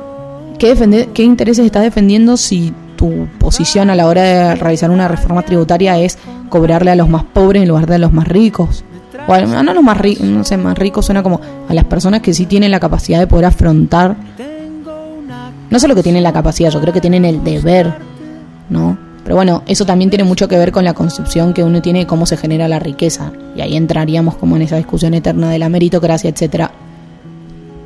¿qué, 0.59 0.75
defende- 0.75 1.09
¿qué 1.15 1.23
intereses 1.23 1.65
estás 1.65 1.83
defendiendo 1.85 2.37
si 2.37 2.73
tu 2.97 3.29
posición 3.39 3.91
a 3.91 3.95
la 3.95 4.07
hora 4.09 4.23
de 4.23 4.55
realizar 4.57 4.91
una 4.91 5.07
reforma 5.07 5.43
tributaria 5.43 5.97
es 5.99 6.19
cobrarle 6.49 6.91
a 6.91 6.97
los 6.97 7.09
más 7.09 7.23
pobres 7.23 7.63
en 7.63 7.69
lugar 7.69 7.87
de 7.87 7.95
a 7.95 7.99
los 7.99 8.13
más 8.13 8.27
ricos? 8.27 8.85
O 9.29 9.33
a, 9.33 9.41
no 9.41 9.71
a 9.71 9.75
los 9.75 9.85
más 9.85 9.97
ricos, 9.99 10.27
no 10.27 10.43
sé, 10.43 10.57
más 10.57 10.77
ricos 10.77 11.07
suena 11.07 11.23
como 11.23 11.41
a 11.69 11.75
las 11.75 11.85
personas 11.85 12.23
que 12.23 12.35
sí 12.35 12.47
tienen 12.47 12.71
la 12.73 12.81
capacidad 12.81 13.19
de 13.21 13.27
poder 13.29 13.45
afrontar 13.47 14.17
no 15.71 15.79
solo 15.79 15.95
que 15.95 16.03
tienen 16.03 16.23
la 16.23 16.33
capacidad, 16.33 16.71
yo 16.71 16.81
creo 16.81 16.93
que 16.95 17.01
tienen 17.01 17.25
el 17.27 17.45
deber, 17.45 17.95
¿no? 18.71 18.97
Pero 19.29 19.37
bueno, 19.37 19.63
eso 19.67 19.85
también 19.85 20.09
tiene 20.09 20.25
mucho 20.25 20.49
que 20.49 20.57
ver 20.57 20.73
con 20.73 20.85
la 20.85 20.95
concepción 20.95 21.53
que 21.53 21.63
uno 21.63 21.83
tiene 21.83 21.99
de 21.99 22.07
cómo 22.07 22.25
se 22.25 22.39
genera 22.39 22.67
la 22.67 22.79
riqueza. 22.79 23.31
Y 23.55 23.61
ahí 23.61 23.77
entraríamos 23.77 24.37
como 24.37 24.57
en 24.57 24.63
esa 24.63 24.79
discusión 24.79 25.13
eterna 25.13 25.51
de 25.51 25.59
la 25.59 25.69
meritocracia, 25.69 26.31
etcétera, 26.31 26.71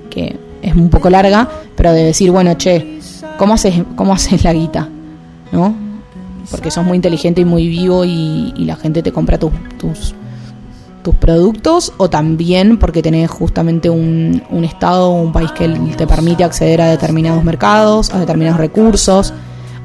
que 0.08 0.38
es 0.62 0.74
un 0.76 0.88
poco 0.88 1.10
larga, 1.10 1.48
pero 1.74 1.92
de 1.92 2.04
decir, 2.04 2.30
bueno, 2.30 2.54
che, 2.54 3.00
¿cómo 3.38 3.54
haces, 3.54 3.74
cómo 3.96 4.12
haces 4.12 4.44
la 4.44 4.52
guita? 4.52 4.88
¿No? 5.50 5.74
Porque 6.48 6.70
sos 6.70 6.84
muy 6.84 6.94
inteligente 6.94 7.40
y 7.40 7.44
muy 7.44 7.66
vivo 7.66 8.04
y, 8.04 8.54
y 8.56 8.64
la 8.64 8.76
gente 8.76 9.02
te 9.02 9.10
compra 9.10 9.36
tus, 9.36 9.50
tus, 9.80 10.14
productos 11.18 11.92
o 11.96 12.08
también 12.08 12.78
porque 12.78 13.02
tenés 13.02 13.28
justamente 13.28 13.90
un, 13.90 14.44
un 14.48 14.64
estado 14.64 15.10
un 15.10 15.32
país 15.32 15.50
que 15.50 15.68
te 15.96 16.06
permite 16.06 16.44
acceder 16.44 16.82
a 16.82 16.86
determinados 16.86 17.42
mercados, 17.42 18.14
a 18.14 18.20
determinados 18.20 18.60
recursos. 18.60 19.34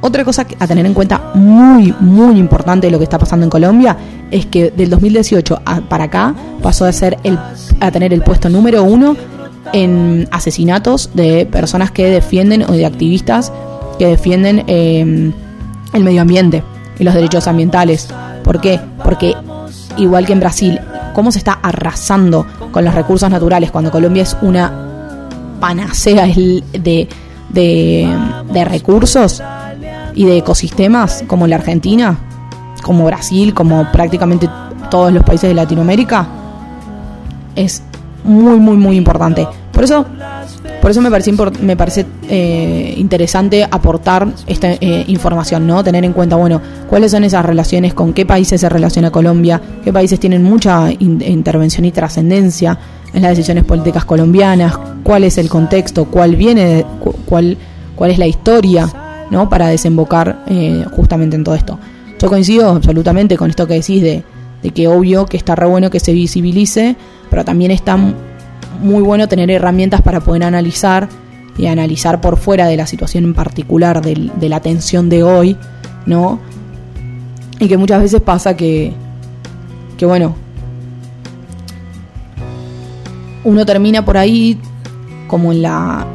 Otra 0.01 0.23
cosa 0.23 0.45
a 0.59 0.67
tener 0.67 0.85
en 0.85 0.93
cuenta 0.93 1.31
muy, 1.33 1.93
muy 1.99 2.37
importante 2.39 2.87
de 2.87 2.91
lo 2.91 2.97
que 2.99 3.03
está 3.05 3.17
pasando 3.17 3.45
en 3.45 3.49
Colombia 3.49 3.97
es 4.29 4.45
que 4.45 4.69
del 4.71 4.89
2018 4.91 5.61
a- 5.65 5.81
para 5.81 6.05
acá 6.05 6.35
pasó 6.61 6.85
a, 6.85 6.91
ser 6.91 7.17
el, 7.23 7.37
a 7.79 7.91
tener 7.91 8.13
el 8.13 8.21
puesto 8.21 8.47
número 8.49 8.83
uno 8.83 9.15
en 9.73 10.27
asesinatos 10.31 11.09
de 11.13 11.45
personas 11.45 11.91
que 11.91 12.09
defienden 12.09 12.63
o 12.63 12.71
de 12.73 12.85
activistas 12.85 13.51
que 13.97 14.05
defienden 14.07 14.63
eh, 14.67 15.31
el 15.93 16.03
medio 16.03 16.21
ambiente 16.21 16.63
y 16.99 17.03
los 17.03 17.13
derechos 17.15 17.47
ambientales. 17.47 18.07
¿Por 18.43 18.61
qué? 18.61 18.79
Porque 19.03 19.33
igual 19.97 20.25
que 20.27 20.33
en 20.33 20.39
Brasil, 20.39 20.79
cómo 21.15 21.31
se 21.31 21.39
está 21.39 21.53
arrasando 21.63 22.45
con 22.71 22.85
los 22.85 22.93
recursos 22.93 23.29
naturales 23.31 23.71
cuando 23.71 23.89
Colombia 23.91 24.23
es 24.23 24.37
una 24.41 24.71
panacea 25.59 26.27
de, 26.27 27.07
de 27.49 28.65
recursos 28.65 29.41
y 30.17 30.25
de 30.25 30.37
ecosistemas 30.37 31.23
como 31.27 31.45
la 31.47 31.55
Argentina, 31.57 32.17
como 32.81 33.05
Brasil, 33.05 33.53
como 33.53 33.89
prácticamente 33.91 34.49
todos 34.89 35.13
los 35.13 35.23
países 35.23 35.47
de 35.49 35.53
Latinoamérica, 35.53 36.27
es 37.55 37.83
muy, 38.23 38.57
muy, 38.57 38.75
muy 38.77 38.97
importante. 38.97 39.47
Por 39.71 39.83
eso 39.83 40.05
Por 40.81 40.89
eso 40.89 41.01
me 41.01 41.11
parece, 41.11 41.31
me 41.61 41.75
parece 41.75 42.05
eh, 42.29 42.95
interesante 42.97 43.63
aportar 43.69 44.27
esta 44.47 44.71
eh, 44.71 45.05
información, 45.07 45.67
¿no? 45.67 45.83
Tener 45.83 46.03
en 46.03 46.13
cuenta, 46.13 46.35
bueno, 46.35 46.61
cuáles 46.89 47.11
son 47.11 47.23
esas 47.23 47.45
relaciones, 47.45 47.93
con 47.93 48.13
qué 48.13 48.25
países 48.25 48.59
se 48.61 48.69
relaciona 48.69 49.11
Colombia, 49.11 49.61
qué 49.83 49.93
países 49.93 50.19
tienen 50.19 50.43
mucha 50.43 50.89
intervención 50.99 51.85
y 51.85 51.91
trascendencia 51.91 52.77
en 53.13 53.21
las 53.21 53.31
decisiones 53.31 53.65
políticas 53.65 54.03
colombianas, 54.05 54.79
cuál 55.03 55.25
es 55.25 55.37
el 55.37 55.47
contexto, 55.47 56.05
cuál 56.05 56.35
viene, 56.35 56.85
cuál, 57.25 57.57
cuál 57.95 58.11
es 58.11 58.17
la 58.17 58.25
historia, 58.27 58.89
¿no? 59.29 59.49
Para 59.49 59.67
desembocar 59.67 60.43
eh, 60.47 60.85
justamente 60.91 61.35
en 61.35 61.43
todo 61.43 61.55
esto. 61.55 61.79
Yo 62.19 62.29
coincido 62.29 62.69
absolutamente 62.69 63.37
con 63.37 63.49
esto 63.49 63.67
que 63.67 63.75
decís 63.75 64.01
de, 64.01 64.23
de 64.63 64.71
que 64.71 64.87
obvio 64.87 65.25
que 65.25 65.37
está 65.37 65.55
re 65.55 65.67
bueno 65.67 65.89
que 65.89 65.99
se 65.99 66.13
visibilice, 66.13 66.95
pero 67.29 67.45
también 67.45 67.71
está 67.71 67.97
muy 68.81 69.01
bueno 69.01 69.27
tener 69.27 69.49
herramientas 69.51 70.01
para 70.01 70.19
poder 70.19 70.43
analizar 70.43 71.09
y 71.57 71.65
analizar 71.67 72.21
por 72.21 72.37
fuera 72.37 72.67
de 72.67 72.77
la 72.77 72.85
situación 72.85 73.23
en 73.23 73.33
particular 73.33 74.01
de, 74.01 74.49
la 74.49 74.59
tensión 74.61 75.09
de 75.09 75.23
hoy, 75.23 75.57
¿no? 76.05 76.39
Y 77.59 77.67
que 77.67 77.77
muchas 77.77 78.01
veces 78.01 78.21
pasa 78.21 78.55
que, 78.55 78.93
que 79.97 80.05
bueno, 80.05 80.35
uno 83.43 83.65
termina 83.65 84.05
por 84.05 84.17
ahí 84.17 84.59
como 85.27 85.51
en 85.51 85.63
la 85.63 86.05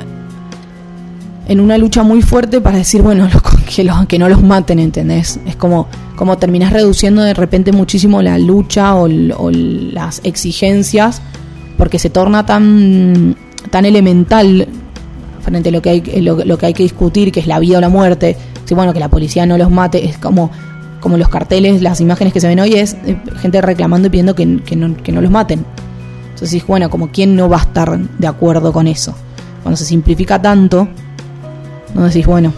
en 1.48 1.60
una 1.60 1.78
lucha 1.78 2.02
muy 2.02 2.22
fuerte 2.22 2.60
para 2.60 2.78
decir, 2.78 3.02
bueno, 3.02 3.28
que, 3.66 3.90
que 4.08 4.18
no 4.18 4.28
los 4.28 4.42
maten, 4.42 4.78
¿entendés? 4.78 5.40
Es 5.46 5.56
como, 5.56 5.88
como 6.16 6.38
terminás 6.38 6.72
reduciendo 6.72 7.22
de 7.22 7.34
repente 7.34 7.72
muchísimo 7.72 8.22
la 8.22 8.38
lucha 8.38 8.94
o, 8.94 9.08
las 9.08 10.20
exigencias 10.24 11.20
porque 11.76 11.98
se 11.98 12.10
torna 12.10 12.46
tan, 12.46 13.36
tan 13.70 13.84
elemental 13.84 14.68
frente 15.42 15.70
a 15.70 15.72
lo 15.72 15.82
que, 15.82 15.90
hay, 15.90 16.00
lo, 16.20 16.58
que 16.58 16.66
hay 16.66 16.74
que 16.74 16.84
discutir, 16.84 17.32
que 17.32 17.40
es 17.40 17.46
la 17.46 17.58
vida 17.58 17.78
o 17.78 17.80
la 17.80 17.88
muerte. 17.88 18.36
Si 18.64 18.74
bueno, 18.74 18.92
que 18.92 19.00
la 19.00 19.08
policía 19.08 19.44
no 19.46 19.58
los 19.58 19.70
mate, 19.70 20.04
es 20.04 20.16
como, 20.16 20.50
como 21.00 21.16
los 21.16 21.28
carteles, 21.28 21.82
las 21.82 22.00
imágenes 22.00 22.32
que 22.32 22.40
se 22.40 22.46
ven 22.46 22.60
hoy, 22.60 22.74
es 22.74 22.94
eh, 23.04 23.20
gente 23.38 23.60
reclamando 23.60 24.06
y 24.06 24.10
pidiendo 24.10 24.36
que, 24.36 24.46
no, 24.46 25.20
los 25.20 25.30
maten. 25.30 25.64
Entonces, 26.34 26.64
bueno, 26.66 26.88
como 26.88 27.10
quién 27.10 27.34
no 27.34 27.48
va 27.48 27.58
a 27.58 27.62
estar 27.62 27.98
de 27.98 28.26
acuerdo 28.26 28.72
con 28.72 28.86
eso. 28.86 29.14
Cuando 29.62 29.76
se 29.76 29.84
simplifica 29.84 30.40
tanto, 30.40 30.88
no 31.94 32.04
decís, 32.04 32.26
bueno, 32.26 32.52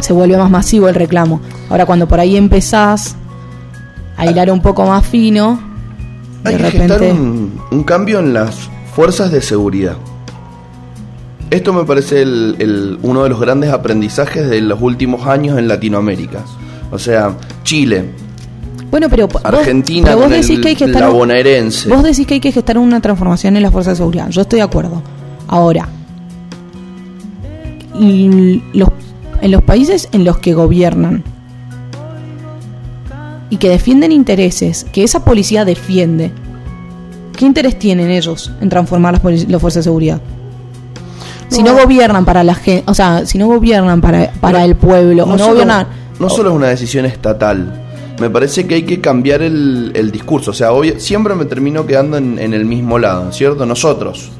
se 0.00 0.12
vuelve 0.12 0.36
más 0.36 0.50
masivo 0.50 0.88
el 0.88 0.94
reclamo. 0.94 1.40
Ahora, 1.68 1.86
cuando 1.86 2.06
por 2.08 2.20
ahí 2.20 2.36
empezás 2.36 3.16
a 4.16 4.26
hilar 4.26 4.50
un 4.50 4.60
poco 4.60 4.86
más 4.86 5.06
fino, 5.06 5.60
hay 6.44 6.56
que 6.56 6.62
repente... 6.62 7.12
un, 7.12 7.84
cambio 7.84 8.18
en 8.20 8.32
las 8.32 8.68
fuerzas 8.94 9.30
de 9.30 9.40
seguridad. 9.40 9.96
Esto 11.50 11.72
me 11.72 11.84
parece 11.84 12.22
el, 12.22 12.98
uno 13.02 13.22
de 13.22 13.30
los 13.30 13.40
grandes 13.40 13.70
aprendizajes 13.70 14.48
de 14.48 14.60
los 14.60 14.80
últimos 14.82 15.26
años 15.26 15.58
en 15.58 15.66
Latinoamérica. 15.66 16.44
O 16.90 16.98
sea, 16.98 17.34
Chile, 17.64 18.10
bueno, 18.90 19.08
pero 19.10 19.28
Argentina, 19.44 20.14
vos 20.14 20.30
decís 20.30 20.60
que 20.60 20.68
hay 20.68 20.76
que 20.76 20.86
estar, 20.86 21.10
bonaerense. 21.10 21.88
Vos 21.90 22.02
decís 22.02 22.26
que 22.26 22.34
hay 22.34 22.40
que 22.40 22.52
gestar 22.52 22.78
una 22.78 23.00
transformación 23.00 23.56
en 23.56 23.62
las 23.62 23.70
fuerzas 23.70 23.94
de 23.94 23.96
seguridad. 23.96 24.30
Yo 24.30 24.42
estoy 24.42 24.60
de 24.60 24.62
acuerdo. 24.62 25.02
Ahora, 25.46 25.88
los, 27.98 28.88
en 29.40 29.50
los 29.50 29.62
países 29.62 30.08
en 30.12 30.24
los 30.24 30.38
que 30.38 30.54
gobiernan 30.54 31.24
y 33.50 33.56
que 33.56 33.68
defienden 33.68 34.12
intereses 34.12 34.84
que 34.92 35.04
esa 35.04 35.24
policía 35.24 35.64
defiende, 35.64 36.32
¿qué 37.36 37.46
interés 37.46 37.78
tienen 37.78 38.10
ellos 38.10 38.52
en 38.60 38.68
transformar 38.68 39.14
las, 39.14 39.48
las 39.48 39.60
fuerzas 39.60 39.84
de 39.84 39.90
seguridad? 39.90 40.20
Si 41.48 41.62
no 41.62 41.74
gobiernan 41.74 42.24
para 42.24 42.44
la 42.44 42.54
gente, 42.54 42.84
o 42.86 42.94
sea, 42.94 43.24
si 43.24 43.38
no 43.38 43.46
gobiernan 43.46 44.00
para, 44.00 44.30
para 44.32 44.64
el 44.64 44.76
pueblo, 44.76 45.24
no, 45.24 45.36
no 45.36 45.48
gobiernan... 45.48 45.86
No 46.20 46.28
solo 46.28 46.50
es 46.50 46.56
una 46.56 46.68
decisión 46.68 47.06
estatal, 47.06 47.88
me 48.20 48.28
parece 48.28 48.66
que 48.66 48.74
hay 48.74 48.82
que 48.82 49.00
cambiar 49.00 49.42
el, 49.42 50.10
discurso. 50.12 50.50
O 50.50 50.54
sea, 50.54 50.72
hoy 50.72 50.94
siempre 50.98 51.34
me 51.34 51.44
termino 51.44 51.86
quedando 51.86 52.16
en, 52.16 52.38
en, 52.38 52.52
el 52.52 52.64
mismo 52.64 52.98
lado, 52.98 53.32
¿cierto? 53.32 53.64
Nosotros, 53.64 54.30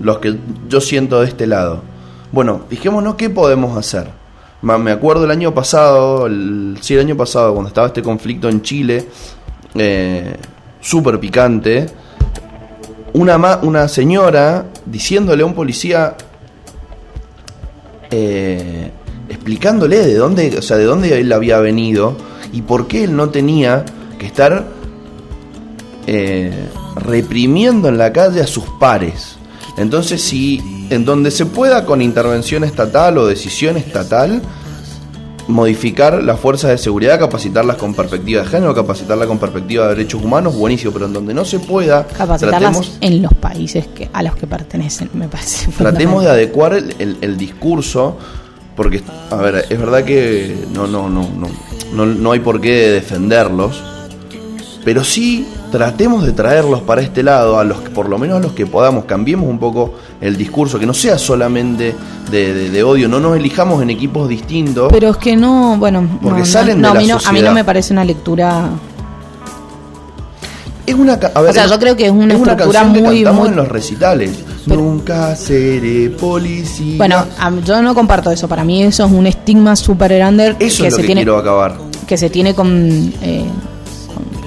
los 0.00 0.18
que 0.18 0.36
yo 0.68 0.80
siento 0.80 1.20
de 1.20 1.28
este 1.28 1.46
lado. 1.46 1.82
Bueno, 2.30 2.62
fijémonos 2.68 3.14
qué 3.14 3.30
podemos 3.30 3.76
hacer. 3.76 4.08
Me 4.60 4.90
acuerdo 4.90 5.24
el 5.24 5.30
año 5.30 5.54
pasado, 5.54 6.26
el, 6.26 6.76
sí, 6.80 6.94
el 6.94 7.00
año 7.00 7.16
pasado, 7.16 7.52
cuando 7.52 7.68
estaba 7.68 7.86
este 7.86 8.02
conflicto 8.02 8.48
en 8.48 8.60
Chile, 8.60 9.06
eh, 9.74 10.34
súper 10.80 11.20
picante, 11.20 11.86
una, 13.12 13.60
una 13.62 13.88
señora 13.88 14.66
diciéndole 14.84 15.42
a 15.42 15.46
un 15.46 15.54
policía, 15.54 16.16
eh, 18.10 18.90
explicándole 19.28 19.98
de 19.98 20.14
dónde, 20.14 20.58
o 20.58 20.62
sea, 20.62 20.76
de 20.76 20.84
dónde 20.84 21.20
él 21.20 21.32
había 21.32 21.58
venido 21.60 22.16
y 22.52 22.62
por 22.62 22.88
qué 22.88 23.04
él 23.04 23.14
no 23.14 23.30
tenía 23.30 23.84
que 24.18 24.26
estar 24.26 24.66
eh, 26.06 26.68
reprimiendo 26.96 27.88
en 27.88 27.96
la 27.96 28.12
calle 28.12 28.40
a 28.40 28.46
sus 28.46 28.64
pares. 28.80 29.37
Entonces, 29.78 30.20
si 30.22 30.86
en 30.90 31.04
donde 31.04 31.30
se 31.30 31.46
pueda 31.46 31.84
con 31.84 32.02
intervención 32.02 32.64
estatal 32.64 33.16
o 33.18 33.26
decisión 33.26 33.76
estatal, 33.76 34.42
modificar 35.46 36.22
las 36.22 36.38
fuerzas 36.38 36.70
de 36.70 36.78
seguridad, 36.78 37.18
capacitarlas 37.18 37.76
con 37.76 37.94
perspectiva 37.94 38.42
de 38.42 38.48
género, 38.48 38.74
capacitarlas 38.74 39.26
con 39.26 39.38
perspectiva 39.38 39.84
de 39.84 39.96
derechos 39.96 40.22
humanos, 40.22 40.54
buenísimo, 40.56 40.92
pero 40.92 41.06
en 41.06 41.12
donde 41.12 41.32
no 41.32 41.44
se 41.44 41.58
pueda, 41.58 42.06
capacitarlas 42.06 42.98
en 43.00 43.22
los 43.22 43.32
países 43.34 43.86
que, 43.88 44.10
a 44.12 44.22
los 44.22 44.36
que 44.36 44.46
pertenecen, 44.46 45.10
me 45.14 45.26
parece. 45.26 45.70
Tratemos 45.72 46.24
de 46.24 46.30
adecuar 46.30 46.74
el, 46.74 47.16
el, 47.20 47.36
discurso, 47.38 48.18
porque, 48.76 49.02
a 49.30 49.36
ver, 49.36 49.64
es 49.70 49.78
verdad 49.78 50.04
que 50.04 50.66
no, 50.72 50.86
no, 50.86 51.08
no, 51.08 51.22
no, 51.22 51.48
no, 51.94 52.06
no 52.06 52.32
hay 52.32 52.40
por 52.40 52.60
qué 52.60 52.90
defenderlos, 52.90 53.82
pero 54.88 55.04
sí 55.04 55.46
tratemos 55.70 56.24
de 56.24 56.32
traerlos 56.32 56.80
para 56.80 57.02
este 57.02 57.22
lado, 57.22 57.58
a 57.58 57.64
los 57.64 57.82
que, 57.82 57.90
por 57.90 58.08
lo 58.08 58.16
menos 58.16 58.38
a 58.38 58.40
los 58.40 58.52
que 58.52 58.64
podamos, 58.64 59.04
cambiemos 59.04 59.46
un 59.46 59.58
poco 59.58 59.92
el 60.18 60.38
discurso, 60.38 60.78
que 60.78 60.86
no 60.86 60.94
sea 60.94 61.18
solamente 61.18 61.94
de, 62.30 62.82
odio, 62.82 63.06
no 63.06 63.20
nos 63.20 63.36
elijamos 63.36 63.82
en 63.82 63.90
equipos 63.90 64.30
distintos. 64.30 64.90
Pero 64.90 65.10
es 65.10 65.18
que 65.18 65.36
no, 65.36 65.76
bueno, 65.76 66.18
porque 66.22 66.46
salen 66.46 66.80
de 66.80 66.88
a, 66.88 66.94
mí 66.94 67.06
no, 67.06 67.18
a 67.22 67.32
mí 67.32 67.42
no 67.42 67.52
me 67.52 67.64
parece 67.64 67.92
una 67.92 68.02
lectura 68.02 68.70
es 70.86 70.94
una 70.94 71.20
o 71.34 71.52
sea 71.52 71.66
yo 71.66 71.78
creo 71.78 71.94
que 71.94 72.06
es 72.06 72.10
una 72.10 72.32
estructura 72.32 72.84
muy 72.84 73.26
muy 73.26 73.48
en 73.48 73.56
los 73.56 73.68
recitales. 73.68 74.42
Nunca 74.64 75.36
seré 75.36 76.08
policía. 76.08 76.96
Bueno 76.96 77.26
yo 77.62 77.82
no 77.82 77.94
comparto 77.94 78.30
eso 78.30 78.48
para 78.48 78.64
mí 78.64 78.84
eso 78.84 79.04
es 79.04 79.12
un 79.12 79.26
estigma 79.26 79.76
super 79.76 80.14
grande 80.14 80.56
eso 80.58 80.84
que 80.84 80.88
es 80.88 80.94
lo 80.94 80.96
se 80.96 81.02
que 81.02 81.06
tiene 81.08 81.20
quiero 81.20 81.36
acabar. 81.36 81.76
que 82.06 82.16
se 82.16 82.30
tiene 82.30 82.54
con, 82.54 83.12
eh, 83.20 83.44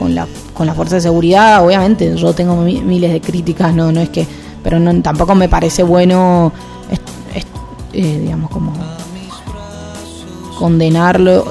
con 0.01 0.15
la 0.15 0.27
con 0.55 0.65
la 0.65 0.73
fuerza 0.73 0.95
de 0.95 1.01
seguridad, 1.01 1.63
obviamente, 1.63 2.15
yo 2.17 2.33
tengo 2.33 2.55
miles 2.55 3.13
de 3.13 3.21
críticas, 3.21 3.73
no, 3.73 3.91
no 3.91 4.01
es 4.01 4.09
que, 4.09 4.25
pero 4.63 4.79
no, 4.79 4.99
tampoco 5.01 5.35
me 5.35 5.47
parece 5.47 5.83
bueno, 5.83 6.51
eh, 7.93 8.19
digamos, 8.19 8.49
como 8.49 8.73
condenarlos 10.57 11.45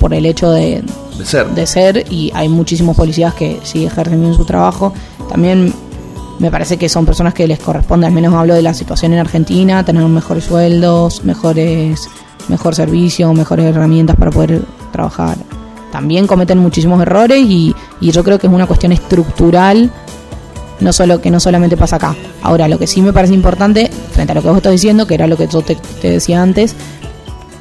por 0.00 0.14
el 0.14 0.26
hecho 0.26 0.50
de, 0.50 0.82
ser. 1.24 1.48
de 1.48 1.66
ser, 1.66 2.04
y 2.10 2.30
hay 2.34 2.48
muchísimos 2.48 2.96
policías 2.96 3.34
que 3.34 3.60
sí 3.62 3.84
ejercen 3.84 4.20
bien 4.20 4.34
su 4.34 4.44
trabajo. 4.44 4.92
También 5.28 5.72
me 6.38 6.50
parece 6.50 6.76
que 6.76 6.88
son 6.88 7.06
personas 7.06 7.34
que 7.34 7.46
les 7.46 7.58
corresponde, 7.58 8.06
al 8.06 8.12
menos 8.12 8.34
hablo 8.34 8.54
de 8.54 8.62
la 8.62 8.74
situación 8.74 9.12
en 9.14 9.20
Argentina, 9.20 9.84
tener 9.84 10.04
mejores 10.04 10.44
sueldos, 10.44 11.24
mejores, 11.24 12.08
mejor 12.48 12.74
servicio, 12.74 13.32
mejores 13.32 13.66
herramientas 13.66 14.16
para 14.16 14.30
poder 14.30 14.62
trabajar 14.92 15.36
también 15.96 16.26
cometen 16.26 16.58
muchísimos 16.58 17.00
errores 17.00 17.38
y, 17.40 17.74
yo 18.02 18.22
creo 18.22 18.38
que 18.38 18.46
es 18.46 18.52
una 18.52 18.66
cuestión 18.66 18.92
estructural 18.92 19.90
no 20.78 20.92
solo 20.92 21.22
que 21.22 21.30
no 21.30 21.40
solamente 21.40 21.74
pasa 21.74 21.96
acá. 21.96 22.14
Ahora, 22.42 22.68
lo 22.68 22.78
que 22.78 22.86
sí 22.86 23.00
me 23.00 23.14
parece 23.14 23.32
importante, 23.32 23.90
frente 24.10 24.32
a 24.32 24.34
lo 24.34 24.42
que 24.42 24.48
vos 24.48 24.58
estás 24.58 24.72
diciendo, 24.72 25.06
que 25.06 25.14
era 25.14 25.26
lo 25.26 25.38
que 25.38 25.48
yo 25.48 25.62
te, 25.62 25.78
decía 26.02 26.42
antes, 26.42 26.76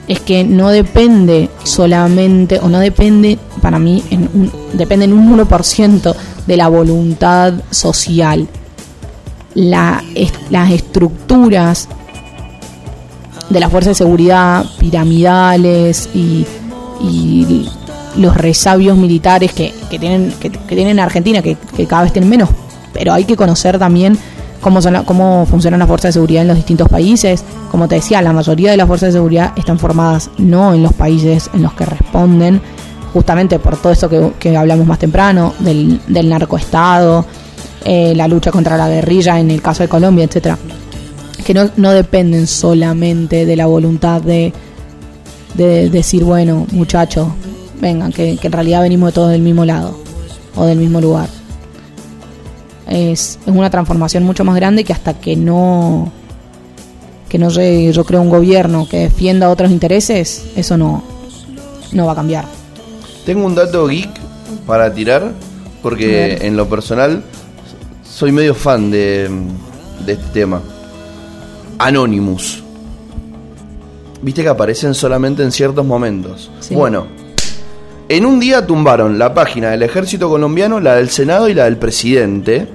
es 0.09 0.19
que 0.19 0.43
no 0.43 0.69
depende 0.69 1.49
solamente, 1.63 2.59
o 2.59 2.67
no 2.67 2.79
depende, 2.79 3.39
para 3.61 3.79
mí, 3.79 4.03
depende 4.73 5.05
en 5.05 5.13
un 5.13 5.39
1% 5.39 6.13
de 6.45 6.57
la 6.57 6.67
voluntad 6.67 7.53
social. 7.71 8.49
La, 9.53 10.03
las 10.49 10.71
estructuras 10.71 11.87
de 13.49 13.59
las 13.61 13.71
fuerzas 13.71 13.91
de 13.91 14.03
seguridad 14.03 14.65
piramidales 14.77 16.09
y 16.13 16.45
los 18.17 18.35
resabios 18.35 18.97
militares 18.97 19.53
que, 19.53 19.73
que 19.89 19.99
tienen 19.99 20.33
que, 20.39 20.49
tienen 20.49 20.99
Argentina, 20.99 21.41
que, 21.41 21.57
cada 21.87 22.03
vez 22.03 22.13
tienen 22.13 22.29
menos, 22.29 22.49
pero 22.93 23.13
hay 23.13 23.25
que 23.25 23.35
conocer 23.35 23.77
también 23.79 24.17
cómo, 24.61 24.81
son 24.81 25.03
cómo 25.03 25.45
funcionan 25.45 25.79
las 25.79 25.87
fuerzas 25.87 26.09
de 26.09 26.13
seguridad 26.13 26.41
en 26.41 26.47
los 26.47 26.57
distintos 26.57 26.89
países. 26.89 27.43
Como 27.71 27.87
te 27.87 27.95
decía, 27.95 28.21
la 28.21 28.33
mayoría 28.33 28.71
de 28.71 28.77
las 28.77 28.87
fuerzas 28.87 29.09
de 29.09 29.13
seguridad 29.13 29.53
están 29.55 29.79
formadas 29.79 30.29
no 30.37 30.73
en 30.73 30.83
los 30.83 30.93
países 30.93 31.49
en 31.53 31.63
los 31.63 31.73
que 31.73 31.85
responden, 31.85 32.61
justamente 33.13 33.59
por 33.59 33.77
todo 33.77 33.91
esto 33.93 34.09
que, 34.39 34.57
hablamos 34.57 34.85
más 34.85 34.99
temprano, 34.99 35.53
del, 35.59 35.99
del 36.07 36.29
narcoestado, 36.29 37.25
eh, 37.83 38.13
la 38.15 38.27
lucha 38.27 38.51
contra 38.51 38.77
la 38.77 38.89
guerrilla 38.89 39.39
en 39.39 39.51
el 39.51 39.61
caso 39.61 39.83
de 39.83 39.89
Colombia, 39.89 40.25
etcétera 40.25 40.57
que 41.45 41.53
no, 41.53 41.69
no 41.77 41.91
dependen 41.91 42.47
solamente 42.47 43.45
de 43.45 43.55
la 43.55 43.67
voluntad 43.67 44.19
de, 44.19 44.51
de 45.53 45.89
decir, 45.91 46.23
bueno, 46.23 46.65
muchachos, 46.71 47.27
vengan, 47.79 48.11
que, 48.11 48.37
que 48.37 48.47
en 48.47 48.53
realidad 48.53 48.81
venimos 48.81 49.13
todos 49.13 49.31
del 49.31 49.41
mismo 49.41 49.65
lado 49.65 49.97
o 50.55 50.65
del 50.65 50.77
mismo 50.77 51.01
lugar. 51.01 51.29
Es, 52.87 53.39
es 53.45 53.53
una 53.53 53.69
transformación 53.69 54.23
mucho 54.23 54.43
más 54.43 54.55
grande 54.55 54.83
que 54.83 54.93
hasta 54.93 55.15
que 55.15 55.35
no 55.35 56.11
que 57.29 57.39
no 57.39 57.49
sé, 57.49 57.91
yo 57.91 58.03
creo 58.05 58.21
un 58.21 58.29
gobierno 58.29 58.87
que 58.87 58.99
defienda 58.99 59.49
otros 59.49 59.71
intereses, 59.71 60.45
eso 60.55 60.77
no, 60.77 61.03
no 61.91 62.05
va 62.05 62.13
a 62.13 62.15
cambiar. 62.15 62.45
Tengo 63.25 63.45
un 63.45 63.55
dato 63.55 63.87
geek 63.87 64.09
para 64.65 64.93
tirar, 64.93 65.33
porque 65.81 66.37
en 66.41 66.55
lo 66.55 66.69
personal 66.69 67.23
soy 68.03 68.31
medio 68.31 68.53
fan 68.53 68.91
de, 68.91 69.29
de 70.05 70.13
este 70.13 70.27
tema. 70.33 70.61
Anonymous. 71.77 72.63
Viste 74.21 74.43
que 74.43 74.49
aparecen 74.49 74.93
solamente 74.93 75.43
en 75.43 75.51
ciertos 75.51 75.85
momentos. 75.85 76.49
Sí. 76.59 76.75
Bueno, 76.75 77.07
en 78.09 78.25
un 78.25 78.39
día 78.39 78.65
tumbaron 78.67 79.17
la 79.17 79.33
página 79.33 79.69
del 79.71 79.83
ejército 79.83 80.29
colombiano, 80.29 80.79
la 80.79 80.95
del 80.95 81.09
Senado 81.09 81.49
y 81.49 81.53
la 81.53 81.65
del 81.65 81.77
presidente, 81.77 82.67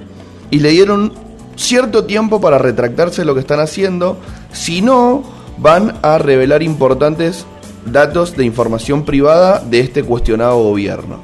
y 0.49 0.59
le 0.59 0.69
dieron 0.69 1.13
cierto 1.55 2.05
tiempo 2.05 2.41
para 2.41 2.57
retractarse 2.57 3.21
de 3.21 3.25
lo 3.25 3.33
que 3.33 3.39
están 3.39 3.59
haciendo, 3.59 4.17
si 4.51 4.81
no, 4.81 5.23
van 5.57 5.97
a 6.01 6.17
revelar 6.17 6.63
importantes 6.63 7.45
datos 7.85 8.35
de 8.35 8.45
información 8.45 9.05
privada 9.05 9.59
de 9.59 9.79
este 9.79 10.03
cuestionado 10.03 10.61
gobierno. 10.61 11.19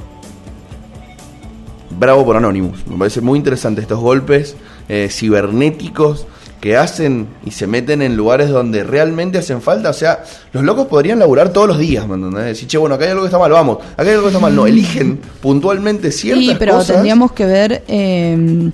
Bravo 2.00 2.26
por 2.26 2.38
Anonymous, 2.38 2.86
me 2.88 2.98
parece 2.98 3.22
muy 3.22 3.38
interesante 3.38 3.82
estos 3.82 4.00
golpes 4.00 4.56
eh, 4.88 5.08
cibernéticos 5.10 6.28
que 6.62 6.76
hacen 6.76 7.28
y 7.46 7.52
se 7.52 7.68
meten 7.68 8.02
en 8.02 8.18
lugares 8.18 8.50
donde 8.50 8.84
realmente 8.84 9.38
hacen 9.38 9.62
falta. 9.62 9.92
O 9.92 9.94
sea, 9.94 10.24
los 10.54 10.64
locos 10.64 10.88
podrían 10.88 11.20
laburar 11.20 11.50
todos 11.54 11.68
los 11.68 11.78
días, 11.78 12.08
¿me 12.08 12.16
entendés? 12.16 12.46
Decir, 12.46 12.68
che, 12.68 12.78
bueno, 12.78 12.96
acá 12.96 13.06
hay 13.06 13.12
algo 13.12 13.24
que 13.24 13.28
está 13.28 13.38
mal, 13.38 13.52
vamos, 13.52 13.78
acá 13.94 14.02
hay 14.04 14.10
algo 14.10 14.24
que 14.24 14.28
está 14.30 14.40
mal. 14.40 14.56
No, 14.56 14.66
eligen 14.66 15.20
puntualmente 15.42 16.12
ciertas 16.12 16.44
Sí, 16.46 16.56
pero 16.58 16.74
cosas. 16.74 16.88
tendríamos 16.96 17.32
que 17.34 17.46
ver. 17.46 17.84
eh, 17.88 18.72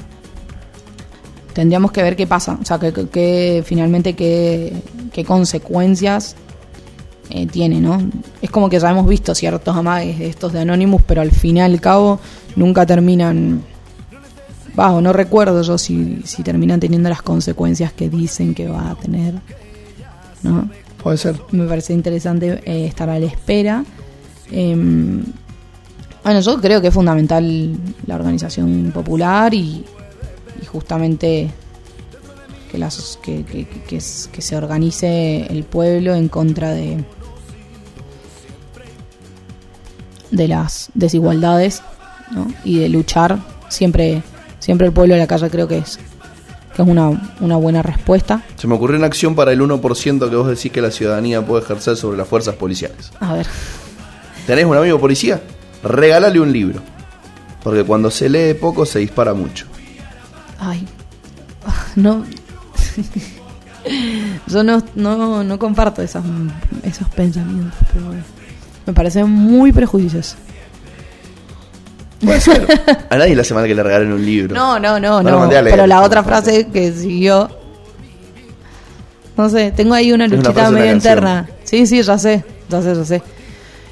tendríamos 1.53 1.91
que 1.91 2.01
ver 2.01 2.15
qué 2.15 2.25
pasa. 2.27 2.57
O 2.61 2.65
sea, 2.65 2.79
que, 2.79 2.91
que- 2.93 3.07
que 3.09 3.63
finalmente 3.65 4.13
qué, 4.15 4.73
qué 5.11 5.23
consecuencias 5.23 6.36
eh, 7.29 7.45
tiene, 7.47 7.79
¿no? 7.79 8.01
Es 8.41 8.49
como 8.49 8.69
que 8.69 8.79
ya 8.79 8.89
hemos 8.89 9.07
visto 9.07 9.36
ciertos 9.36 9.75
amagues 9.75 10.19
de 10.19 10.27
estos 10.29 10.51
de 10.53 10.61
Anonymous, 10.61 11.01
pero 11.05 11.21
al 11.21 11.31
fin 11.31 11.57
y 11.57 11.61
al 11.61 11.79
cabo 11.79 12.19
nunca 12.55 12.86
terminan. 12.86 13.61
Bajo, 14.76 15.01
no 15.01 15.13
recuerdo 15.13 15.61
yo 15.61 15.78
si, 15.78 16.21
si 16.26 16.41
terminan 16.43 16.80
teniendo 16.80 17.07
las 17.09 17.21
consecuencias 17.21 17.93
que 17.93 18.09
dicen 18.09 18.55
que 18.55 18.67
va 18.67 18.91
a 18.91 18.95
tener. 18.95 19.36
¿No? 20.41 20.69
Puede 21.01 21.17
ser. 21.17 21.36
me 21.51 21.65
parece 21.67 21.93
interesante 21.93 22.61
eh, 22.65 22.86
estar 22.88 23.09
a 23.09 23.19
la 23.19 23.26
espera. 23.26 23.84
Eh, 24.51 24.76
bueno, 26.24 26.39
yo 26.39 26.59
creo 26.61 26.82
que 26.82 26.88
es 26.88 26.93
fundamental 26.93 27.76
la 28.07 28.15
organización 28.15 28.91
popular 28.93 29.53
y, 29.53 29.84
y 30.61 30.65
justamente 30.65 31.49
que, 32.71 32.78
las, 32.78 33.19
que, 33.21 33.43
que- 33.43 33.65
que- 33.67 33.82
que 33.84 33.97
s- 33.97 34.30
que 34.32 34.41
se 34.41 34.55
organice 34.55 35.45
el 35.51 35.63
pueblo 35.65 36.15
en 36.15 36.30
contra 36.30 36.71
de, 36.71 37.03
de 40.32 40.47
las 40.47 40.89
desigualdades 40.93 41.82
¿no? 42.32 42.47
y 42.63 42.80
de 42.80 42.89
luchar. 42.89 43.39
Siempre, 43.69 44.24
siempre 44.64 44.88
el 44.88 44.93
pueblo 44.93 45.16
de 45.16 45.20
la 45.20 45.28
calle 45.28 45.49
creo 45.49 45.68
que 45.68 45.80
es, 45.80 45.99
que 46.74 46.82
es 46.82 46.88
una, 46.88 47.09
una 47.41 47.57
buena 47.57 47.82
respuesta. 47.82 48.43
Se 48.55 48.66
me 48.66 48.76
ocurrió 48.76 48.97
una 48.97 49.07
acción 49.07 49.36
para 49.36 49.51
el 49.51 49.59
1% 49.59 50.30
que 50.30 50.36
vos 50.38 50.47
decís 50.47 50.72
que 50.72 50.82
la 50.82 50.89
ciudadanía 50.89 51.45
puede 51.45 51.64
ejercer 51.64 51.97
sobre 51.97 52.18
las 52.18 52.30
fuerzas 52.30 52.55
policiales. 52.55 53.11
A 53.20 53.34
ver. 53.34 53.45
¿Tenés 54.47 54.64
un 54.64 54.78
amigo 54.78 55.01
policía? 55.01 55.41
Regálale 55.84 56.39
un 56.39 56.53
libro. 56.53 56.80
Porque 57.61 57.84
cuando 57.84 58.09
se 58.09 58.30
lee 58.30 58.53
poco 58.53 58.86
se 58.86 58.99
dispara 58.99 59.34
mucho. 59.34 59.66
Ay, 60.59 60.88
no. 61.97 62.24
Yo 64.47 64.64
no, 64.64 64.82
no, 64.95 65.43
no 65.43 65.59
comparto 65.59 66.01
esas, 66.01 66.24
esos 66.84 67.09
pensamientos, 67.09 67.78
pero 67.91 68.05
bueno. 68.05 68.24
Me 68.86 68.93
parecen 68.93 69.30
muy 69.30 69.74
prejuiciosos. 69.74 70.38
Puede 72.24 72.41
ser. 72.41 72.67
A 73.09 73.17
nadie 73.17 73.36
le 73.36 73.41
hace 73.41 73.53
mal 73.53 73.65
que 73.67 73.76
le 73.76 73.84
regalen 73.84 74.11
un 74.13 74.26
libro. 74.26 74.55
No, 74.55 74.80
no, 74.80 74.99
no, 74.99 75.21
no. 75.21 75.47
leer, 75.47 75.65
Pero 75.65 75.88
la 75.88 76.01
otra 76.01 76.24
frase 76.24 76.67
que 76.67 76.91
siguió. 76.91 77.49
No 79.36 79.49
sé, 79.49 79.71
tengo 79.71 79.93
ahí 79.93 80.11
una 80.13 80.28
luchita 80.28 80.69
medio 80.69 80.93
interna. 80.93 81.49
Sí, 81.63 81.88
sí, 81.88 82.01
ya 82.03 82.17
sé, 82.17 82.43
ya 82.69 82.82
sé, 82.82 82.95
ya 82.95 83.05
sé. 83.05 83.21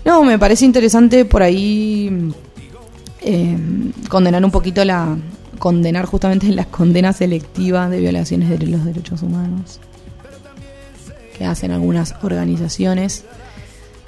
No, 0.06 0.24
me 0.24 0.38
parece 0.38 0.66
interesante 0.66 1.26
por 1.26 1.42
ahí 1.42 2.32
eh, 3.22 3.58
condenar 4.10 4.44
un 4.46 4.52
poquito 4.52 4.84
la. 4.86 5.18
condenar 5.58 6.06
justamente 6.06 6.48
la 6.48 6.66
condena 6.66 7.14
selectiva 7.14 7.90
de 7.90 8.00
violaciones 8.00 8.50
de 8.50 8.68
los 8.68 8.86
derechos 8.86 9.22
humanos 9.24 9.80
que 11.38 11.46
hacen 11.46 11.72
algunas 11.72 12.16
organizaciones. 12.22 13.24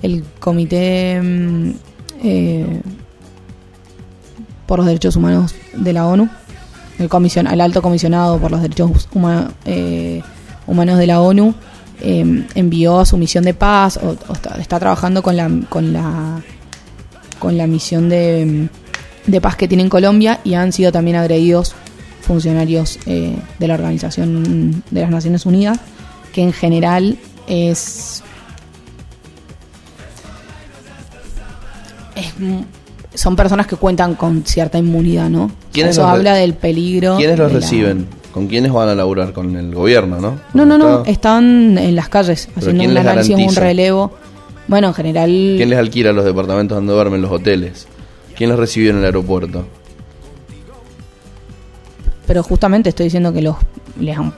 El 0.03 0.23
Comité 0.39 1.19
mm, 1.21 1.71
eh, 2.23 2.81
por 4.65 4.79
los 4.79 4.85
Derechos 4.87 5.15
Humanos 5.15 5.55
de 5.73 5.93
la 5.93 6.07
ONU, 6.07 6.29
el, 6.99 7.09
comision, 7.09 7.47
el 7.47 7.61
Alto 7.61 7.81
Comisionado 7.81 8.37
por 8.39 8.51
los 8.51 8.61
Derechos 8.61 9.09
Huma- 9.13 9.51
eh, 9.65 10.21
Humanos 10.67 10.97
de 10.97 11.07
la 11.07 11.21
ONU, 11.21 11.53
eh, 12.01 12.45
envió 12.55 12.99
a 12.99 13.05
su 13.05 13.17
misión 13.17 13.43
de 13.43 13.53
paz, 13.53 13.97
o, 13.97 14.15
está, 14.59 14.79
trabajando 14.79 15.21
con 15.23 15.35
la, 15.37 15.49
con 15.69 15.93
la, 15.93 16.41
con 17.39 17.57
la 17.57 17.67
misión 17.67 18.09
de, 18.09 18.67
de 19.27 19.41
paz 19.41 19.55
que 19.55 19.67
tiene 19.67 19.83
en 19.83 19.89
Colombia 19.89 20.39
y 20.43 20.53
han 20.53 20.71
sido 20.71 20.91
también 20.91 21.17
agredidos 21.17 21.75
funcionarios 22.21 22.99
eh, 23.05 23.35
de 23.59 23.67
la 23.67 23.73
Organización 23.73 24.83
de 24.91 25.01
las 25.01 25.09
Naciones 25.09 25.45
Unidas, 25.45 25.79
que 26.33 26.41
en 26.41 26.53
general 26.53 27.17
es 27.47 28.23
es 32.15 32.33
son 33.13 33.35
personas 33.35 33.67
que 33.67 33.75
cuentan 33.75 34.15
con 34.15 34.43
cierta 34.45 34.77
inmunidad, 34.77 35.29
¿no? 35.29 35.51
¿Quiénes 35.71 35.97
Eso 35.97 36.07
habla 36.07 36.33
del 36.35 36.53
peligro. 36.55 37.17
¿Quiénes 37.17 37.37
los 37.37 37.47
de 37.49 37.53
la- 37.55 37.59
reciben? 37.59 38.07
¿Con 38.33 38.47
quiénes 38.47 38.71
van 38.71 38.89
a 38.89 38.95
laburar? 38.95 39.31
Con 39.33 39.55
el 39.55 39.75
gobierno, 39.75 40.19
¿no? 40.19 40.39
No, 40.53 40.65
no, 40.65 40.77
no, 40.77 40.99
Está- 40.99 41.11
están 41.11 41.77
en 41.77 41.95
las 41.95 42.09
calles 42.09 42.49
haciendo 42.55 42.79
¿quién 42.79 42.89
un 42.89 42.93
les 42.95 43.03
análisis, 43.05 43.29
un 43.31 43.37
garantiza? 43.37 43.61
relevo. 43.61 44.11
Bueno, 44.67 44.87
en 44.87 44.93
general, 44.93 45.29
¿Quién 45.57 45.69
les 45.69 45.77
alquila 45.77 46.11
los 46.13 46.25
departamentos 46.25 46.75
donde 46.75 46.93
duermen 46.93 47.21
los 47.21 47.31
hoteles? 47.31 47.87
¿Quién 48.35 48.49
los 48.49 48.57
recibió 48.57 48.89
en 48.91 48.97
el 48.97 49.05
aeropuerto? 49.05 49.65
pero 52.25 52.41
justamente 52.41 52.89
estoy 52.89 53.05
diciendo 53.05 53.33
que 53.33 53.41
los 53.41 53.55
les 53.99 54.17
han 54.17 54.33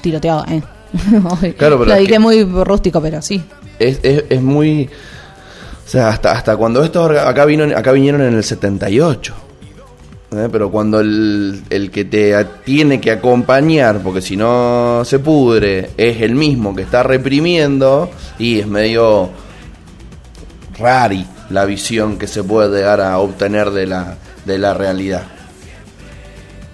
tiroteado, 0.00 0.44
¿eh? 0.48 0.62
Claro, 1.58 1.78
pero 1.78 1.84
Lo 1.84 1.92
es 1.92 1.98
dije 2.00 2.12
que- 2.12 2.18
muy 2.18 2.42
rústico, 2.44 3.00
pero 3.02 3.20
sí. 3.20 3.42
Es, 3.78 4.00
es, 4.02 4.24
es 4.30 4.42
muy... 4.42 4.88
O 5.86 5.88
sea, 5.88 6.08
hasta, 6.08 6.32
hasta 6.32 6.56
cuando 6.56 6.82
estos 6.82 7.16
acá, 7.16 7.44
vino, 7.44 7.64
acá 7.76 7.92
vinieron 7.92 8.20
en 8.22 8.34
el 8.34 8.42
78. 8.42 9.34
¿eh? 10.32 10.48
Pero 10.50 10.68
cuando 10.68 10.98
el, 10.98 11.62
el 11.70 11.92
que 11.92 12.04
te 12.04 12.44
tiene 12.64 13.00
que 13.00 13.12
acompañar, 13.12 14.00
porque 14.02 14.20
si 14.20 14.36
no 14.36 15.02
se 15.04 15.20
pudre, 15.20 15.90
es 15.96 16.20
el 16.22 16.34
mismo 16.34 16.74
que 16.74 16.82
está 16.82 17.04
reprimiendo, 17.04 18.10
y 18.36 18.58
es 18.58 18.66
medio 18.66 19.30
rari 20.76 21.24
la 21.50 21.64
visión 21.64 22.18
que 22.18 22.26
se 22.26 22.42
puede 22.42 22.76
llegar 22.76 23.00
a 23.00 23.18
obtener 23.18 23.70
de 23.70 23.86
la, 23.86 24.16
de 24.44 24.58
la 24.58 24.74
realidad. 24.74 25.22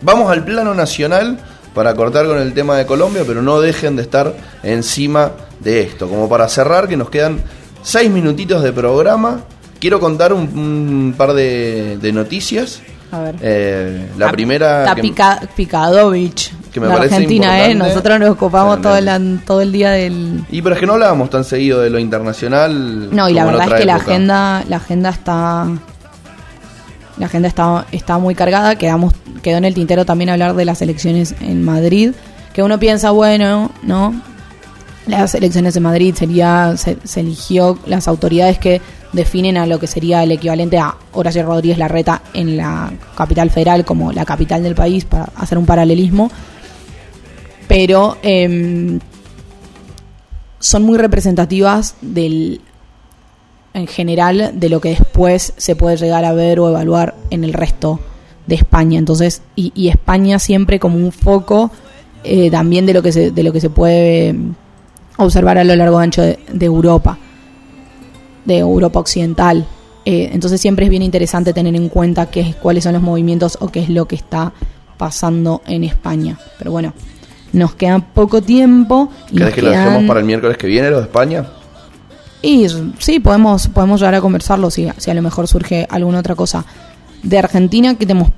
Vamos 0.01 0.33
al 0.33 0.43
plano 0.43 0.75
nacional 0.75 1.39
para 1.75 1.95
cortar 1.95 2.27
con 2.27 2.39
el 2.39 2.55
tema 2.55 2.77
de 2.77 2.87
Colombia, 2.87 3.25
pero 3.27 3.43
no 3.43 3.61
dejen 3.61 3.97
de 3.97 4.03
estar 4.03 4.35
encima 4.63 5.33
de 5.61 5.83
esto. 5.83 6.09
Como 6.09 6.31
para 6.31 6.49
cerrar, 6.49 6.89
que 6.89 6.97
nos 6.97 7.11
quedan 7.11 7.41
seis 7.83 8.11
minutitos 8.11 8.63
de 8.63 8.73
programa, 8.73 9.41
quiero 9.81 10.01
contar 10.01 10.33
un, 10.33 10.43
un 10.59 11.15
par 11.17 11.33
de, 11.35 11.99
de 12.01 12.13
noticias. 12.13 12.81
A 13.11 13.21
ver. 13.21 13.35
Eh, 13.43 14.07
la 14.17 14.27
Está- 14.27 14.33
primera... 14.33 14.81
Está 14.85 14.95
que- 14.95 15.03
pica, 15.03 15.41
Picadovich. 15.55 16.51
que 16.73 16.81
me 16.81 16.87
de 16.87 16.93
parece 16.95 17.15
Argentina, 17.17 17.67
¿eh? 17.67 17.75
Nosotros 17.75 18.19
nos 18.19 18.31
ocupamos 18.31 18.81
todo 18.81 18.97
el, 18.97 19.41
todo 19.45 19.61
el 19.61 19.71
día 19.71 19.91
del. 19.91 20.43
Y 20.51 20.63
pero 20.63 20.75
es 20.75 20.81
que 20.81 20.87
no 20.87 20.95
hablábamos 20.95 21.29
tan 21.29 21.45
seguido 21.45 21.81
de 21.83 21.91
lo 21.91 21.99
internacional. 21.99 23.15
No, 23.15 23.29
y 23.29 23.35
la 23.35 23.45
verdad 23.45 23.69
es 23.69 23.75
que 23.81 23.85
la 23.85 23.97
agenda, 23.97 24.65
la 24.67 24.77
agenda 24.77 25.11
está. 25.11 25.67
La 27.19 27.27
agenda 27.27 27.49
está, 27.49 27.85
está 27.93 28.17
muy 28.17 28.35
cargada. 28.35 28.77
Quedamos, 28.77 29.13
quedó 29.43 29.59
en 29.59 29.67
el 29.67 29.75
tintero 29.75 30.07
también 30.07 30.31
hablar 30.31 30.55
de 30.55 30.65
las 30.65 30.81
elecciones 30.81 31.35
en 31.43 31.63
Madrid. 31.63 32.13
Que 32.55 32.63
uno 32.63 32.79
piensa, 32.79 33.11
bueno, 33.11 33.71
¿no? 33.83 34.15
Las 35.07 35.35
elecciones 35.35 35.77
en 35.77 35.83
Madrid 35.83 36.15
sería. 36.15 36.77
Se, 36.77 36.97
se 37.05 37.21
eligió 37.21 37.79
las 37.87 38.09
autoridades 38.09 38.59
que 38.59 38.81
definen 39.13 39.57
a 39.57 39.67
lo 39.67 39.79
que 39.79 39.87
sería 39.87 40.23
el 40.23 40.33
equivalente 40.33 40.79
a 40.79 40.97
Horacio 41.13 41.43
Rodríguez 41.43 41.79
Larreta 41.79 42.23
en 42.33 42.57
la 42.57 42.93
capital 43.17 43.51
federal 43.51 43.85
como 43.85 44.13
la 44.13 44.25
capital 44.25 44.63
del 44.63 44.75
país 44.75 45.05
para 45.05 45.25
hacer 45.37 45.59
un 45.59 45.67
paralelismo. 45.67 46.31
pero 47.69 48.17
em, 48.23 49.01
son 50.59 50.83
muy 50.85 50.99
representativas 50.99 51.97
del 52.01 52.61
en 53.75 53.87
general 53.87 54.53
de 54.55 54.69
lo 54.69 54.81
que 54.81 54.91
después 54.91 55.55
se 55.57 55.75
puede 55.77 55.97
llegar 55.97 56.25
a 56.25 56.33
ver 56.33 56.61
o 56.61 56.69
evaluar 56.69 57.15
en 57.31 57.43
el 57.45 57.55
resto 57.55 58.01
de 58.47 58.57
España. 58.57 58.99
Entonces, 58.99 59.43
y, 59.57 59.89
España 59.89 60.39
siempre 60.39 60.79
como 60.79 60.97
un 60.97 61.11
foco 61.11 61.71
eh, 62.25 62.51
también 62.51 62.85
de 62.85 62.93
lo 62.93 63.03
que 63.03 63.13
se, 63.13 63.31
de 63.31 63.43
lo 63.43 63.53
que 63.53 63.61
se 63.61 63.71
puede 63.71 64.29
em, 64.29 64.55
observar 65.17 65.59
a 65.59 65.65
lo 65.65 65.75
largo 65.77 66.01
y 66.01 66.05
ancho 66.05 66.23
de, 66.23 66.39
Europa, 66.61 67.19
de 68.45 68.59
Europa 68.59 69.01
occidental. 69.01 69.67
Eh, 70.05 70.31
entonces 70.33 70.61
siempre 70.61 70.87
es 70.87 70.91
bien 70.91 71.03
interesante 71.03 71.53
tener 71.53 71.75
en 71.77 71.89
cuenta 71.89 72.27
qué, 72.27 72.55
cuáles 72.61 72.85
son 72.85 72.95
los 72.95 73.03
movimientos 73.03 73.57
o 73.61 73.69
qué 73.69 73.81
es 73.81 73.89
lo 73.89 74.07
que 74.07 74.17
está 74.17 74.53
pasando 74.97 75.63
en 75.67 75.85
España. 75.85 76.39
Pero 76.59 76.73
bueno, 76.73 76.93
nos 77.53 77.75
queda 77.75 77.99
poco 78.01 78.43
tiempo. 78.43 79.11
¿Crees 79.33 79.55
que 79.55 79.63
lo 79.63 79.71
dejemos 79.71 80.05
para 80.05 80.21
el 80.21 80.27
miércoles 80.27 80.57
que 80.57 80.67
viene, 80.67 80.91
lo 80.91 80.99
de 80.99 81.05
España? 81.05 81.47
Y 82.41 82.67
sí, 82.99 83.21
podemos, 83.21 83.69
podemos 83.69 84.01
llegar 84.01 84.17
a 84.17 84.21
conversarlo 84.21 84.71
si, 84.71 84.89
si 84.97 85.11
a 85.11 85.15
lo 85.15 85.23
mejor 85.23 85.47
surge 85.47 85.87
alguna 85.89 86.19
otra 86.19 86.35
cosa. 86.35 86.65
De 87.23 87.39
Argentina, 87.39 87.95
que 87.95 88.05
tenemos 88.05 88.31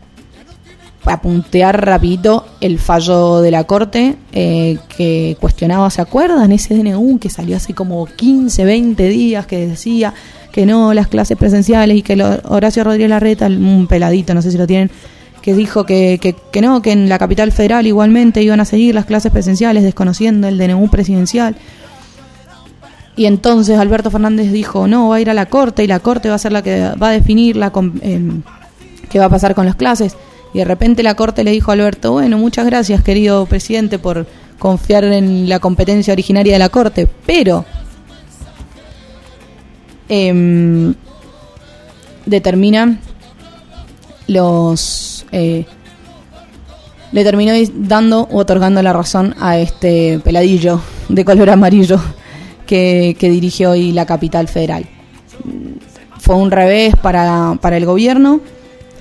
para 1.04 1.20
puntear 1.20 1.84
rapidito 1.84 2.46
el 2.60 2.78
fallo 2.78 3.42
de 3.42 3.50
la 3.50 3.64
Corte 3.64 4.16
eh, 4.32 4.78
que 4.96 5.36
cuestionaba, 5.38 5.90
¿se 5.90 6.00
acuerdan? 6.00 6.50
Ese 6.50 6.74
DNU 6.74 7.18
que 7.18 7.28
salió 7.28 7.56
hace 7.56 7.74
como 7.74 8.06
15, 8.06 8.64
20 8.64 9.08
días 9.08 9.46
que 9.46 9.66
decía 9.66 10.14
que 10.50 10.64
no, 10.66 10.94
las 10.94 11.08
clases 11.08 11.36
presenciales 11.36 11.96
y 11.96 12.02
que 12.02 12.14
Horacio 12.44 12.84
Rodríguez 12.84 13.10
Larreta, 13.10 13.46
un 13.46 13.86
peladito, 13.86 14.34
no 14.34 14.40
sé 14.40 14.50
si 14.50 14.56
lo 14.56 14.66
tienen, 14.66 14.90
que 15.42 15.52
dijo 15.52 15.84
que, 15.84 16.18
que, 16.22 16.34
que 16.50 16.62
no, 16.62 16.80
que 16.80 16.92
en 16.92 17.08
la 17.08 17.18
capital 17.18 17.52
federal 17.52 17.86
igualmente 17.86 18.42
iban 18.42 18.60
a 18.60 18.64
seguir 18.64 18.94
las 18.94 19.04
clases 19.04 19.30
presenciales 19.30 19.82
desconociendo 19.82 20.48
el 20.48 20.56
DNU 20.56 20.88
presidencial. 20.88 21.56
Y 23.16 23.26
entonces 23.26 23.78
Alberto 23.78 24.10
Fernández 24.10 24.50
dijo, 24.50 24.88
no, 24.88 25.10
va 25.10 25.16
a 25.16 25.20
ir 25.20 25.28
a 25.28 25.34
la 25.34 25.46
Corte 25.46 25.84
y 25.84 25.86
la 25.86 26.00
Corte 26.00 26.30
va 26.30 26.36
a 26.36 26.38
ser 26.38 26.52
la 26.52 26.62
que 26.62 26.90
va 27.00 27.08
a 27.08 27.12
definir 27.12 27.56
la, 27.56 27.70
eh, 28.00 28.30
qué 29.10 29.18
va 29.18 29.26
a 29.26 29.30
pasar 29.30 29.54
con 29.54 29.66
las 29.66 29.76
clases. 29.76 30.16
Y 30.54 30.58
de 30.58 30.64
repente 30.64 31.02
la 31.02 31.14
Corte 31.14 31.44
le 31.44 31.50
dijo 31.50 31.70
a 31.70 31.74
Alberto, 31.74 32.12
bueno, 32.12 32.38
muchas 32.38 32.64
gracias 32.64 33.02
querido 33.02 33.44
presidente 33.44 33.98
por 33.98 34.26
confiar 34.58 35.04
en 35.04 35.48
la 35.48 35.58
competencia 35.58 36.12
originaria 36.12 36.54
de 36.54 36.58
la 36.58 36.70
Corte, 36.70 37.08
pero 37.26 37.66
eh, 40.08 40.94
determina 42.24 42.98
los... 44.28 45.26
Eh, 45.32 45.66
le 47.12 47.22
terminó 47.22 47.52
dando 47.74 48.22
o 48.22 48.38
otorgando 48.38 48.82
la 48.82 48.92
razón 48.92 49.36
a 49.38 49.56
este 49.58 50.18
peladillo 50.18 50.80
de 51.08 51.24
color 51.24 51.48
amarillo 51.50 52.00
que, 52.66 53.16
dirigió 53.20 53.70
hoy 53.70 53.92
la 53.92 54.04
capital 54.04 54.48
federal. 54.48 54.84
Fue 56.18 56.34
un 56.34 56.50
revés 56.50 56.96
para, 56.96 57.56
para 57.60 57.76
el 57.76 57.86
gobierno. 57.86 58.40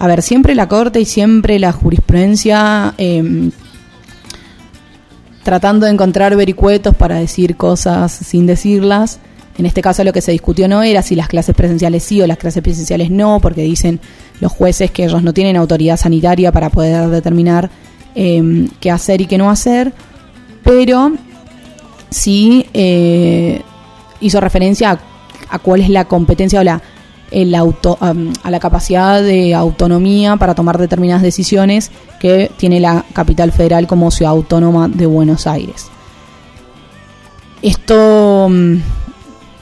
A 0.04 0.08
ver, 0.08 0.22
siempre 0.22 0.54
la 0.54 0.68
Corte 0.68 1.00
y 1.00 1.06
siempre 1.06 1.58
la 1.60 1.72
jurisprudencia 1.72 2.94
em, 2.98 3.52
tratando 5.44 5.86
de 5.86 5.94
encontrar 5.94 6.36
vericuetos 6.36 6.94
para 6.94 7.16
decir 7.16 7.56
cosas 7.56 8.12
sin 8.12 8.46
decirlas. 8.46 9.22
En 9.58 9.66
este 9.66 9.82
caso 9.82 10.04
lo 10.04 10.12
que 10.12 10.20
se 10.20 10.34
discutió 10.34 10.68
no 10.68 10.84
era 10.84 11.02
si 11.04 11.16
las 11.16 11.30
clases 11.30 11.56
presenciales 11.56 12.04
sí 12.04 12.22
o 12.22 12.28
las 12.28 12.38
clases 12.38 12.62
presenciales 12.62 13.12
no, 13.12 13.40
porque 13.40 13.62
dicen 13.62 14.02
los 14.42 14.52
jueces 14.52 14.92
que 14.92 15.06
ellos 15.06 15.24
no 15.24 15.34
tienen 15.34 15.56
autoridad 15.56 15.96
sanitaria 15.96 16.52
para 16.52 16.70
poder 16.70 17.08
determinar 17.08 17.70
em, 18.14 18.68
qué 18.82 18.92
hacer 18.92 19.22
y 19.22 19.26
qué 19.26 19.38
no 19.38 19.50
hacer, 19.50 19.94
pero 20.66 21.14
sí 22.10 22.66
eh, 22.74 23.62
hizo 24.20 24.42
referencia 24.42 25.00
a, 25.50 25.60
cuál 25.60 25.80
es 25.80 25.88
la 25.88 26.04
competencia 26.04 26.60
o 26.60 26.64
la, 26.66 26.82
el 27.34 27.56
auto, 27.56 27.98
a 28.00 28.52
la 28.52 28.60
capacidad 28.60 29.22
de 29.22 29.54
autonomía 29.56 30.38
para 30.38 30.56
tomar 30.56 30.78
determinadas 30.78 31.24
decisiones 31.24 31.92
que 32.20 32.52
tiene 32.58 32.80
la 32.80 33.04
capital 33.14 33.52
federal 33.52 33.88
como 33.88 34.12
ciudad 34.12 34.32
autónoma 34.32 34.88
de 34.88 35.06
Buenos 35.06 35.48
Aires. 35.48 35.88
Esto 37.62 38.48
mm, 38.50 38.76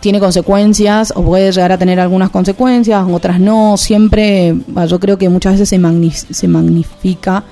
tiene 0.01 0.19
consecuencias 0.19 1.13
o 1.15 1.23
puede 1.23 1.51
llegar 1.51 1.71
a 1.71 1.77
tener 1.77 1.99
algunas 1.99 2.29
consecuencias, 2.29 3.05
otras 3.09 3.39
no. 3.39 3.77
Siempre, 3.77 4.55
yo 4.87 4.99
creo 4.99 5.17
que 5.17 5.29
muchas 5.29 5.53
veces 5.59 5.69
se, 5.69 6.33
se 6.33 6.47
magnifica 6.47 7.43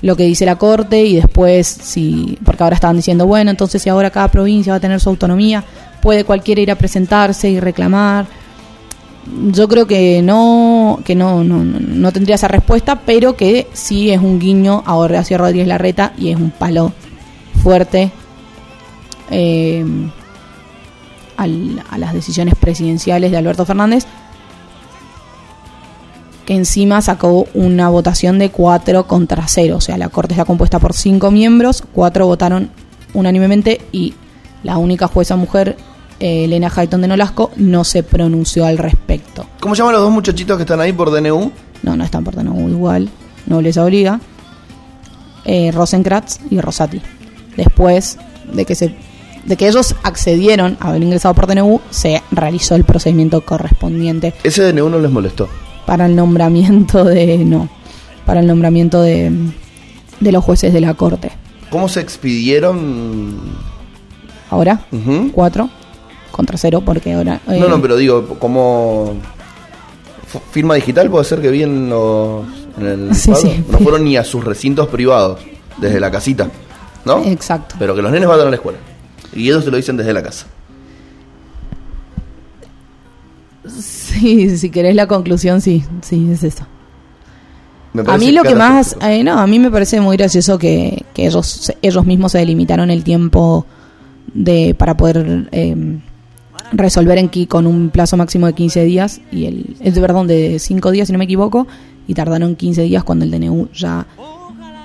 lo 0.00 0.16
que 0.16 0.24
dice 0.24 0.46
la 0.46 0.56
Corte 0.56 1.04
y 1.04 1.16
después, 1.16 1.66
si, 1.66 2.38
porque 2.44 2.62
ahora 2.62 2.74
estaban 2.74 2.96
diciendo, 2.96 3.26
bueno, 3.26 3.50
entonces 3.50 3.82
si 3.82 3.88
ahora 3.88 4.10
cada 4.10 4.28
provincia 4.28 4.72
va 4.72 4.76
a 4.76 4.80
tener 4.80 5.00
su 5.00 5.08
autonomía, 5.08 5.64
puede 6.00 6.24
cualquiera 6.24 6.60
ir 6.60 6.70
a 6.70 6.76
presentarse 6.76 7.50
y 7.50 7.60
reclamar. 7.60 8.26
Yo 9.50 9.68
creo 9.68 9.86
que 9.86 10.22
no, 10.22 11.00
que 11.04 11.14
no, 11.14 11.44
no, 11.44 11.62
no 11.62 12.12
tendría 12.12 12.36
esa 12.36 12.48
respuesta, 12.48 13.02
pero 13.04 13.36
que 13.36 13.66
sí 13.72 14.10
es 14.10 14.20
un 14.20 14.38
guiño 14.38 14.82
a 14.86 14.94
Horacio 14.96 15.36
Rodríguez 15.36 15.68
Larreta 15.68 16.12
y 16.16 16.30
es 16.30 16.36
un 16.36 16.50
palo 16.50 16.92
fuerte 17.62 18.10
eh, 19.30 19.84
a 21.36 21.46
las 21.98 22.12
decisiones 22.14 22.54
presidenciales 22.54 23.30
de 23.30 23.36
Alberto 23.36 23.64
Fernández 23.64 24.06
que 26.48 26.54
encima 26.54 27.02
sacó 27.02 27.46
una 27.52 27.90
votación 27.90 28.38
de 28.38 28.50
4 28.50 29.06
contra 29.06 29.46
0. 29.46 29.76
O 29.76 29.80
sea, 29.82 29.98
la 29.98 30.08
Corte 30.08 30.32
está 30.32 30.46
compuesta 30.46 30.78
por 30.78 30.94
5 30.94 31.30
miembros, 31.30 31.84
4 31.92 32.26
votaron 32.26 32.70
unánimemente 33.12 33.82
y 33.92 34.14
la 34.62 34.78
única 34.78 35.08
jueza 35.08 35.36
mujer, 35.36 35.76
Elena 36.20 36.72
Hayton 36.74 37.00
de 37.00 37.08
Nolasco, 37.08 37.50
no 37.56 37.84
se 37.84 38.02
pronunció 38.02 38.66
al 38.66 38.78
respecto. 38.78 39.46
¿Cómo 39.60 39.74
llaman 39.74 39.92
los 39.92 40.02
dos 40.02 40.10
muchachitos 40.10 40.56
que 40.56 40.62
están 40.62 40.80
ahí 40.80 40.92
por 40.92 41.10
DNU? 41.10 41.52
No, 41.82 41.96
no 41.96 42.04
están 42.04 42.24
por 42.24 42.34
DNU 42.34 42.68
igual, 42.68 43.08
no 43.46 43.60
les 43.60 43.76
obliga. 43.76 44.20
Eh, 45.44 45.70
Rosenkratz 45.72 46.40
y 46.50 46.60
Rosati. 46.60 47.00
Después 47.56 48.18
de 48.52 48.64
que 48.64 48.74
se 48.74 48.94
de 49.44 49.56
que 49.56 49.66
ellos 49.66 49.94
accedieron 50.02 50.76
a 50.80 50.90
haber 50.90 51.02
ingresado 51.02 51.34
por 51.34 51.46
DNU, 51.46 51.80
se 51.90 52.22
realizó 52.30 52.74
el 52.74 52.84
procedimiento 52.84 53.40
correspondiente. 53.40 54.34
¿Ese 54.44 54.70
DNU 54.72 54.90
no 54.90 54.98
les 54.98 55.10
molestó? 55.10 55.48
para 55.88 56.04
el 56.04 56.14
nombramiento 56.14 57.02
de 57.02 57.38
no 57.38 57.66
para 58.26 58.40
el 58.40 58.46
nombramiento 58.46 59.00
de, 59.00 59.32
de 60.20 60.32
los 60.32 60.44
jueces 60.44 60.74
de 60.74 60.82
la 60.82 60.92
corte. 60.92 61.32
¿Cómo 61.70 61.88
se 61.88 62.00
expidieron? 62.00 63.40
Ahora, 64.50 64.82
cuatro 65.32 65.70
contra 66.30 66.56
cero, 66.58 66.82
porque 66.84 67.12
ahora. 67.14 67.40
no, 67.46 67.68
no, 67.68 67.76
eh, 67.76 67.78
pero 67.82 67.96
digo, 67.96 68.36
¿cómo. 68.38 69.14
Firma 70.50 70.74
digital 70.74 71.08
puede 71.08 71.24
ser 71.24 71.40
que 71.40 71.50
bien 71.50 71.88
los. 71.88 72.44
En 72.78 72.86
el 72.86 73.14
sí, 73.14 73.32
sí. 73.34 73.64
No 73.70 73.78
fueron 73.78 74.04
ni 74.04 74.16
a 74.16 74.24
sus 74.24 74.44
recintos 74.44 74.88
privados, 74.88 75.40
desde 75.78 76.00
la 76.00 76.10
casita, 76.10 76.48
¿no? 77.04 77.24
Exacto. 77.24 77.76
Pero 77.78 77.94
que 77.94 78.02
los 78.02 78.12
nenes 78.12 78.28
vayan 78.28 78.46
a 78.46 78.50
la 78.50 78.56
escuela. 78.56 78.78
Y 79.32 79.48
ellos 79.48 79.64
se 79.64 79.70
lo 79.70 79.76
dicen 79.76 79.96
desde 79.96 80.12
la 80.12 80.22
casa. 80.22 80.46
Sí, 83.66 84.56
si 84.56 84.70
querés 84.70 84.94
la 84.94 85.06
conclusión, 85.06 85.60
sí, 85.60 85.84
sí, 86.02 86.30
es 86.32 86.42
eso. 86.42 86.66
A 88.06 88.18
mí 88.18 88.32
lo 88.32 88.42
que 88.42 88.54
más, 88.54 88.96
eh, 89.02 89.24
no, 89.24 89.38
a 89.38 89.46
mí 89.46 89.58
me 89.58 89.70
parece 89.70 90.00
muy 90.00 90.16
gracioso 90.16 90.58
que, 90.58 91.04
que 91.14 91.26
ellos, 91.26 91.72
ellos 91.82 92.06
mismos 92.06 92.32
se 92.32 92.38
delimitaron 92.38 92.90
el 92.90 93.02
tiempo 93.02 93.66
de 94.34 94.74
para 94.78 94.96
poder 94.96 95.48
eh, 95.52 95.74
resolver 96.72 97.18
en 97.18 97.28
con 97.46 97.66
un 97.66 97.90
plazo 97.90 98.16
máximo 98.16 98.46
de 98.46 98.52
15 98.52 98.84
días 98.84 99.20
y 99.32 99.46
el, 99.46 99.92
perdón 99.94 100.26
de 100.26 100.58
5 100.58 100.90
días 100.90 101.08
si 101.08 101.12
no 101.12 101.18
me 101.18 101.24
equivoco 101.24 101.66
y 102.06 102.14
tardaron 102.14 102.56
15 102.56 102.82
días 102.82 103.04
cuando 103.04 103.24
el 103.24 103.30
DNU 103.30 103.68
ya 103.72 104.06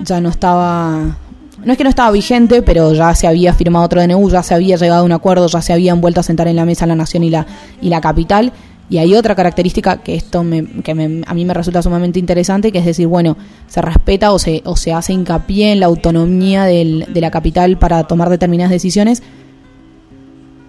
ya 0.03 0.21
no 0.21 0.29
estaba 0.29 1.17
no 1.63 1.71
es 1.71 1.77
que 1.77 1.83
no 1.85 1.89
estaba 1.89 2.11
vigente, 2.11 2.61
pero 2.61 2.93
ya 2.93 3.15
se 3.15 3.25
había 3.25 3.53
firmado 3.53 3.85
otro 3.85 4.01
DNU, 4.01 4.29
ya 4.29 4.43
se 4.43 4.53
había 4.53 4.75
llegado 4.75 5.01
a 5.01 5.05
un 5.05 5.13
acuerdo, 5.13 5.47
ya 5.47 5.61
se 5.61 5.71
habían 5.71 6.01
vuelto 6.01 6.19
a 6.19 6.23
sentar 6.23 6.47
en 6.49 6.57
la 6.57 6.65
mesa 6.65 6.85
la 6.85 6.95
nación 6.95 7.23
y 7.23 7.29
la 7.29 7.45
y 7.81 7.89
la 7.89 8.01
capital. 8.01 8.51
Y 8.89 8.97
hay 8.97 9.15
otra 9.15 9.33
característica 9.33 9.97
que 9.97 10.13
esto 10.15 10.43
me, 10.43 10.65
que 10.83 10.91
a 10.91 11.33
mí 11.33 11.45
me 11.45 11.53
resulta 11.53 11.81
sumamente 11.81 12.19
interesante, 12.19 12.71
que 12.71 12.79
es 12.79 12.85
decir, 12.85 13.07
bueno, 13.07 13.37
se 13.67 13.81
respeta 13.81 14.33
o 14.33 14.39
se, 14.39 14.61
o 14.65 14.75
se 14.75 14.91
hace 14.91 15.13
hincapié 15.13 15.71
en 15.71 15.79
la 15.79 15.85
autonomía 15.85 16.65
del, 16.65 17.07
de 17.09 17.21
la 17.21 17.31
capital 17.31 17.77
para 17.77 18.03
tomar 18.03 18.29
determinadas 18.29 18.71
decisiones, 18.71 19.23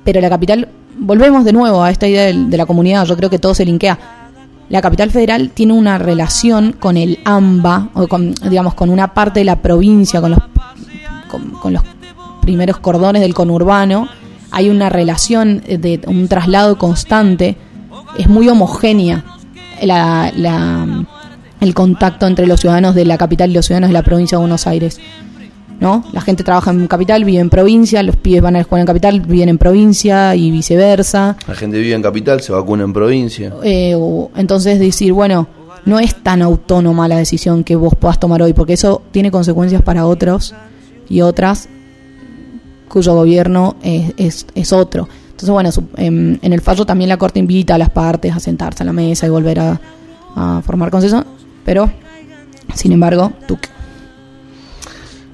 pero 0.05 0.21
la 0.21 0.31
capital, 0.31 0.69
volvemos 0.99 1.45
de 1.45 1.53
nuevo 1.53 1.83
a 1.83 1.91
esta 1.91 2.07
idea 2.07 2.27
de, 2.27 2.57
la 2.57 2.67
comunidad, 2.67 3.05
yo 3.05 3.17
creo 3.17 3.31
que 3.31 3.39
todo 3.39 3.55
se 3.55 3.65
linkea. 3.65 3.99
La 4.69 4.81
capital 4.81 5.11
federal 5.11 5.51
tiene 5.51 5.75
una 5.75 5.99
relación 5.99 6.73
con 6.73 6.97
el 6.97 7.19
AMBA, 7.25 7.91
o 7.95 8.09
con, 8.09 8.35
digamos, 8.35 8.75
con 8.75 8.91
una 8.91 9.13
parte 9.13 9.41
de 9.41 9.45
la 9.45 9.61
provincia, 9.61 10.21
con 10.21 10.31
los, 10.33 10.41
con 11.61 11.73
los 11.73 11.83
primeros 12.41 12.79
cordones 12.79 13.23
del 13.23 13.35
conurbano, 13.35 14.09
hay 14.51 14.71
una 14.71 14.89
relación 14.89 15.63
de 15.67 16.01
un 16.07 16.29
traslado 16.29 16.79
constante 16.79 17.57
es 18.19 18.29
muy 18.29 18.49
homogénea 18.49 19.25
la, 19.83 20.33
el 21.61 21.75
contacto 21.75 22.27
entre 22.27 22.47
los 22.47 22.61
ciudadanos 22.61 22.95
de 22.95 23.05
la 23.05 23.19
capital 23.19 23.51
y 23.51 23.55
los 23.55 23.67
ciudadanos 23.67 23.91
de 23.91 23.95
la 23.95 24.03
provincia 24.03 24.39
de 24.39 24.41
Buenos 24.41 24.67
Aires. 24.67 25.01
¿No? 25.81 26.05
La 26.13 26.21
gente 26.21 26.43
trabaja 26.45 26.71
en 26.71 26.87
capital, 26.87 27.25
vive 27.25 27.41
en 27.41 27.51
provincia, 27.51 28.03
los 28.03 28.17
pibes 28.17 28.41
van 28.43 28.55
a 28.57 28.59
la 28.59 28.63
escuela 28.63 28.81
en 28.83 28.87
capital, 28.87 29.21
viven 29.21 29.49
en 29.49 29.59
provincia 29.59 30.35
y 30.35 30.51
viceversa. 30.51 31.37
La 31.47 31.55
gente 31.55 31.79
vive 31.79 31.95
en 31.95 32.03
capital, 32.03 32.41
se 32.41 32.53
vacuna 32.53 32.85
en 32.85 32.93
provincia. 32.93 33.53
Eh, 33.63 33.97
entonces 34.37 34.79
decir, 34.79 35.13
bueno, 35.13 35.47
no 35.85 35.99
es 36.01 36.15
tan 36.23 36.41
autónoma 36.43 37.09
la 37.09 37.17
decisión 37.19 37.63
que 37.65 37.77
vos 37.77 37.95
puedas 37.99 38.19
tomar 38.19 38.41
hoy, 38.43 38.53
porque 38.55 38.73
eso 38.75 39.03
tiene 39.11 39.31
consecuencias 39.31 39.83
para 39.83 40.07
otros 40.07 40.55
y 41.09 41.21
otras 41.21 41.69
cuyo 42.89 43.15
gobierno 43.15 43.77
es, 43.83 44.13
es, 44.17 44.47
es 44.55 44.73
otro. 44.73 45.09
Entonces, 45.27 45.51
bueno, 45.51 45.73
su- 45.73 45.85
em, 45.97 46.39
en 46.41 46.53
el 46.53 46.61
fallo 46.61 46.87
también 46.87 47.09
la 47.09 47.17
Corte 47.17 47.41
invita 47.41 47.75
a 47.75 47.79
las 47.79 47.91
partes 47.91 48.35
a 48.35 48.41
sentarse 48.41 48.83
a 48.83 48.87
la 48.87 48.93
mesa 48.93 49.27
y 49.27 49.31
volver 49.31 49.59
a, 49.61 49.81
a 50.37 50.63
formar 50.65 50.91
consenso, 50.91 51.25
pero, 51.65 51.91
sin 52.75 52.93
embargo, 52.93 53.33
tú 53.49 53.59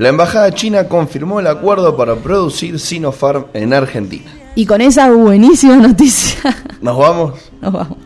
La 0.01 0.09
embajada 0.09 0.51
china 0.55 0.89
confirmó 0.89 1.41
el 1.41 1.47
acuerdo 1.47 1.95
para 1.95 2.17
producir 2.17 2.81
Sinopharm 2.81 3.49
en 3.53 3.75
Argentina. 3.75 4.31
Y 4.55 4.65
con 4.65 4.81
esa 4.81 5.11
buenísima 5.11 5.77
noticia 5.77 6.57
¿Nos 6.81 6.97
vamos? 6.97 7.35
nos 7.61 7.71
vamos. 7.71 7.99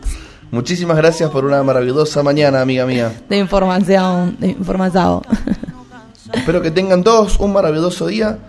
Muchísimas 0.51 0.97
gracias 0.97 1.29
por 1.29 1.45
una 1.45 1.63
maravillosa 1.63 2.21
mañana, 2.21 2.59
amiga 2.59 2.85
mía. 2.85 3.13
De 3.29 3.37
información, 3.37 4.35
de 4.41 4.49
información. 4.49 5.21
Espero 6.33 6.61
que 6.61 6.69
tengan 6.69 7.01
todos 7.01 7.39
un 7.39 7.53
maravilloso 7.53 8.07
día. 8.07 8.39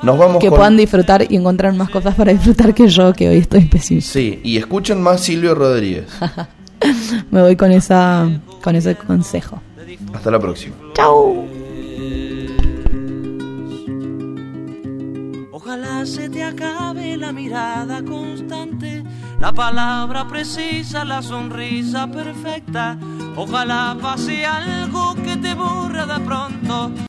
Nos 0.00 0.16
vamos 0.16 0.38
que 0.38 0.48
con... 0.48 0.58
puedan 0.58 0.76
disfrutar 0.76 1.26
y 1.28 1.34
encontrar 1.34 1.74
más 1.74 1.90
cosas 1.90 2.14
para 2.14 2.32
disfrutar 2.32 2.72
que 2.72 2.86
yo, 2.86 3.12
que 3.12 3.28
hoy 3.28 3.38
estoy 3.38 3.64
pésimo. 3.64 4.00
Sí, 4.00 4.40
y 4.44 4.58
escuchen 4.58 5.02
más 5.02 5.22
Silvio 5.22 5.56
Rodríguez. 5.56 6.06
Me 7.32 7.42
voy 7.42 7.56
con 7.56 7.72
esa 7.72 8.30
con 8.62 8.76
ese 8.76 8.94
consejo. 8.94 9.60
Hasta 10.14 10.30
la 10.30 10.38
próxima. 10.38 10.76
Chau. 10.94 11.51
Se 16.04 16.28
te 16.28 16.42
acabe 16.42 17.16
la 17.16 17.32
mirada 17.32 18.02
constante, 18.02 19.04
la 19.38 19.52
palabra 19.52 20.26
precisa, 20.26 21.04
la 21.04 21.22
sonrisa 21.22 22.08
perfecta. 22.08 22.98
Ojalá 23.36 23.96
pase 24.02 24.44
algo 24.44 25.14
que 25.14 25.36
te 25.36 25.54
borra 25.54 26.04
de 26.04 26.20
pronto. 26.24 26.92